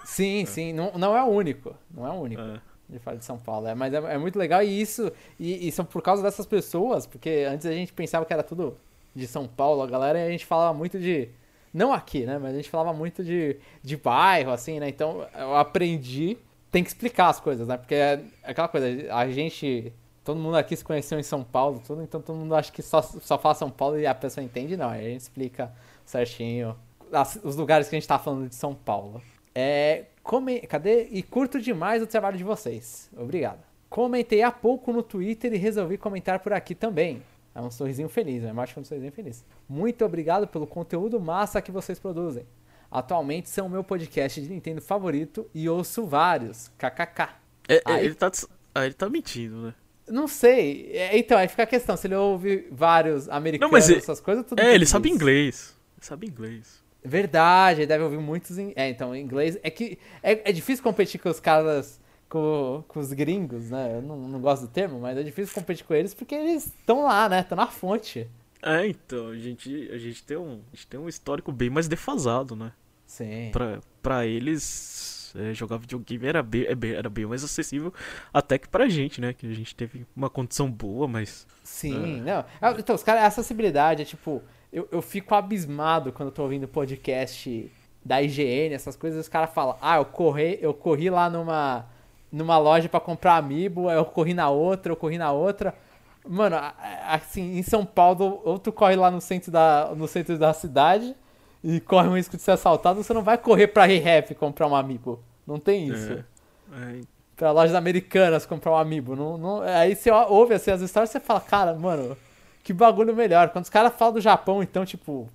[0.06, 1.76] Sim, sim, não, não é o único.
[1.92, 2.42] Não é o único.
[2.42, 2.62] É.
[2.90, 3.68] de fora de São Paulo.
[3.68, 7.06] É, mas é, é muito legal e isso, e, e são por causa dessas pessoas,
[7.06, 8.78] porque antes a gente pensava que era tudo
[9.16, 11.30] de São Paulo, a galera, e a gente falava muito de.
[11.74, 12.38] Não aqui, né?
[12.40, 14.90] Mas a gente falava muito de, de bairro, assim, né?
[14.90, 16.38] Então eu aprendi.
[16.72, 17.78] Tem que explicar as coisas, né?
[17.78, 19.94] Porque é aquela coisa, a gente.
[20.24, 23.02] Todo mundo aqui se conheceu em São Paulo, tudo, então todo mundo acha que só,
[23.02, 24.90] só fala São Paulo e a pessoa entende, não.
[24.90, 25.72] Aí a gente explica
[26.06, 26.76] certinho
[27.12, 29.22] as- os lugares que a gente tá falando de São Paulo.
[29.56, 30.06] É.
[30.24, 30.60] Come...
[30.62, 31.08] Cadê?
[31.12, 33.10] E curto demais o trabalho de vocês.
[33.18, 33.60] Obrigado.
[33.90, 37.24] Comentei há pouco no Twitter e resolvi comentar por aqui também.
[37.56, 39.44] É um sorrisinho feliz, é mais que um sorrisinho feliz.
[39.68, 42.46] Muito obrigado pelo conteúdo massa que vocês produzem.
[42.92, 46.70] Atualmente são o meu podcast de Nintendo favorito e ouço vários.
[46.78, 47.30] KKK.
[47.68, 48.32] É, é, Aí- ele, tá,
[48.76, 49.74] ah, ele tá mentindo, né?
[50.08, 50.90] Não sei.
[50.94, 51.96] É, então, aí fica a questão.
[51.96, 55.76] Se ele ouve vários americanos, Não, mas ele- essas coisas, tudo É, ele sabe inglês.
[55.98, 56.84] Ele sabe inglês.
[57.04, 58.74] Verdade, deve ouvir muitos em.
[58.76, 59.58] É, então, em inglês.
[59.64, 62.00] É que é, é difícil competir com os caras.
[62.28, 63.96] Com, com os gringos, né?
[63.96, 67.04] Eu não, não gosto do termo, mas é difícil competir com eles porque eles estão
[67.04, 67.40] lá, né?
[67.40, 68.30] Estão na fonte.
[68.62, 71.88] É, então, a gente, a gente, tem, um, a gente tem um histórico bem mais
[71.88, 72.72] defasado, né?
[73.08, 73.50] Sim.
[73.52, 77.92] Pra, pra eles, é, jogar videogame era bem, é era bem mais acessível
[78.32, 79.34] até que pra gente, né?
[79.34, 81.48] Que a gente teve uma condição boa, mas...
[81.64, 82.46] Sim, não.
[82.62, 84.44] Ah, Então, os caras, a acessibilidade é tipo.
[84.72, 87.72] Eu, eu fico abismado quando eu tô ouvindo podcast
[88.04, 91.86] da IGN, essas coisas, os caras falam, ah, eu corri, eu corri lá numa,
[92.32, 95.74] numa loja pra comprar amiibo, eu corri na outra, eu corri na outra.
[96.28, 96.58] Mano,
[97.08, 101.16] assim, em São Paulo, ou tu corre lá no centro da, no centro da cidade
[101.64, 104.76] e corre um risco de ser assaltado, você não vai correr pra ReHap comprar um
[104.76, 105.20] amiibo.
[105.46, 106.14] Não tem isso
[106.72, 107.02] É, é,
[107.36, 109.16] pra lojas americanas comprar um amiibo.
[109.16, 112.16] Não, não, aí você ouve assim, as histórias e você fala, cara, mano,
[112.64, 113.50] que bagulho melhor.
[113.50, 115.28] Quando os caras falam do Japão, então, tipo,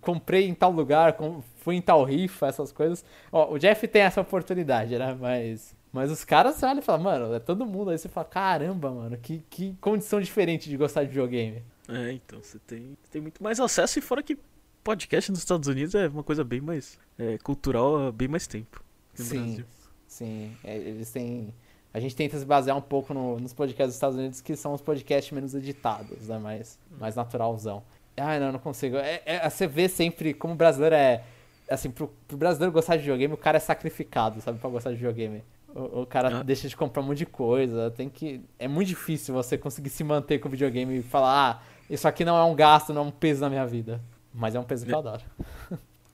[0.00, 1.16] comprei em tal lugar,
[1.58, 3.04] fui em tal rifa, essas coisas.
[3.30, 5.16] Ó, o Jeff tem essa oportunidade, né?
[5.18, 5.74] Mas.
[5.92, 7.90] Mas os caras olham e falam, mano, é todo mundo.
[7.90, 11.64] Aí você fala, caramba, mano, que, que condição diferente de gostar de videogame.
[11.88, 14.38] é, então, você tem, tem muito mais acesso e fora que
[14.84, 18.82] podcast nos Estados Unidos é uma coisa bem mais é, cultural há bem mais tempo.
[19.14, 19.64] que no Sim, Brasil.
[20.06, 20.52] sim.
[20.62, 21.52] É, eles têm.
[21.92, 24.72] A gente tenta se basear um pouco no- nos podcasts dos Estados Unidos, que são
[24.72, 26.38] os podcasts menos editados, né?
[26.38, 27.82] Mais, mais naturalzão.
[28.16, 28.96] Ai, não, não consigo.
[28.96, 31.22] É, é- você vê sempre como o brasileiro é.
[31.68, 34.58] Assim, pro, pro brasileiro gostar de videogame, o cara é sacrificado, sabe?
[34.58, 35.42] Pra gostar de videogame.
[35.74, 36.42] O, o cara Ah.
[36.42, 37.90] deixa de comprar um monte de coisa.
[37.92, 38.40] Tem que.
[38.58, 42.24] É muito difícil você conseguir se manter com o videogame e falar, ah, isso aqui
[42.24, 44.00] não é um gasto, não é um peso na minha vida.
[44.34, 45.22] Mas é um peso que eu adoro.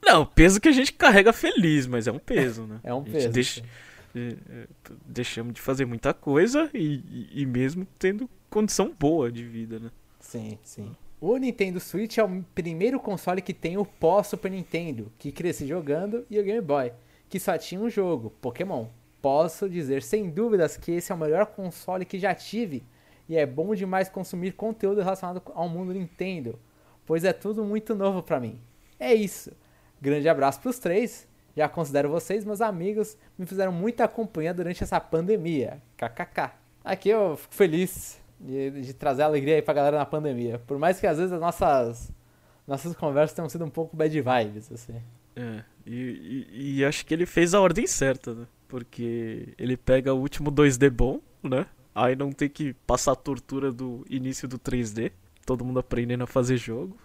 [0.03, 2.79] Não, peso que a gente carrega feliz, mas é um peso, né?
[2.83, 3.29] É um A gente peso.
[3.29, 3.63] deixa-
[4.17, 4.67] é, é,
[5.05, 9.91] deixamos de fazer muita coisa e, e- mesmo tendo condição boa de vida, né?
[10.19, 10.95] Sim, sim.
[11.19, 16.25] O Nintendo Switch é o primeiro console que tem o pós-Super Nintendo, que cresci jogando,
[16.29, 16.91] e o Game Boy,
[17.27, 18.87] que só tinha um jogo, Pokémon.
[19.21, 22.83] Posso dizer sem dúvidas que esse é o melhor console que já tive,
[23.27, 26.59] e é bom demais consumir conteúdo relacionado ao mundo Nintendo,
[27.05, 28.61] pois é tudo muito novo pra mim.
[28.99, 29.51] É isso.
[29.99, 31.27] Grande abraço pros três.
[31.57, 35.81] Já considero vocês meus amigos, me fizeram muita companhia durante essa pandemia.
[35.97, 36.51] KKK.
[36.85, 40.59] Aqui eu fico feliz de, de trazer alegria aí pra galera na pandemia.
[40.67, 42.11] Por mais que às vezes as nossas,
[42.67, 45.01] nossas conversas tenham sido um pouco bad vibes, assim.
[45.35, 48.45] É, e, e- e acho que ele fez a ordem certa, né?
[48.67, 51.65] Porque ele pega o último 2D bom, né?
[51.95, 55.11] Aí não tem que passar a tortura do início do 3D.
[55.43, 56.95] Todo mundo aprendendo a fazer jogo.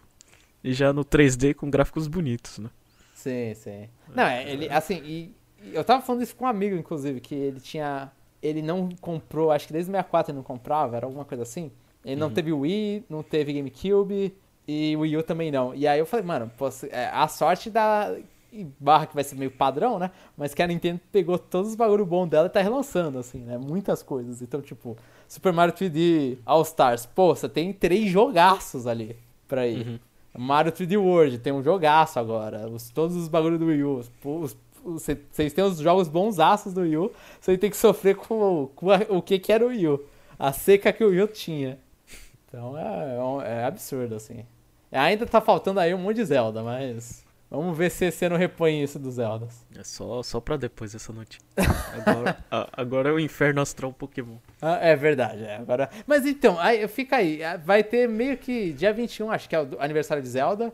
[0.62, 2.68] E já no 3D com gráficos bonitos, né?
[3.22, 3.88] Sim, sim.
[4.14, 5.34] Não, é, ele, assim, e,
[5.64, 8.10] e eu tava falando isso com um amigo, inclusive, que ele tinha.
[8.42, 11.70] Ele não comprou, acho que desde o 64 ele não comprava, era alguma coisa assim.
[12.04, 14.34] Ele não teve Wii, não teve GameCube
[14.66, 15.72] e Wii U também não.
[15.72, 18.12] E aí eu falei, mano, se- é, a sorte da.
[18.78, 20.10] Barra que vai ser meio padrão, né?
[20.36, 23.56] Mas que a Nintendo pegou todos os bagulho bom dela e tá relançando, assim, né?
[23.56, 24.42] Muitas coisas.
[24.42, 24.94] Então, tipo,
[25.26, 29.16] Super Mario 3D All Stars, pô, você tem três jogaços ali
[29.48, 29.86] pra ir.
[29.86, 29.98] Uhum.
[30.36, 32.68] Mario 3D World, tem um jogaço agora.
[32.68, 34.00] Os, todos os bagulhos do Wii U.
[34.84, 38.34] Vocês têm os jogos bonsaços do Wii U, você tem que sofrer com,
[38.64, 40.04] o- com a- o que, que era o Wii U.
[40.38, 41.78] A seca que o Wii U tinha.
[42.48, 44.44] Então é, é é absurdo, assim.
[44.90, 47.24] Ainda tá faltando aí um monte de Zelda, mas.
[47.54, 49.66] Vamos ver se esse ano repõe isso dos Zeldas.
[49.76, 51.42] É só, só pra depois essa notícia.
[51.94, 54.36] Agora, a- agora é o inferno astral Pokémon.
[54.60, 55.56] Ah, é verdade, é.
[55.56, 55.90] Agora...
[56.06, 57.44] Mas então, aí, fica aí.
[57.44, 60.72] ah, Vai ter meio que dia 21, acho que é o aniversário de Zelda,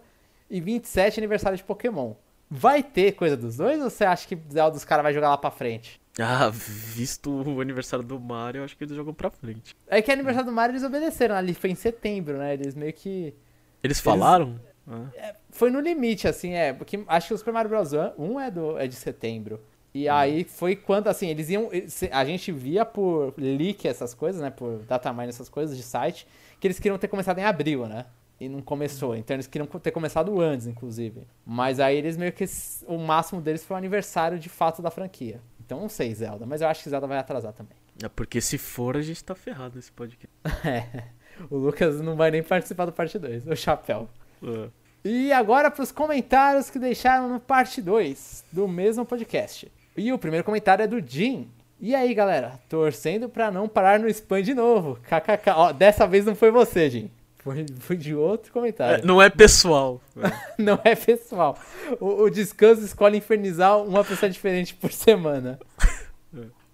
[0.49, 2.15] e 27 aniversário de Pokémon.
[2.49, 5.37] Vai ter coisa dos dois ou você acha que Zelda os caras vai jogar lá
[5.37, 6.01] pra frente?
[6.19, 9.77] Ah, visto o aniversário do Mario, eu acho que eles jogam pra frente.
[9.89, 12.55] É que aniversário do Mario eles obedeceram, ali foi em setembro, né?
[12.55, 13.35] Eles meio que.
[13.83, 14.59] Eles falaram?
[14.89, 16.73] Ah, Foi no limite, assim, é.
[16.73, 17.93] Porque acho que o Super Mario Bros.
[18.19, 19.57] 1 é, do, é de setembro.
[19.57, 19.79] Hum.
[19.95, 21.69] E aí foi quando, assim, eles iam.
[22.11, 24.51] A gente via por leak essas coisas, né?
[24.51, 26.27] Por datamine essas coisas de site,
[26.61, 28.07] que eles queriam ter começado em abril, né?
[28.41, 29.17] E não começou.
[29.17, 31.27] Então eles queriam ter começado antes, inclusive.
[31.45, 32.45] Mas aí eles meio que.
[32.87, 35.41] O máximo deles foi o aniversário de fato da franquia.
[35.65, 36.47] Então não sei, Zelda.
[36.47, 37.77] Mas eu acho que Zelda vai atrasar também.
[38.03, 40.29] é porque se for, a gente tá ferrado nesse podcast.
[40.65, 41.05] É.
[41.51, 44.09] O Lucas não vai nem participar do parte 2, o chapéu.
[44.43, 44.69] Ah,
[45.05, 49.71] E agora para os comentários que deixaram no parte 2 do mesmo podcast.
[49.97, 51.49] E o primeiro comentário é do Jim.
[51.81, 52.59] E aí, galera?
[52.69, 54.99] Torcendo pra não parar no spam de novo.
[55.03, 55.51] KKK.
[55.55, 57.11] Ó, dessa vez não foi você, Jim.
[57.39, 59.07] Foi, foi de outro é, comentário.
[59.07, 60.01] não é pessoal.
[60.59, 61.57] Não é pessoal.
[62.01, 65.59] O, o Descanso escolhe infernizar uma pessoa diferente por semana.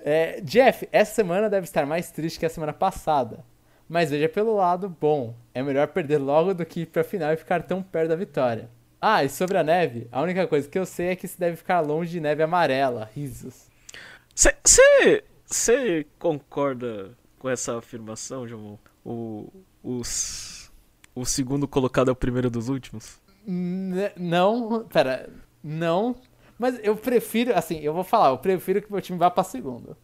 [0.07, 3.43] É, Jeff, essa semana deve estar mais triste que a semana passada.
[3.89, 5.35] Mas veja pelo lado bom.
[5.53, 8.71] É melhor perder logo do que ir pra final e ficar tão perto da vitória.
[9.01, 11.57] Ah, e sobre a neve, a única coisa que eu sei é que se deve
[11.57, 13.11] ficar longe de neve amarela.
[13.15, 13.69] Risos.
[15.45, 18.79] Você concorda com essa afirmação, João?
[19.05, 19.53] O,
[19.83, 20.73] os,
[21.15, 23.21] o segundo colocado é o primeiro dos últimos?
[23.47, 25.29] N- não, pera,
[25.63, 26.17] não.
[26.59, 29.97] Mas eu prefiro, assim, eu vou falar, eu prefiro que meu time vá pra segundo.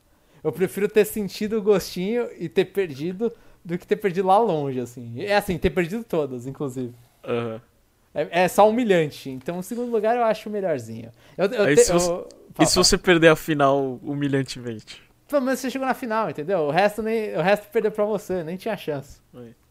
[0.44, 3.32] Eu prefiro ter sentido o gostinho e ter perdido
[3.64, 5.22] do que ter perdido lá longe, assim.
[5.22, 6.94] É assim, ter perdido todas, inclusive.
[7.24, 7.60] Aham.
[8.12, 9.30] É, é só humilhante.
[9.30, 11.10] Então, o segundo lugar eu acho melhorzinho.
[11.38, 12.28] Eu, eu Aí te- se eu- você- fala,
[12.60, 15.02] E se você perder a final humilhantemente?
[15.28, 16.58] Pelo menos você chegou na final, entendeu?
[16.62, 19.20] O resto, nem, o resto perdeu pra você, nem tinha chance.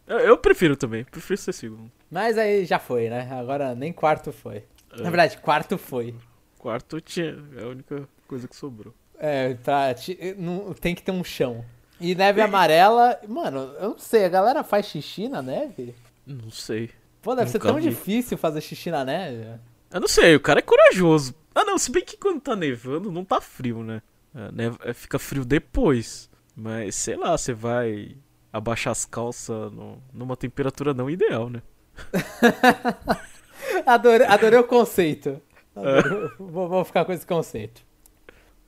[0.07, 1.91] Eu, eu prefiro também, prefiro ser segundo.
[2.09, 3.27] Mas aí já foi, né?
[3.31, 4.63] Agora nem quarto foi.
[4.93, 5.01] É.
[5.01, 6.15] Na verdade, quarto foi.
[6.57, 8.93] Quarto tinha, é a única coisa que sobrou.
[9.19, 11.63] É, pra, ti- não, tem que ter um chão.
[11.99, 15.93] E neve amarela, mano, eu não sei, a galera faz xixi na neve?
[16.25, 16.89] Não sei.
[17.21, 17.89] Pô, deve ser Nunca tão vi.
[17.89, 19.45] difícil fazer xixi na neve.
[19.91, 21.35] Eu não sei, o cara é corajoso.
[21.53, 24.01] Ah não, se bem que quando tá nevando não tá frio, né?
[24.33, 26.29] É, neva- é, fica frio depois.
[26.55, 28.15] Mas sei lá, você vai
[28.53, 31.61] abaixar as calças no- numa temperatura não ideal, né?
[33.85, 35.41] Adorei, adorei o conceito.
[35.75, 37.81] Adorei- vou, vou ficar com esse conceito.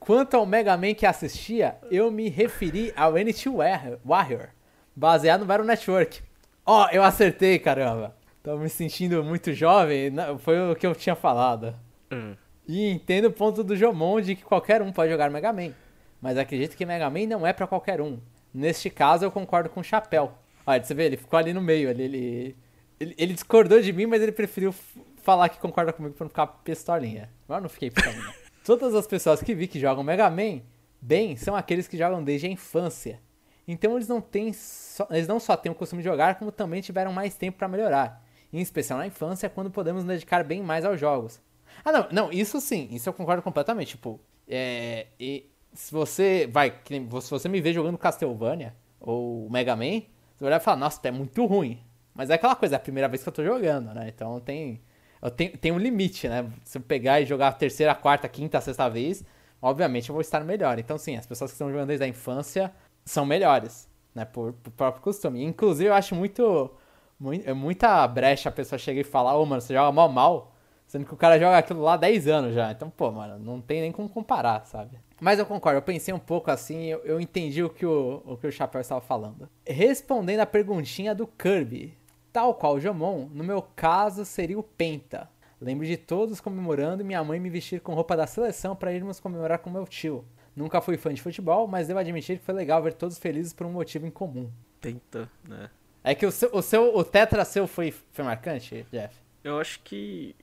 [0.04, 3.48] Quanto ao Mega Man que assistia, eu me referi ao NT
[4.04, 4.48] Warrior,
[4.96, 6.20] baseado no Battle Network.
[6.66, 8.16] Ó, eu acertei, caramba.
[8.42, 11.76] Tô me sentindo muito jovem, não, foi o que eu tinha falado.
[12.10, 12.34] É.
[12.66, 15.70] E entendo o ponto do Jomon de que qualquer um pode jogar Mega Man.
[16.20, 18.18] Mas acredito que Mega Man não é pra qualquer um.
[18.52, 20.32] Neste caso, eu concordo com o Chapéu.
[20.66, 21.88] Olha, você vê, ele ficou ali no meio.
[21.88, 22.56] Ele, ele,
[22.98, 24.74] ele, ele discordou de mim, mas ele preferiu
[25.22, 27.30] falar que concorda comigo pra não ficar pistolinha.
[27.46, 28.41] Mas eu não fiquei pistolinha.
[28.64, 30.60] Todas as pessoas que vi que jogam Mega Man
[31.00, 33.20] bem são aqueles que jogam desde a infância.
[33.66, 36.80] Então eles não têm só, eles não só têm o costume de jogar, como também
[36.80, 38.24] tiveram mais tempo pra melhorar.
[38.52, 41.40] Em especial na infância, quando podemos dedicar bem mais aos jogos.
[41.84, 43.90] Ah, não, não, isso sim, isso eu concordo completamente.
[43.90, 45.06] Tipo, é.
[45.18, 46.74] E se você vai.
[47.22, 50.02] Se você me vê jogando Castlevania ou Mega Man,
[50.36, 51.80] você vai falar, nossa, é muito ruim.
[52.14, 54.08] Mas é aquela coisa, é a primeira vez que eu tô jogando, né?
[54.08, 54.82] Então tem.
[55.30, 56.50] Tenho, tem um limite, né?
[56.64, 59.24] Se eu pegar e jogar a terceira, quarta, quinta, sexta vez,
[59.60, 60.78] obviamente eu vou estar melhor.
[60.78, 62.72] Então, sim, as pessoas que estão jogando desde a infância
[63.04, 64.24] são melhores, né?
[64.24, 65.44] Por, por próprio costume.
[65.44, 66.70] Inclusive, eu acho muito.
[67.20, 70.48] mui- é muita brecha a pessoa chega e falar, ô, mano, você joga mal mal.
[70.86, 72.70] Sendo que o cara joga aquilo lá há 10 anos já.
[72.70, 74.98] Então, pô, mano, não tem nem como comparar, sabe?
[75.18, 78.36] Mas eu concordo, eu pensei um pouco assim, eu, eu entendi o que o, o
[78.36, 79.48] que o Chapéu estava falando.
[79.66, 81.96] Respondendo a perguntinha do Kirby.
[82.32, 85.28] Tal qual o Jomon, no meu caso seria o Penta.
[85.60, 89.20] Lembro de todos comemorando e minha mãe me vestir com roupa da seleção para irmos
[89.20, 90.24] comemorar com meu tio.
[90.56, 93.66] Nunca fui fã de futebol, mas devo admitir que foi legal ver todos felizes por
[93.66, 94.50] um motivo em comum.
[94.80, 95.70] Tenta, né?
[96.02, 99.16] É que o seu, o, seu, o tetra seu foi, foi marcante, Jeff?
[99.44, 100.34] Eu acho que.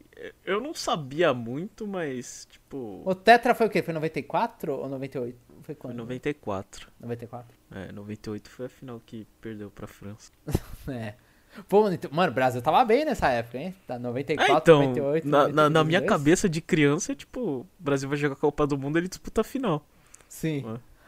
[0.45, 3.02] Eu não sabia muito, mas, tipo.
[3.06, 3.82] O tetra foi o quê?
[3.82, 5.38] Foi 94 ou 98?
[5.48, 5.98] Foi Foi quando?
[5.98, 6.90] 94.
[6.99, 7.57] 94.
[7.72, 10.32] É, 98 foi a final que perdeu pra França.
[10.88, 11.16] É.
[11.68, 13.76] Pô, então- mano, o Brasil tava bem nessa época, hein?
[13.88, 16.10] Tá 94, É, então, 98, na, na, 98, na minha 2002.
[16.10, 19.41] cabeça de criança, é tipo, o Brasil vai jogar a Copa do Mundo, ele disputa
[19.41, 19.86] a final.
[20.27, 20.64] Sim.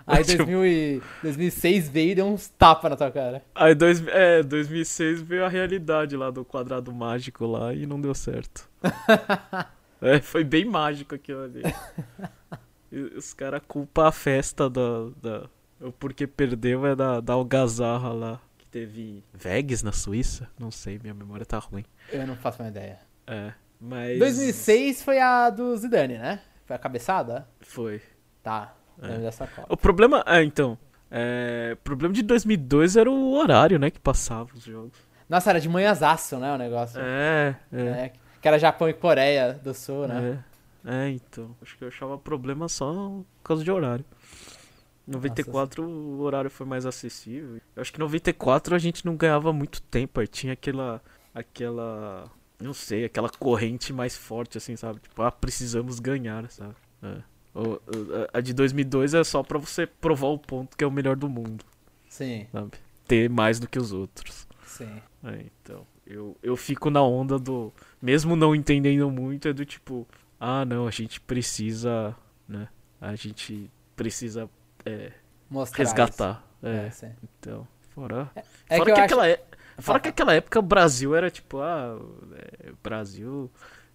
[0.06, 3.44] Aí Tipo- 2000 e 2006 veio e deu uns tapas na tua cara.
[3.54, 8.14] Aí, dois, é, 2006 veio a realidade lá do quadrado mágico lá e não deu
[8.14, 8.68] certo.
[10.04, 11.62] É, foi bem mágico aquilo ali.
[13.16, 15.44] Os caras culpam a festa da, da.
[15.80, 18.40] O porquê perdeu é da, da algazarra lá.
[18.72, 20.50] Teve Vegas na Suíça?
[20.58, 21.84] Não sei, minha memória tá ruim.
[22.10, 23.00] Eu não faço uma ideia.
[23.28, 23.52] É.
[23.80, 24.18] Mas.
[24.18, 26.42] 2006 foi a do Zidane, né?
[26.66, 27.48] Foi a cabeçada?
[27.60, 28.02] Foi.
[28.42, 28.74] Tá.
[29.02, 29.18] É.
[29.18, 29.74] Dessa Copa.
[29.74, 30.24] O problema.
[30.26, 30.78] É, então.
[31.10, 33.92] É, o problema de 2002 era o horário, né?
[33.92, 34.98] Que passava os jogos.
[35.28, 36.54] Nossa, era de manhãzaço, né?
[36.54, 37.02] O negócio.
[37.02, 37.82] É, é.
[37.82, 40.42] É, que era Japão e Coreia do Sul, né?
[40.86, 41.56] É, é, então.
[41.62, 44.06] Acho que eu achava problema só por causa de horário.
[45.08, 47.60] 94 o horário foi mais acessível.
[47.76, 50.20] Eu acho que 94 a gente não ganhava muito tempo.
[50.20, 51.02] Aí tinha aquela.
[51.34, 52.30] aquela.
[52.60, 55.00] Não sei, aquela corrente mais forte, assim, sabe?
[55.00, 56.76] Tipo, ah, precisamos ganhar, sabe?
[57.02, 57.18] É.
[57.54, 57.80] O- o-
[58.32, 61.28] a de 2002 é só pra você provar o ponto que é o melhor do
[61.28, 61.66] mundo,
[62.08, 62.72] Sim, sabe?
[63.08, 64.48] Ter mais do que os outros.
[64.66, 65.02] sim.
[65.24, 67.74] É, então, eu, eu fico na onda do.
[68.02, 70.08] Mesmo não entendendo muito, é do tipo,
[70.40, 72.16] ah, não, a gente precisa,
[72.48, 72.68] né?
[73.02, 74.50] A gente precisa
[74.86, 75.12] é,
[75.50, 76.44] Mostrar resgatar.
[76.92, 77.06] isso.
[77.06, 78.30] É, É, então, fora.
[78.70, 79.02] É fora que eu que, acho...
[79.06, 79.44] aquela, é-
[79.80, 81.98] fora que aquela época o Brasil era tipo, ah,
[82.36, 83.50] é, Brasil.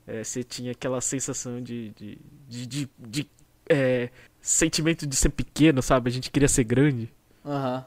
[0.07, 1.91] é, você tinha aquela sensação de.
[1.91, 2.19] de,
[2.49, 3.31] de, de- de,
[3.69, 4.11] é,
[4.41, 6.09] sentimento de ser pequeno, sabe?
[6.09, 7.13] A gente queria ser grande.
[7.45, 7.85] Aham.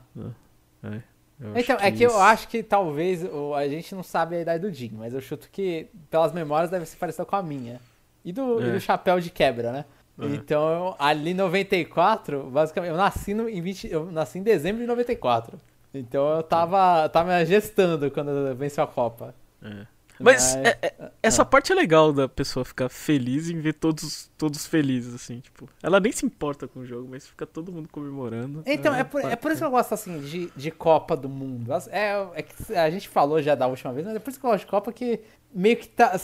[0.83, 1.01] É,
[1.39, 4.35] eu Então, acho é que eu isso- acho que talvez o- a gente não sabe
[4.35, 7.43] a idade do Jim, mas eu chuto que pelas memórias deve ser parecida com a
[7.43, 7.79] minha.
[8.25, 8.71] E do, e É.
[8.73, 9.85] do chapéu de quebra, né?
[10.21, 10.35] É.
[10.35, 14.81] Então, eu- ali em 94, basicamente, eu nasci, no, em 20, eu nasci em dezembro
[14.81, 15.59] de 94.
[15.93, 19.33] Então eu tava, tava gestando quando venceu a Copa.
[19.61, 19.87] É.
[20.21, 24.29] Mas Mas- é- é- essa parte é legal da pessoa ficar feliz em ver todos,
[24.37, 25.67] todos felizes, assim, tipo.
[25.81, 28.61] Ela nem se importa com o jogo, mas fica todo mundo comemorando.
[28.65, 31.71] Então, é por, é por isso que eu gosto, assim, de, de Copa do Mundo.
[31.89, 34.45] É, é que a gente falou já da última vez, mas é por isso que
[34.45, 35.21] eu gosto de Copa, que
[35.53, 36.19] meio que tá...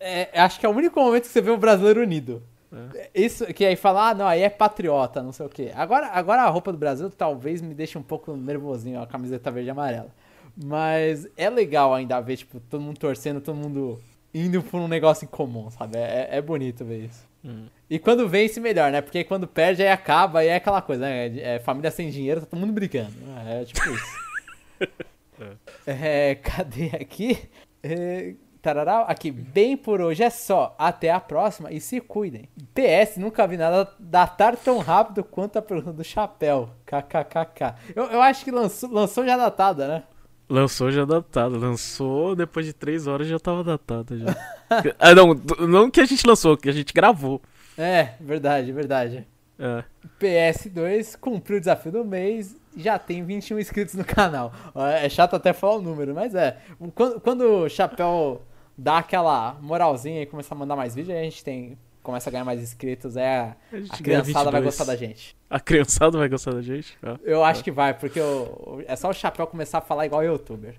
[0.00, 2.42] é, acho que é o único momento que você vê o brasileiro unido.
[3.14, 5.70] Isso, que aí fala, ah, não, aí é patriota, não sei o quê.
[5.74, 9.68] Agora, agora a roupa do Brasil talvez me deixe um pouco nervosinho, a camiseta verde
[9.68, 10.10] e amarela.
[10.56, 14.00] Mas é legal ainda ver, tipo, todo mundo torcendo, todo mundo
[14.34, 15.98] indo por um negócio em comum, sabe?
[15.98, 17.26] É, é bonito ver isso.
[17.44, 17.66] Hum.
[17.90, 19.00] E quando vence, melhor, né?
[19.00, 21.38] Porque quando perde, aí acaba, aí é aquela coisa, né?
[21.38, 23.12] É família sem dinheiro, tá todo mundo brigando.
[23.46, 24.22] É tipo isso.
[25.86, 27.38] é, cadê aqui?
[27.82, 30.74] É, tarará, aqui, bem por hoje é só.
[30.78, 32.48] Até a próxima e se cuidem.
[32.72, 36.70] PS, nunca vi nada datar tão rápido quanto a pergunta do chapéu.
[36.86, 37.74] KKKK.
[37.94, 40.02] Eu, eu acho que lançou, lançou já datada, né?
[40.48, 41.58] Lançou já datado.
[41.58, 44.36] Lançou depois de três horas já tava datada já.
[44.98, 45.34] ah, não,
[45.66, 47.42] não que a gente lançou, que a gente gravou.
[47.76, 49.26] É, verdade, verdade.
[49.58, 49.84] É.
[50.20, 54.52] PS2 cumpriu o desafio do mês já tem 21 inscritos no canal.
[54.74, 56.58] Ó, É chato até falar o número, mas é.
[56.94, 58.42] Quando, quando o Chapéu
[58.76, 62.32] dá aquela moralzinha e começa a mandar mais vídeo, aí a gente tem, começa a
[62.32, 63.56] ganhar mais inscritos, é a,
[63.90, 64.64] A criançada vai 22.
[64.64, 65.36] gostar da gente.
[65.50, 66.96] A criançada vai gostar da gente?
[67.02, 70.22] Ah, Eu acho que vai, porque o- é só o Chapéu começar a falar igual
[70.24, 70.74] youtuber.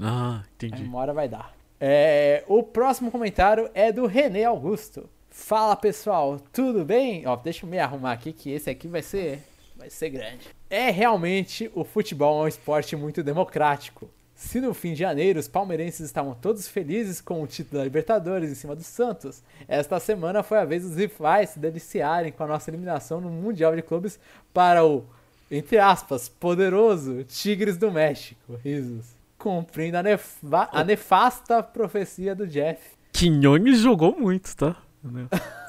[0.00, 0.82] ah Aí entendi.
[0.84, 1.54] uma hora vai dar.
[1.80, 5.08] É, o próximo comentário é do René Augusto.
[5.30, 7.26] Fala pessoal, tudo bem?
[7.26, 9.42] Ó, deixa eu me arrumar aqui que esse aqui vai ser
[9.76, 10.46] vai ser grande.
[10.70, 14.08] É realmente o futebol é um esporte muito democrático.
[14.42, 18.50] Se no fim de janeiro os palmeirenses estavam todos felizes com o título da Libertadores
[18.50, 22.46] em cima do Santos, esta semana foi a vez dos rivais se deliciarem com a
[22.48, 24.18] nossa eliminação no Mundial de Clubes
[24.52, 25.04] para o,
[25.48, 28.58] entre aspas, poderoso Tigres do México.
[28.62, 29.06] Risos.
[29.38, 32.82] Cumprindo a, a nefasta profecia do Jeff.
[33.12, 34.76] Quinhones jogou muito, tá?
[35.02, 35.28] Né?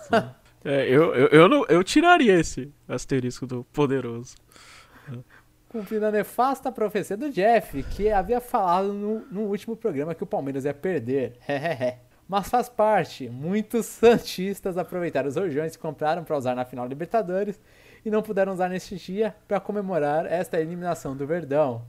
[0.65, 4.33] É, eu, eu, eu, não, eu tiraria esse asterisco do poderoso.
[5.73, 10.27] Cumprindo a nefasta profecia do Jeff, que havia falado no, no último programa que o
[10.27, 11.33] Palmeiras ia perder.
[12.29, 13.27] Mas faz parte.
[13.27, 17.59] Muitos Santistas aproveitaram os rojões que compraram para usar na final da Libertadores
[18.05, 21.83] e não puderam usar neste dia para comemorar esta eliminação do Verdão.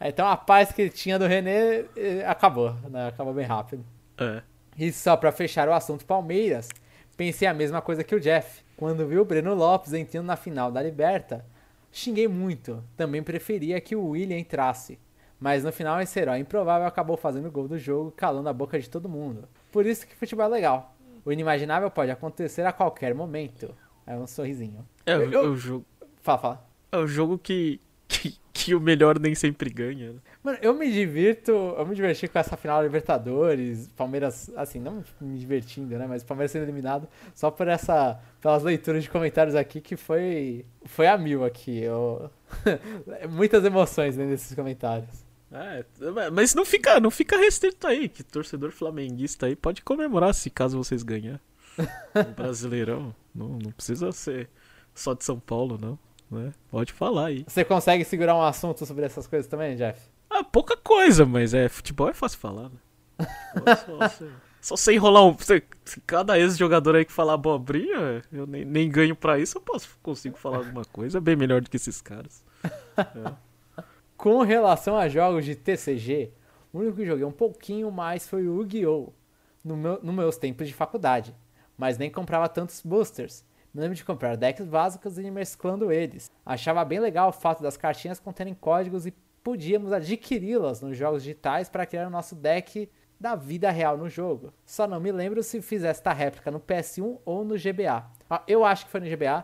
[0.00, 3.06] Então a paz que tinha do René eh, acabou, né?
[3.06, 3.84] Acabou bem rápido.
[4.18, 4.42] É.
[4.76, 6.68] E só pra fechar o assunto Palmeiras,
[7.16, 8.64] pensei a mesma coisa que o Jeff.
[8.76, 11.44] Quando vi o Breno Lopes entrando na final da Liberta,
[11.92, 12.82] xinguei muito.
[12.96, 14.98] Também preferia que o William entrasse.
[15.40, 18.78] Mas no final esse herói improvável acabou fazendo o gol do jogo, calando a boca
[18.78, 19.48] de todo mundo.
[19.70, 20.96] Por isso que futebol é legal.
[21.24, 23.74] O inimaginável pode acontecer a qualquer momento.
[24.06, 24.84] É um sorrisinho.
[25.06, 25.84] É, o- Eu- o jogo,
[26.22, 26.68] Fala, fala.
[26.90, 30.16] é o jogo que, que, que o melhor nem sempre ganha.
[30.48, 35.04] Mano, eu me divirto, eu me diverti com essa final da Libertadores, Palmeiras, assim, não
[35.20, 39.78] me divertindo, né, mas Palmeiras sendo eliminado, só por essa, pelas leituras de comentários aqui,
[39.78, 42.30] que foi, foi a mil aqui, eu...
[43.28, 45.10] muitas emoções né, nesses comentários.
[45.52, 45.84] É,
[46.32, 50.82] mas não fica, não fica restrito aí, que torcedor flamenguista aí pode comemorar se caso
[50.82, 51.38] vocês ganhar.
[51.78, 53.14] O Brasileirão.
[53.34, 54.48] Não, não precisa ser
[54.94, 55.98] só de São Paulo, não.
[56.30, 56.52] Né?
[56.70, 57.44] Pode falar aí.
[57.46, 59.98] Você consegue segurar um assunto sobre essas coisas também, Jeff?
[60.30, 62.78] Ah, pouca coisa, mas é futebol é fácil falar, né?
[63.64, 64.26] Só, só,
[64.60, 65.36] só você enrolar um.
[66.06, 70.36] Cada ex-jogador aí que falar abobrinha, eu nem, nem ganho pra isso, eu posso consigo
[70.36, 71.18] falar alguma coisa.
[71.18, 72.44] É bem melhor do que esses caras.
[72.96, 73.82] É.
[74.16, 76.32] Com relação a jogos de TCG,
[76.72, 79.12] o único que joguei um pouquinho mais foi o Yu-Gi-Oh!
[79.64, 81.34] No meu, nos meus tempos de faculdade,
[81.76, 83.44] mas nem comprava tantos boosters.
[83.72, 86.32] Me lembro de comprar decks básicos e ir mesclando eles.
[86.44, 89.14] Achava bem legal o fato das cartinhas conterem códigos e
[89.48, 92.86] podíamos adquiri-las nos jogos digitais para criar o nosso deck
[93.18, 94.52] da vida real no jogo.
[94.66, 98.06] Só não me lembro se fiz esta réplica no PS1 ou no GBA.
[98.28, 99.42] Ah, eu acho que foi no GBA,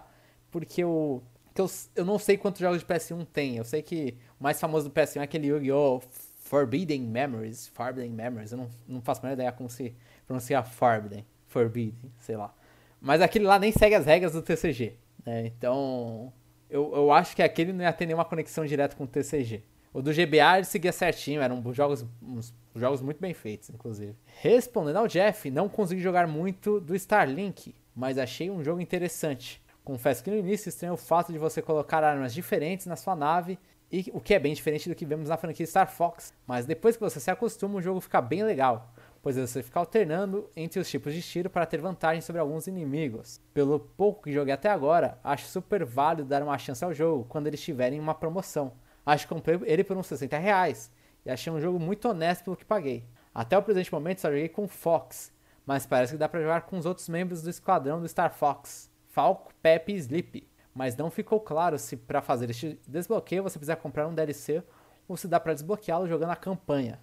[0.51, 1.22] porque eu,
[1.56, 1.66] eu,
[1.97, 3.56] eu não sei quantos jogos de PS1 tem.
[3.56, 6.02] Eu sei que o mais famoso do PS1 é aquele Yu-Gi-Oh!
[6.40, 7.68] Forbidden Memories.
[7.68, 8.52] Forbidden Memories.
[8.52, 11.24] Eu não, não faço a menor ideia como se pronuncia Forbidden.
[11.47, 12.55] Forbidden, sei lá.
[13.01, 14.98] Mas aquele lá nem segue as regras do TCG.
[15.24, 15.47] Né?
[15.47, 16.31] Então,
[16.68, 19.62] eu, eu acho que aquele não ia ter nenhuma conexão direta com o TCG.
[19.94, 24.16] O do GBA ele seguia certinho, eram jogos, uns jogos muito bem feitos, inclusive.
[24.40, 29.62] Respondendo ao Jeff, não consegui jogar muito do Starlink, mas achei um jogo interessante.
[29.84, 33.56] Confesso que no início estranho o fato de você colocar armas diferentes na sua nave,
[33.92, 36.34] e o que é bem diferente do que vemos na franquia Star Fox.
[36.44, 38.92] Mas depois que você se acostuma, o jogo fica bem legal,
[39.22, 43.40] pois você fica alternando entre os tipos de tiro para ter vantagem sobre alguns inimigos.
[43.52, 47.46] Pelo pouco que joguei até agora, acho super válido dar uma chance ao jogo quando
[47.46, 48.72] eles estiverem em uma promoção
[49.05, 50.90] Acho que comprei ele por uns 60 reais
[51.24, 53.05] e achei um jogo muito honesto pelo que paguei.
[53.35, 55.32] Até o presente momento só joguei com Fox,
[55.66, 58.90] mas parece que dá para jogar com os outros membros do esquadrão do Star Fox,
[59.09, 60.48] Falco, Pepe e Sleep.
[60.74, 64.62] Mas não ficou claro se para fazer este desbloqueio você precisa comprar um DLC
[65.06, 67.01] ou se dá para desbloqueá-lo jogando a campanha.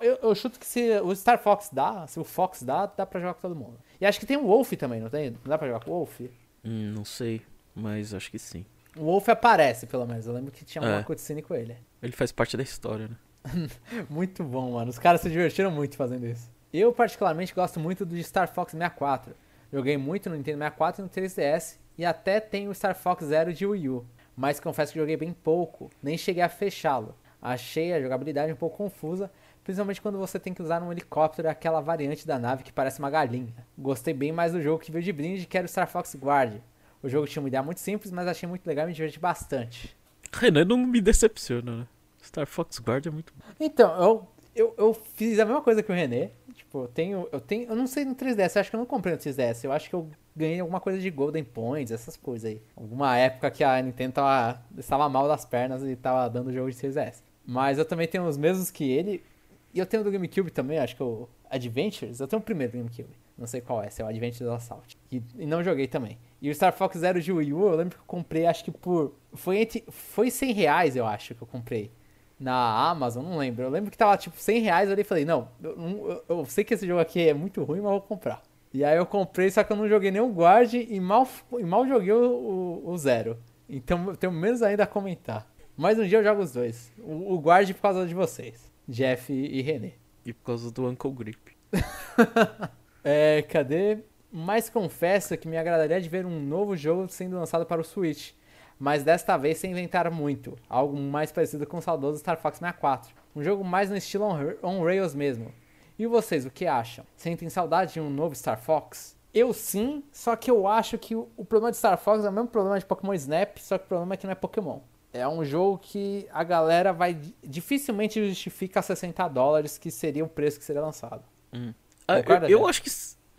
[0.00, 3.18] Eu, eu, chuto que se o Star Fox dá, se o Fox dá, dá pra
[3.18, 3.78] jogar com todo mundo.
[4.00, 5.30] E acho que tem o Wolf também, não tem?
[5.30, 6.20] Não dá pra jogar com o Wolf?
[6.64, 7.42] Hum, não sei,
[7.74, 8.64] mas acho que sim.
[8.96, 10.26] O Wolf aparece, pelo menos.
[10.26, 11.02] Eu lembro que tinha uma é.
[11.02, 11.76] cutscene com ele.
[12.02, 13.16] Ele faz parte da história, né?
[14.10, 14.90] muito bom, mano.
[14.90, 16.50] Os caras se divertiram muito fazendo isso.
[16.72, 19.34] Eu, particularmente, gosto muito do Star Fox 64.
[19.72, 21.78] Joguei muito no Nintendo 64 e no 3DS.
[21.96, 24.06] E até tenho o Star Fox Zero de Wii U.
[24.36, 25.90] Mas confesso que joguei bem pouco.
[26.02, 27.14] Nem cheguei a fechá-lo.
[27.42, 29.30] Achei a jogabilidade um pouco confusa.
[29.62, 33.10] Principalmente quando você tem que usar um helicóptero aquela variante da nave que parece uma
[33.10, 33.52] galinha.
[33.76, 36.60] Gostei bem mais do jogo que veio de brinde, que era o Star Fox Guard.
[37.02, 39.96] O jogo tinha uma ideia muito simples, mas achei muito legal e me diverti bastante.
[40.32, 41.86] Renan não me decepciona, né?
[42.22, 43.44] Star Fox Guard é muito bom.
[43.58, 46.30] Então, eu, eu, eu fiz a mesma coisa que o René.
[46.54, 47.68] Tipo, eu tenho, eu tenho.
[47.68, 49.64] Eu não sei no 3DS, eu acho que eu não comprei no 3DS.
[49.64, 52.62] Eu acho que eu ganhei alguma coisa de Golden Points, essas coisas aí.
[52.76, 56.76] Alguma época que a Nintendo tava, estava mal das pernas e tava dando jogo de
[56.76, 57.22] 3DS.
[57.46, 59.24] Mas eu também tenho os mesmos que ele.
[59.72, 62.20] E eu tenho do GameCube também, acho que o Adventures.
[62.20, 63.16] Eu tenho o primeiro do GameCube.
[63.38, 64.98] Não sei qual é, se é o Adventures Assault.
[65.10, 66.18] E, e não joguei também.
[66.40, 68.70] E o Star Fox Zero de Wii U, eu lembro que eu comprei, acho que
[68.70, 69.14] por.
[69.34, 71.92] Foi, entre, foi 100 reais, eu acho, que eu comprei.
[72.38, 73.64] Na Amazon, não lembro.
[73.64, 74.90] Eu lembro que tava tipo 100 reais.
[74.90, 77.92] Eu falei, não, eu, eu, eu, sei que esse jogo aqui é muito ruim, mas
[77.92, 78.42] eu vou comprar.
[78.72, 81.64] E aí eu comprei, só que eu não joguei nem o Guard e mal, e
[81.64, 83.36] mal joguei o, o, o Zero.
[83.68, 85.46] Então eu tenho menos ainda a comentar.
[85.76, 86.92] Mas um dia eu jogo os dois.
[86.98, 89.92] O, o Guard por causa de vocês, Jeff e, e René.
[90.24, 91.56] E por causa do Uncle Grip.
[93.04, 93.98] é, cadê?
[94.32, 98.32] Mas confesso que me agradaria de ver um novo jogo sendo lançado para o Switch,
[98.78, 103.14] mas desta vez sem inventar muito, algo mais parecido com o saudoso Star Fox 64,
[103.34, 104.24] um jogo mais no estilo
[104.62, 105.52] on, Rails mesmo.
[105.98, 107.04] E vocês, o que acham?
[107.16, 109.16] Sentem saudade de um novo Star Fox?
[109.34, 112.48] Eu sim, só que eu acho que o, problema de Star Fox é o mesmo
[112.48, 114.80] problema de Pokémon Snap, só que o problema é que não é Pokémon.
[115.12, 120.58] É um jogo que a galera vai dificilmente justifica 60 dólares, que seria o preço
[120.58, 121.22] que seria lançado.
[121.52, 121.74] Hum.
[122.08, 122.90] Ah, eu, eu acho que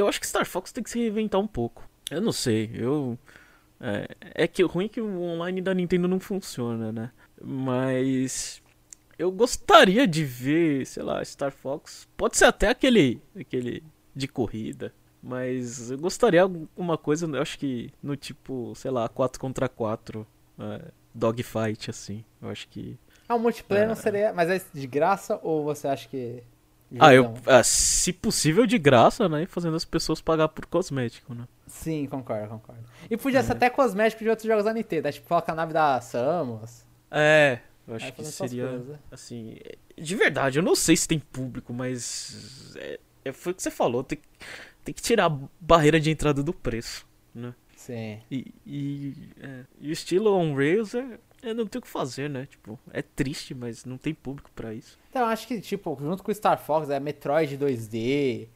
[0.02, 1.88] eu acho que Star Fox tem que se reinventar um pouco.
[2.10, 3.18] Eu não sei, eu.
[3.80, 7.12] É, é que o ruim é que o online da Nintendo não funciona, né?
[7.42, 8.62] Mas.
[9.18, 12.08] Eu gostaria de ver, sei lá, Star Fox.
[12.18, 13.22] Pode ser até aquele.
[13.40, 13.84] aquele
[14.14, 14.94] de corrida.
[15.24, 20.26] Mas eu gostaria alguma coisa, eu acho que no tipo, sei lá, 4 contra 4
[20.60, 22.26] é, dogfight, assim.
[22.42, 22.98] Eu acho que.
[23.30, 23.88] Ah, o multiplayer é...
[23.88, 24.34] não seria.
[24.34, 26.44] Mas é de graça ou você acha que
[27.00, 29.46] ah, eu, ah, se possível de graça, né?
[29.46, 31.48] Fazendo as pessoas pagar por cosmético, né?
[31.68, 32.84] Sim, concordo, concordo.
[33.10, 33.44] E podia é.
[33.44, 35.12] ser até cosmético de outros jogos da Nintendo, né?
[35.12, 36.86] Tipo, coloca a nave da Samus.
[37.10, 38.82] É, eu acho que seria,
[39.12, 39.58] assim,
[39.98, 43.72] de verdade, eu não sei se tem público, mas é, é, foi o que você
[43.72, 44.20] falou, tem,
[44.84, 47.54] tem que tirar a barreira de entrada do preço, né?
[47.76, 48.20] Sim.
[48.30, 52.30] E, e, é, e o estilo on rails é, é, não tem o que fazer,
[52.30, 52.46] né?
[52.46, 54.98] Tipo, é triste, mas não tem público para isso.
[55.10, 58.48] Então, acho que, tipo, junto com Star Fox, é Metroid 2D.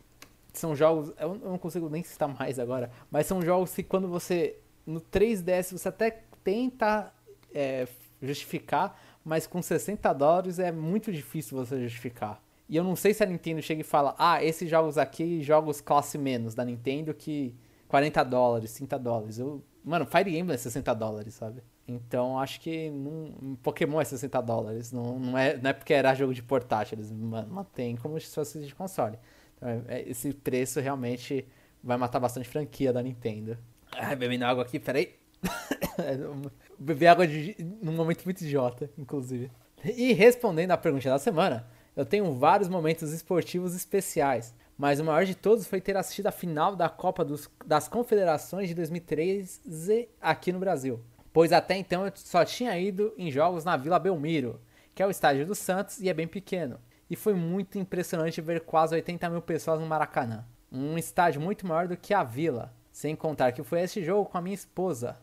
[0.53, 1.11] são jogos.
[1.19, 4.57] Eu não consigo nem citar mais agora, mas são jogos que quando você.
[4.85, 7.11] No 3DS você até tenta
[7.53, 7.87] é,
[8.21, 12.39] justificar, mas com 60 dólares é muito difícil você justificar.
[12.69, 15.81] E eu não sei se a Nintendo chega e fala, ah, esses jogos aqui, jogos
[15.81, 17.55] classe menos da Nintendo que
[17.87, 19.39] 40 dólares, 30 dólares.
[19.39, 21.61] Eu, mano, Fire Emblem é 60 dólares, sabe?
[21.87, 24.91] Então acho que não, Pokémon é 60 dólares.
[24.91, 28.59] Não, não, é, não é porque era jogo de portátil, eles mantêm como se fosse
[28.59, 29.17] de console.
[29.55, 31.47] Então, é, é, esse preço realmente
[31.83, 33.57] vai matar bastante franquia da Nintendo.
[33.91, 35.15] Ai, bebendo água aqui, peraí.
[36.79, 39.51] Beber água de, num momento muito idiota, inclusive.
[39.83, 45.23] E respondendo à pergunta da semana, eu tenho vários momentos esportivos especiais, mas o maior
[45.23, 50.51] de todos foi ter assistido a final da Copa dos, das Confederações de 2013 aqui
[50.51, 50.99] no Brasil.
[51.35, 54.61] Pois até então eu só tinha ido em jogos na Vila Belmiro,
[54.95, 56.79] que é o estádio do Santos e é bem pequeno.
[57.09, 60.45] E foi muito impressionante ver quase 80 mil pessoas no Maracanã.
[60.71, 62.73] Um estádio muito maior do que a Vila.
[62.89, 65.17] Sem contar que foi esse jogo com a minha esposa.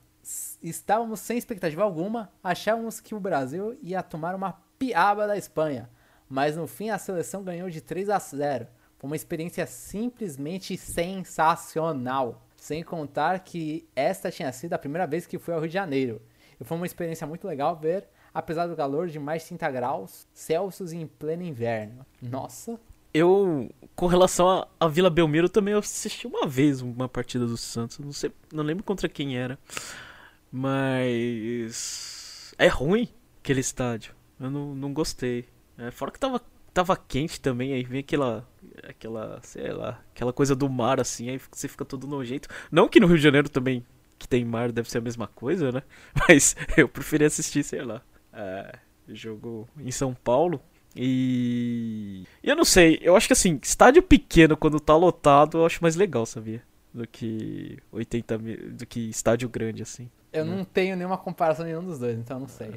[0.62, 5.88] Estávamos sem expectativa alguma, achávamos que o Brasil ia tomar uma piaba da Espanha
[6.32, 8.66] mas no fim a seleção ganhou de 3 a 0.
[8.96, 12.41] Foi uma experiência simplesmente sensacional.
[12.62, 16.22] Sem contar que esta tinha sido a primeira vez que fui ao Rio de Janeiro.
[16.60, 20.28] E foi uma experiência muito legal ver, apesar do calor de mais de 30 graus
[20.32, 22.06] Celsius em pleno inverno.
[22.22, 22.78] Nossa!
[23.12, 27.98] Eu, com relação à Vila Belmiro, também assisti uma vez uma partida do Santos.
[27.98, 29.58] Não sei, não lembro contra quem era.
[30.52, 32.54] Mas.
[32.56, 33.08] É ruim
[33.40, 34.14] aquele estádio.
[34.38, 35.48] Eu não, não gostei.
[35.76, 36.40] É, fora que tava,
[36.72, 38.48] tava quente também, aí vem aquela.
[38.88, 39.40] aquela.
[39.42, 42.48] sei lá, aquela coisa do mar assim, aí você fica todo nojento.
[42.70, 43.84] Não que no Rio de Janeiro também,
[44.18, 45.82] que tem mar, deve ser a mesma coisa, né?
[46.28, 48.02] Mas eu preferi assistir, sei lá.
[48.32, 48.78] É,
[49.08, 50.60] jogo em São Paulo.
[50.94, 52.24] E.
[52.42, 55.96] Eu não sei, eu acho que assim, estádio pequeno quando tá lotado, eu acho mais
[55.96, 56.62] legal, sabia?
[56.92, 58.72] Do que 80 mil.
[58.72, 60.10] do que estádio grande, assim.
[60.32, 62.70] Eu não tenho nenhuma comparação nenhum dos dois, então eu não sei.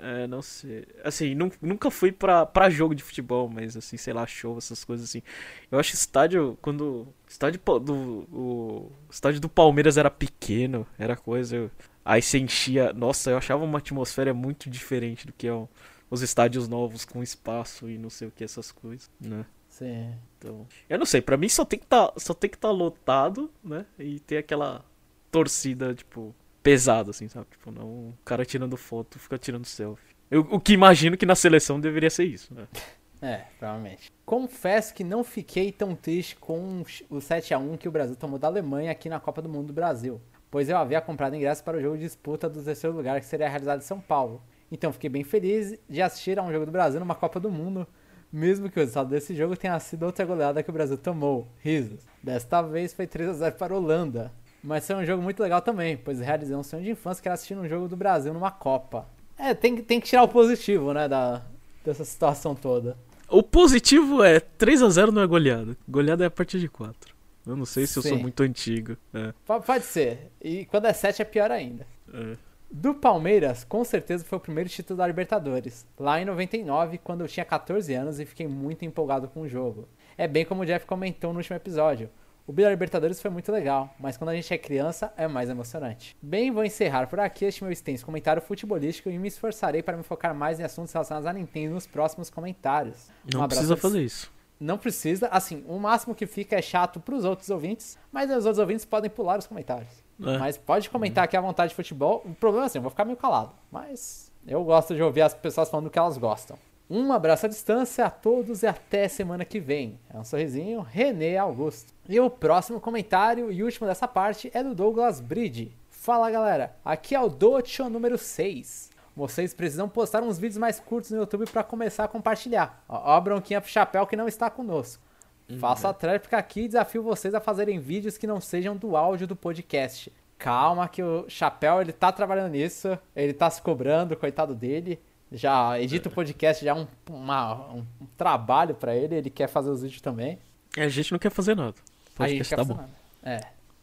[0.00, 0.86] É, não sei.
[1.04, 5.08] Assim, nunca fui pra, pra jogo de futebol, mas assim, sei lá, show, essas coisas
[5.08, 5.22] assim.
[5.70, 7.06] Eu acho estádio, quando.
[7.28, 8.28] Estádio do.
[8.32, 11.56] O estádio do Palmeiras era pequeno, era coisa.
[11.56, 11.70] Eu,
[12.04, 12.92] aí você enchia.
[12.92, 15.68] Nossa, eu achava uma atmosfera muito diferente do que é
[16.10, 19.46] os estádios novos com espaço e não sei o que, essas coisas, né?
[19.72, 20.14] Sim.
[20.38, 20.66] Então.
[20.88, 23.50] Eu não sei, pra mim só tem que tá, só tem que estar tá lotado,
[23.64, 23.86] né?
[23.98, 24.84] E ter aquela
[25.30, 27.46] torcida, tipo pesado, assim, sabe?
[27.50, 30.14] Tipo, não o cara tirando foto, fica tirando selfie.
[30.30, 32.68] Eu, o que imagino que na seleção deveria ser isso, né?
[33.24, 34.10] É, provavelmente.
[34.26, 38.36] Confesso que não fiquei tão triste com o 7 a 1 que o Brasil tomou
[38.36, 40.20] da Alemanha aqui na Copa do Mundo do Brasil,
[40.50, 43.48] pois eu havia comprado ingresso para o jogo de disputa do terceiro lugar que seria
[43.48, 44.42] realizado em São Paulo.
[44.72, 47.86] Então fiquei bem feliz de assistir a um jogo do Brasil numa Copa do Mundo,
[48.32, 51.46] mesmo que o resultado desse jogo tenha sido outra goleada que o Brasil tomou.
[51.60, 52.00] Risos.
[52.22, 54.32] Desta vez foi 3 a 0 para a Holanda.
[54.62, 57.34] Mas foi um jogo muito legal também, pois realizei um sonho de infância que era
[57.34, 59.06] assistir um jogo do Brasil numa Copa.
[59.36, 61.42] É, tem, tem que tirar o positivo, né, da,
[61.84, 62.96] dessa situação toda.
[63.28, 65.76] O positivo é 3 a 0 não é goleada.
[65.88, 67.12] Goleada é a partir de 4.
[67.46, 67.98] Eu não sei se Sim.
[68.00, 68.96] eu sou muito antigo.
[69.12, 69.32] É.
[69.44, 70.30] Pode ser.
[70.40, 71.86] E quando é 7 é pior ainda.
[72.12, 72.36] É.
[72.74, 75.86] Do Palmeiras, com certeza foi o primeiro título da Libertadores.
[75.98, 79.86] Lá em 99, quando eu tinha 14 anos e fiquei muito empolgado com o jogo.
[80.16, 82.08] É bem como o Jeff comentou no último episódio.
[82.46, 86.16] O Bila Libertadores foi muito legal, mas quando a gente é criança é mais emocionante.
[86.22, 90.02] Bem, vou encerrar por aqui este meu extenso comentário futebolístico e me esforçarei para me
[90.02, 93.10] focar mais em assuntos relacionados à Nintendo nos próximos comentários.
[93.30, 94.32] Não um precisa fazer isso.
[94.58, 98.46] Não precisa, assim, o máximo que fica é chato para os outros ouvintes, mas os
[98.46, 100.01] outros ouvintes podem pular os comentários.
[100.24, 100.38] É.
[100.38, 102.22] Mas pode comentar aqui à vontade de futebol.
[102.24, 105.34] O problema é assim, eu vou ficar meio calado, mas eu gosto de ouvir as
[105.34, 106.56] pessoas falando o que elas gostam.
[106.90, 109.98] Um abraço à distância a todos e até semana que vem.
[110.12, 111.94] É um sorrisinho, René Augusto.
[112.08, 115.74] E o próximo comentário e último dessa parte é do Douglas Bridge.
[115.88, 118.90] Fala galera, aqui é o Docho número 6.
[119.16, 122.82] Vocês precisam postar uns vídeos mais curtos no YouTube para começar a compartilhar.
[122.88, 125.02] Ó, ó bronquinha pro chapéu que não está conosco.
[125.48, 125.58] Uhum.
[125.58, 129.26] Faço a tréplica aqui e desafio vocês a fazerem vídeos que não sejam do áudio
[129.26, 130.12] do podcast.
[130.38, 135.00] Calma que o chapéu ele tá trabalhando nisso, ele tá se cobrando, coitado dele
[135.32, 137.84] já edita o podcast, já é um, uma, um,
[138.16, 140.38] trabalho para ele, ele quer fazer os vídeos também.
[140.76, 141.74] É, a gente não quer fazer nada.
[142.12, 142.74] O podcast tá bom.
[142.74, 142.90] Nada.
[143.22, 143.40] É.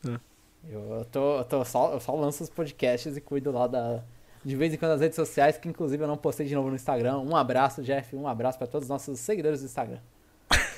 [0.08, 0.20] é.
[0.70, 4.04] Eu, tô, eu, tô só, eu só lanço os podcasts e cuido lá da.
[4.44, 6.76] De vez em quando as redes sociais, que inclusive eu não postei de novo no
[6.76, 7.18] Instagram.
[7.20, 10.00] Um abraço, Jeff, um abraço para todos os nossos seguidores do Instagram.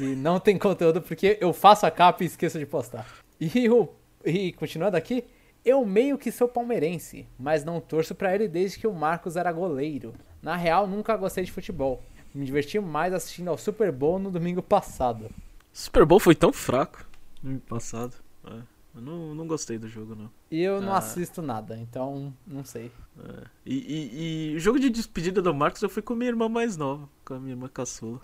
[0.02, 3.06] Que não tem conteúdo porque eu faço a capa e esqueço de postar.
[3.40, 3.88] E, o,
[4.26, 5.23] e continuando aqui,
[5.64, 9.52] eu meio que sou palmeirense, mas não torço para ele desde que o Marcos era
[9.52, 10.14] goleiro.
[10.41, 12.02] Na real, nunca gostei de futebol.
[12.34, 15.30] Me diverti mais assistindo ao Super Bowl no domingo passado.
[15.72, 17.06] Super Bowl foi tão fraco.
[17.44, 18.15] Ano passado.
[18.48, 18.53] É.
[18.95, 20.32] Eu não, não gostei do jogo, não.
[20.49, 20.98] E eu não Ah.
[20.98, 22.91] assisto nada, então não sei.
[23.23, 23.44] É.
[23.65, 26.76] E, e, e o jogo de despedida do Marcos eu fui com minha irmã mais
[26.76, 28.19] nova, com a minha irmã caçula.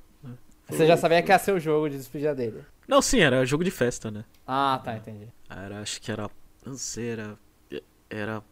[0.69, 2.63] Você já sabia que ia ser o jogo de despedida dele.
[2.87, 4.25] Não, sim, era jogo de festa, né?
[4.45, 5.27] Ah, tá, entendi.
[5.49, 6.29] Era, acho que era.
[6.65, 7.37] Não sei, era.
[8.09, 8.43] Era.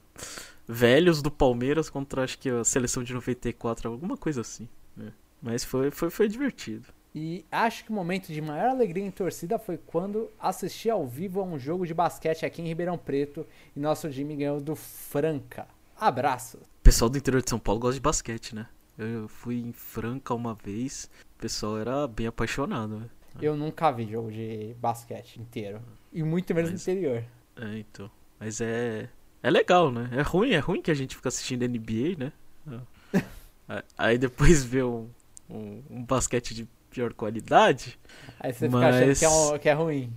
[0.67, 4.67] Velhos do Palmeiras contra acho que a seleção de 94, alguma coisa assim.
[4.97, 5.11] né?
[5.41, 6.87] Mas foi, foi, foi divertido.
[7.13, 11.39] E acho que o momento de maior alegria em torcida foi quando assisti ao vivo
[11.39, 15.67] a um jogo de basquete aqui em Ribeirão Preto e nosso time ganhou do Franca.
[15.97, 16.57] Abraço.
[16.57, 18.67] O pessoal do interior de São Paulo gosta de basquete, né?
[18.97, 23.09] Eu fui em Franca uma vez, o pessoal era bem apaixonado, né?
[23.41, 25.81] Eu nunca vi jogo de basquete inteiro.
[26.13, 27.23] E muito menos Mas- no interior.
[27.57, 28.09] É, então.
[28.39, 29.09] Mas é.
[29.43, 30.09] É legal, né?
[30.13, 32.31] É ruim, é ruim que a gente fica assistindo NBA, né?
[33.67, 33.83] É.
[33.97, 35.09] Aí depois vê um,
[35.49, 37.99] um, um basquete de pior qualidade.
[38.39, 40.13] Aí você fica achando Mas- que é, um- que é ruim.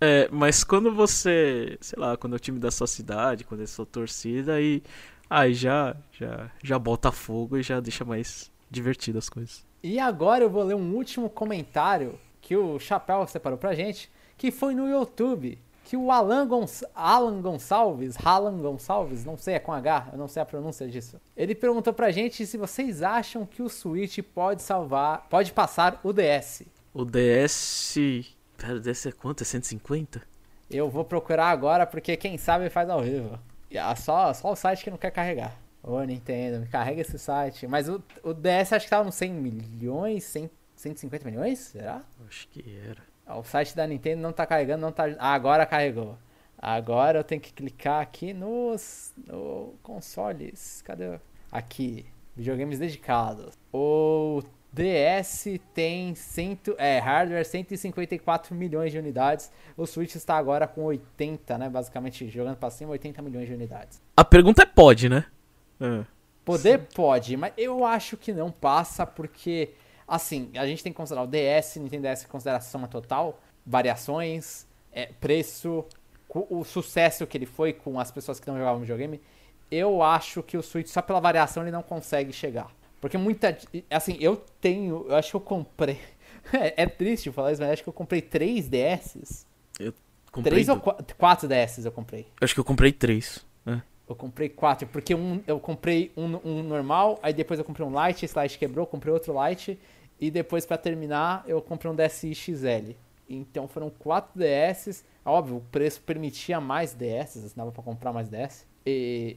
[0.00, 3.66] É, mas quando você, sei lá, quando é o time da sua cidade, quando é
[3.66, 4.82] sua torcida, aí,
[5.28, 9.64] aí já, já, já bota fogo e já deixa mais divertido as coisas.
[9.82, 14.50] E agora eu vou ler um último comentário que o Chapéu separou pra gente, que
[14.50, 15.58] foi no YouTube.
[15.84, 20.28] Que o Alan, Gonç Alan Gonçalves, Alan Gonçalves, não sei, é com H, eu não
[20.28, 21.18] sei a pronúncia disso.
[21.34, 26.12] Ele perguntou pra gente se vocês acham que o Switch pode salvar, pode passar o
[26.12, 26.64] DS.
[26.92, 27.96] O DS.
[28.58, 29.42] Pera, o DS é quanto?
[29.42, 30.20] É 150?
[30.70, 33.38] Eu vou procurar agora porque quem sabe faz ao vivo.
[33.96, 35.56] Só, só o site que não quer carregar.
[35.82, 37.66] Ô Nintendo, me carrega esse site.
[37.66, 41.58] Mas o, o DS acho que tava nos 100 milhões, 100, 150 milhões?
[41.58, 42.02] Será?
[42.26, 43.02] Acho que era.
[43.26, 45.04] Ah, O site da Nintendo não tá carregando, não tá.
[45.18, 46.18] Ah, agora carregou.
[46.56, 50.82] Agora eu tenho que clicar aqui nos no consoles.
[50.82, 51.18] Cadê?
[51.52, 53.54] Aqui, videogames dedicados.
[53.72, 54.42] O
[54.78, 59.50] DS tem cento, é, hardware 154 milhões de unidades.
[59.76, 61.68] O Switch está agora com 80, né?
[61.68, 64.00] Basicamente jogando pra cima 80 milhões de unidades.
[64.16, 65.26] A pergunta é pode, né?
[65.80, 66.04] É.
[66.44, 69.70] Poder pode, mas eu acho que não passa porque,
[70.06, 75.06] assim, a gente tem que considerar o DS, Nintendo DS consideração soma total, variações, é,
[75.20, 75.84] preço,
[76.28, 79.20] o sucesso que ele foi com as pessoas que não jogavam videogame.
[79.70, 82.77] Eu acho que o Switch, só pela variação, ele não consegue chegar.
[83.00, 83.56] Porque muita.
[83.90, 85.06] Assim, eu tenho.
[85.08, 85.98] Eu acho que eu comprei.
[86.50, 89.44] É, é triste falar isso, mas acho que eu comprei 3 DS.
[90.32, 92.26] Comprei 3 ou do- 4 DS eu comprei.
[92.40, 93.44] Acho que eu comprei três.
[93.66, 93.82] né?
[94.08, 97.92] Eu comprei quatro, porque um, eu comprei um, um normal, aí depois eu comprei um
[98.06, 99.78] Lite, esse Lite quebrou, comprei outro Lite,
[100.18, 102.92] e depois pra terminar eu comprei um DSi XL.
[103.28, 108.66] Então foram quatro DS, óbvio, o preço permitia mais DS, dava pra comprar mais DS.
[108.86, 109.36] E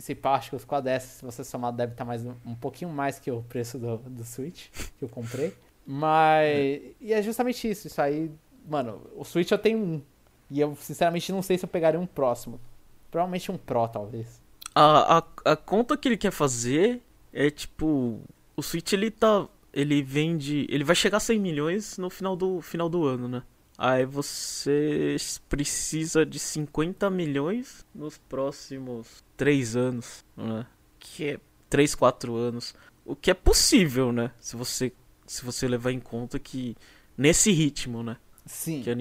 [0.00, 2.90] esse pá, acho que os 4 DS, se você somar, deve estar mais um, pouquinho
[2.90, 4.68] mais que o preço do, do Switch
[4.98, 5.54] que eu comprei.
[5.86, 6.82] Mas.
[6.98, 8.30] E é justamente isso, isso aí.
[8.66, 10.02] Mano, o Switch eu tenho um.
[10.50, 12.58] E eu sinceramente não sei se eu pegaria um próximo.
[13.10, 14.40] Provavelmente um Pro, talvez.
[14.74, 18.20] A, a, a conta que ele quer fazer é tipo.
[18.56, 19.46] O Switch ele tá.
[19.70, 20.66] Ele vende.
[20.70, 23.42] Ele vai chegar a 100 milhões no final do, final do ano, né?
[23.82, 25.16] Aí você
[25.48, 30.66] precisa de 50 milhões nos próximos 3 anos, né?
[30.98, 31.40] Que é
[31.70, 32.74] 3, 4 anos.
[33.06, 34.32] O que é possível, né?
[34.38, 34.92] Se você,
[35.26, 36.76] se você levar em conta que
[37.16, 38.18] nesse ritmo, né?
[38.44, 38.82] Sim.
[38.82, 38.96] que a,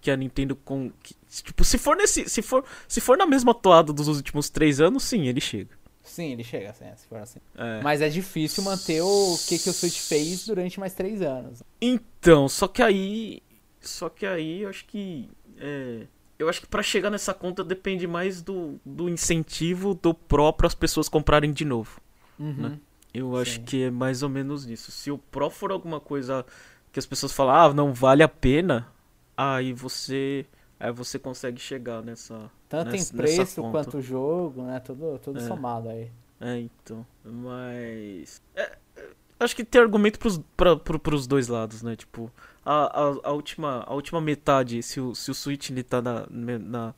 [0.00, 3.52] que a Nintendo com que- tipo se for nesse se for se for na mesma
[3.52, 5.70] toada dos últimos três anos sim ele chega
[6.02, 7.38] Sim, ele chega assim, se for assim.
[7.56, 7.80] É.
[7.80, 11.62] Mas é difícil manter o que, que o Switch fez durante mais três anos.
[11.80, 13.40] então só que aí
[13.88, 15.28] só que aí eu acho que
[15.58, 16.06] é,
[16.38, 20.74] eu acho que pra chegar nessa conta depende mais do, do incentivo do próprio as
[20.74, 22.00] pessoas comprarem de novo
[22.38, 22.78] Uhum.
[23.14, 23.62] eu acho Sim.
[23.64, 26.44] que é mais ou menos isso se o Pro for alguma coisa
[26.92, 28.88] que as pessoas falam ah não vale a pena
[29.36, 30.44] aí você
[30.80, 34.80] aí você consegue chegar nessa Tanto nessa- em preço quanto o jogo, né?
[34.80, 35.46] Tudo, tudo É.
[35.46, 36.10] somado aí.
[36.40, 37.06] É, então.
[37.24, 38.40] Mas.
[38.56, 38.78] é,
[39.42, 41.96] acho que tem argumento pros, pra, pro, pros dois lados, né?
[41.96, 42.30] Tipo,
[42.64, 46.26] a, a, a última, a última metade, se o, se o Switch ele tá na,
[46.30, 46.94] na,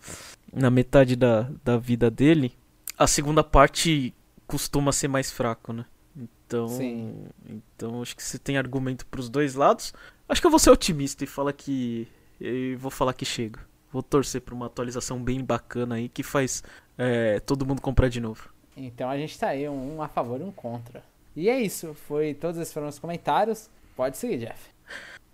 [0.52, 2.52] na metade da, da vida dele,
[2.96, 4.14] a segunda parte
[4.46, 5.84] costuma ser mais fraco, né?
[6.16, 6.68] Então.
[6.68, 7.26] Sim.
[7.48, 9.92] Então acho que você tem argumento pros dois lados.
[10.28, 12.06] Acho que eu vou ser otimista e falar que.
[12.40, 13.60] E vou falar que chega.
[13.92, 16.62] Vou torcer pra uma atualização bem bacana aí que faz
[16.98, 18.48] é, todo mundo comprar de novo.
[18.76, 21.02] Então a gente tá aí, um a favor e um contra.
[21.36, 23.68] E é isso, foi todos esses foram os comentários.
[23.96, 24.70] Pode seguir, Jeff.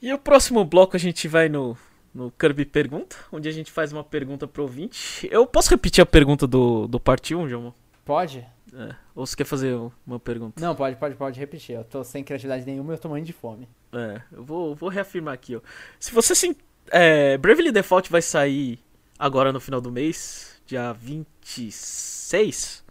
[0.01, 1.77] E o próximo bloco a gente vai no,
[2.15, 5.29] no Kirby Pergunta, onde a gente faz uma pergunta pro ouvinte.
[5.31, 7.75] Eu posso repetir a pergunta do, do parte 1, João?
[8.05, 8.47] Pode?
[8.73, 10.61] É, ou você quer fazer uma pergunta?
[10.61, 11.77] Não, pode, pode, pode repetir.
[11.77, 13.69] Eu tô sem criatividade nenhuma e eu tô morrendo de fome.
[13.93, 15.61] É, eu vou, vou reafirmar aqui, ó.
[15.99, 16.57] Se você se.
[16.91, 18.79] é, Bravely Default vai sair
[19.19, 22.85] agora no final do mês, dia 26.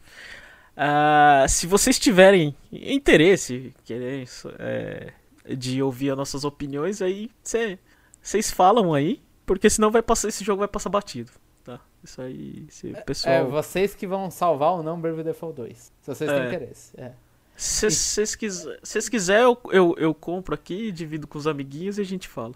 [0.81, 4.23] Ah, se vocês tiverem interesse querem,
[4.59, 5.11] é,
[5.57, 10.59] de ouvir as nossas opiniões, aí vocês falam aí, porque senão vai passar, esse jogo
[10.59, 11.31] vai passar batido.
[11.65, 11.81] Tá?
[12.01, 13.35] Isso aí, se o pessoal.
[13.35, 15.77] É, vocês que vão salvar ou não Bravely Default 2.
[15.77, 16.47] Se vocês têm É.
[16.47, 16.93] interesse.
[16.97, 17.11] É.
[17.57, 21.97] Se vocês quiser, se vocês quiser, eu, eu, eu compro aqui, divido com os amiguinhos
[21.97, 22.53] e a gente fala.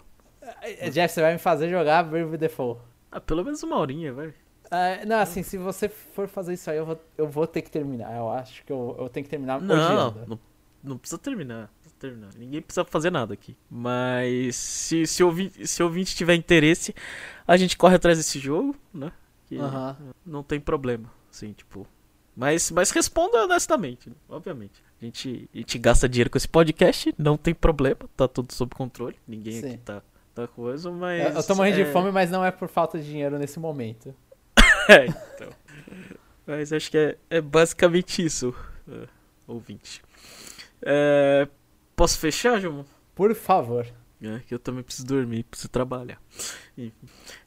[0.62, 2.80] É, Jeff, você vai me fazer jogar Bravely Default.
[3.12, 4.32] Ah, pelo menos uma horinha, vai.
[4.70, 7.70] É, não, assim, se você for fazer isso aí, eu vou, eu vou ter que
[7.70, 8.16] terminar.
[8.16, 10.38] Eu acho que eu, eu tenho que terminar Não, não,
[10.82, 11.70] não precisa terminar.
[11.80, 12.30] precisa terminar.
[12.36, 13.56] Ninguém precisa fazer nada aqui.
[13.70, 16.94] Mas se, se, o ouvinte, se ouvinte tiver interesse,
[17.46, 19.12] a gente corre atrás desse jogo, né?
[19.46, 19.58] Que
[20.24, 21.10] não tem problema.
[21.30, 21.86] Assim, tipo.
[22.36, 24.16] Mas, mas responda honestamente, né?
[24.28, 24.82] obviamente.
[25.00, 28.74] A gente, a gente gasta dinheiro com esse podcast, não tem problema, tá tudo sob
[28.74, 29.16] controle.
[29.26, 29.66] Ninguém Sim.
[29.68, 30.02] aqui tá,
[30.34, 31.22] tá coisa, mas.
[31.22, 33.60] Eu, eu tô morrendo é- de fome, mas não é por falta de dinheiro nesse
[33.60, 34.14] momento.
[34.88, 35.50] É, então.
[36.46, 38.54] Mas acho que é, é basicamente isso,
[38.88, 39.06] é,
[39.46, 40.02] ouvinte.
[40.82, 41.48] É,
[41.96, 42.84] posso fechar, João?
[43.14, 43.86] Por favor.
[44.22, 46.20] É, que eu também preciso dormir, preciso trabalhar.
[46.78, 46.92] E,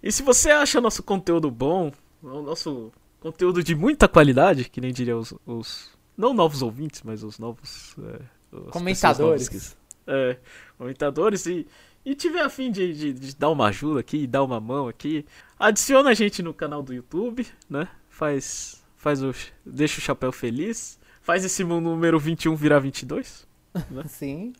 [0.01, 1.91] e se você acha nosso conteúdo bom,
[2.21, 5.33] o nosso conteúdo de muita qualidade, que nem diria os.
[5.45, 7.95] os- não novos ouvintes, mas os novos.
[7.99, 9.49] é, Comentadores.
[9.49, 9.59] que-
[10.07, 10.37] é,
[10.77, 11.67] comentadores e.
[12.09, 15.25] E tiver a fim de, de- de dar uma ajuda aqui, dar uma mão aqui,
[15.59, 17.85] adiciona a gente no canal do YouTube, né?
[18.09, 19.33] Faz, faz o,
[19.65, 23.45] deixa o chapéu feliz, faz esse número 21 virar 22.
[24.07, 24.53] Sim.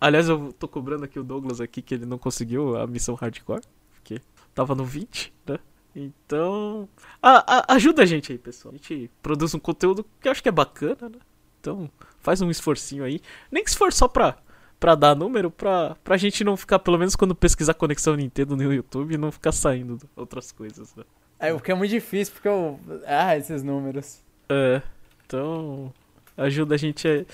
[0.00, 3.62] Aliás, eu tô cobrando aqui o Douglas aqui que ele não conseguiu a missão hardcore,
[3.92, 4.20] porque
[4.52, 5.58] tava no 20, né?
[5.94, 6.88] Então,
[7.22, 8.74] a- a- ajuda a gente aí, pessoal.
[8.74, 11.18] A gente produz um conteúdo que eu acho que é bacana, né?
[11.60, 11.88] Então,
[12.18, 13.20] faz um esforcinho aí.
[13.50, 14.38] Nem que se for só pra,
[14.80, 18.72] pra dar número, pra, pra gente não ficar, pelo menos quando pesquisar Conexão Nintendo no
[18.72, 21.04] YouTube, não ficar saindo outras coisas, né?
[21.38, 22.80] É, o que é muito difícil, porque eu.
[23.06, 24.22] Ah, esses números.
[24.48, 24.82] É,
[25.26, 25.92] então,
[26.36, 27.26] ajuda a gente aí.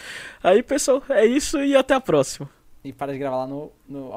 [0.42, 2.50] Aí, pessoal, é isso e até a próxima.
[2.84, 4.12] E para de gravar lá no, no.